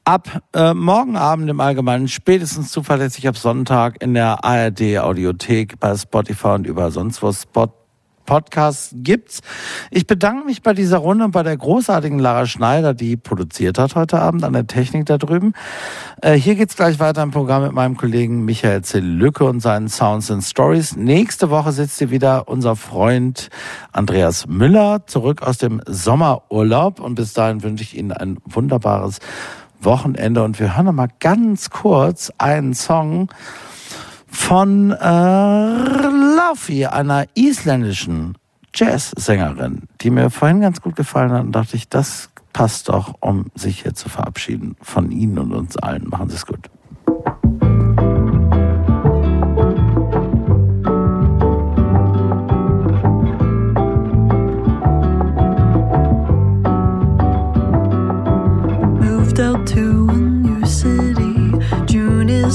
[0.09, 5.95] Ab äh, morgen Abend im Allgemeinen, spätestens zuverlässig ab Sonntag in der ARD Audiothek, bei
[5.99, 7.69] Spotify und überall sonst wo Spot
[8.25, 9.43] Podcasts gibt's.
[9.91, 13.97] Ich bedanke mich bei dieser Runde und bei der großartigen Lara Schneider, die produziert hat
[13.97, 15.53] heute Abend an der Technik da drüben.
[16.23, 19.01] Äh, hier geht's gleich weiter im Programm mit meinem Kollegen Michael C.
[19.01, 20.97] Lücke und seinen Sounds and Stories.
[20.97, 23.51] Nächste Woche sitzt hier wieder unser Freund
[23.93, 29.19] Andreas Müller zurück aus dem Sommerurlaub und bis dahin wünsche ich Ihnen ein wunderbares
[29.81, 33.29] Wochenende und wir hören noch mal ganz kurz einen Song
[34.27, 34.97] von äh,
[36.37, 38.37] Laufey, einer isländischen
[38.75, 43.47] Jazzsängerin, die mir vorhin ganz gut gefallen hat und dachte ich, das passt doch, um
[43.55, 46.09] sich hier zu verabschieden von Ihnen und uns allen.
[46.09, 46.69] Machen Sie es gut.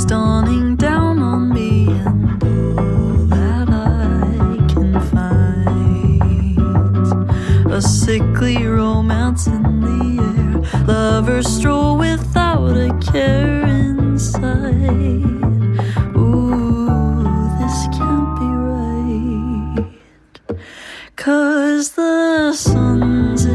[0.03, 6.57] Is dawning down on me, and all that I can find
[7.71, 10.61] a sickly romance in the air.
[10.85, 15.23] Lovers stroll without a care in sight.
[16.15, 17.23] Ooh,
[17.59, 19.85] this can't be right.
[21.15, 23.45] Cause the sun's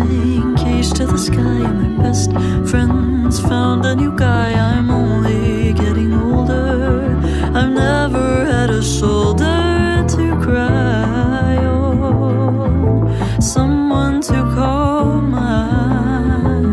[0.78, 2.32] engaged to the sky, my best
[2.70, 4.52] friends found a new guy.
[4.52, 7.16] I'm only getting older.
[7.52, 16.70] I've never had a shoulder to cry on, someone to call mine.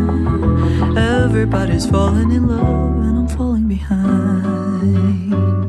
[0.98, 5.65] Everybody's falling in love, and I'm falling behind.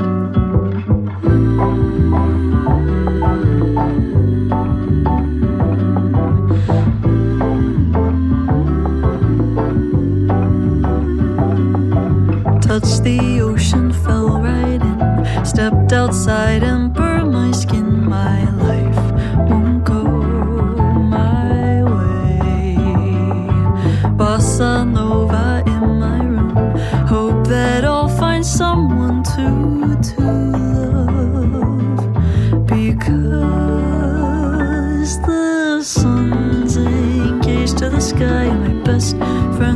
[15.88, 18.08] dealt side and burned my skin.
[18.08, 18.96] My life
[19.48, 22.76] won't go my way.
[24.18, 26.56] Bossa Nova in my room.
[27.06, 30.22] Hope that I'll find someone to to
[30.56, 32.00] love
[32.66, 33.56] because
[35.22, 38.50] the sun's engaged to the sky.
[38.50, 39.16] My best
[39.56, 39.75] friend.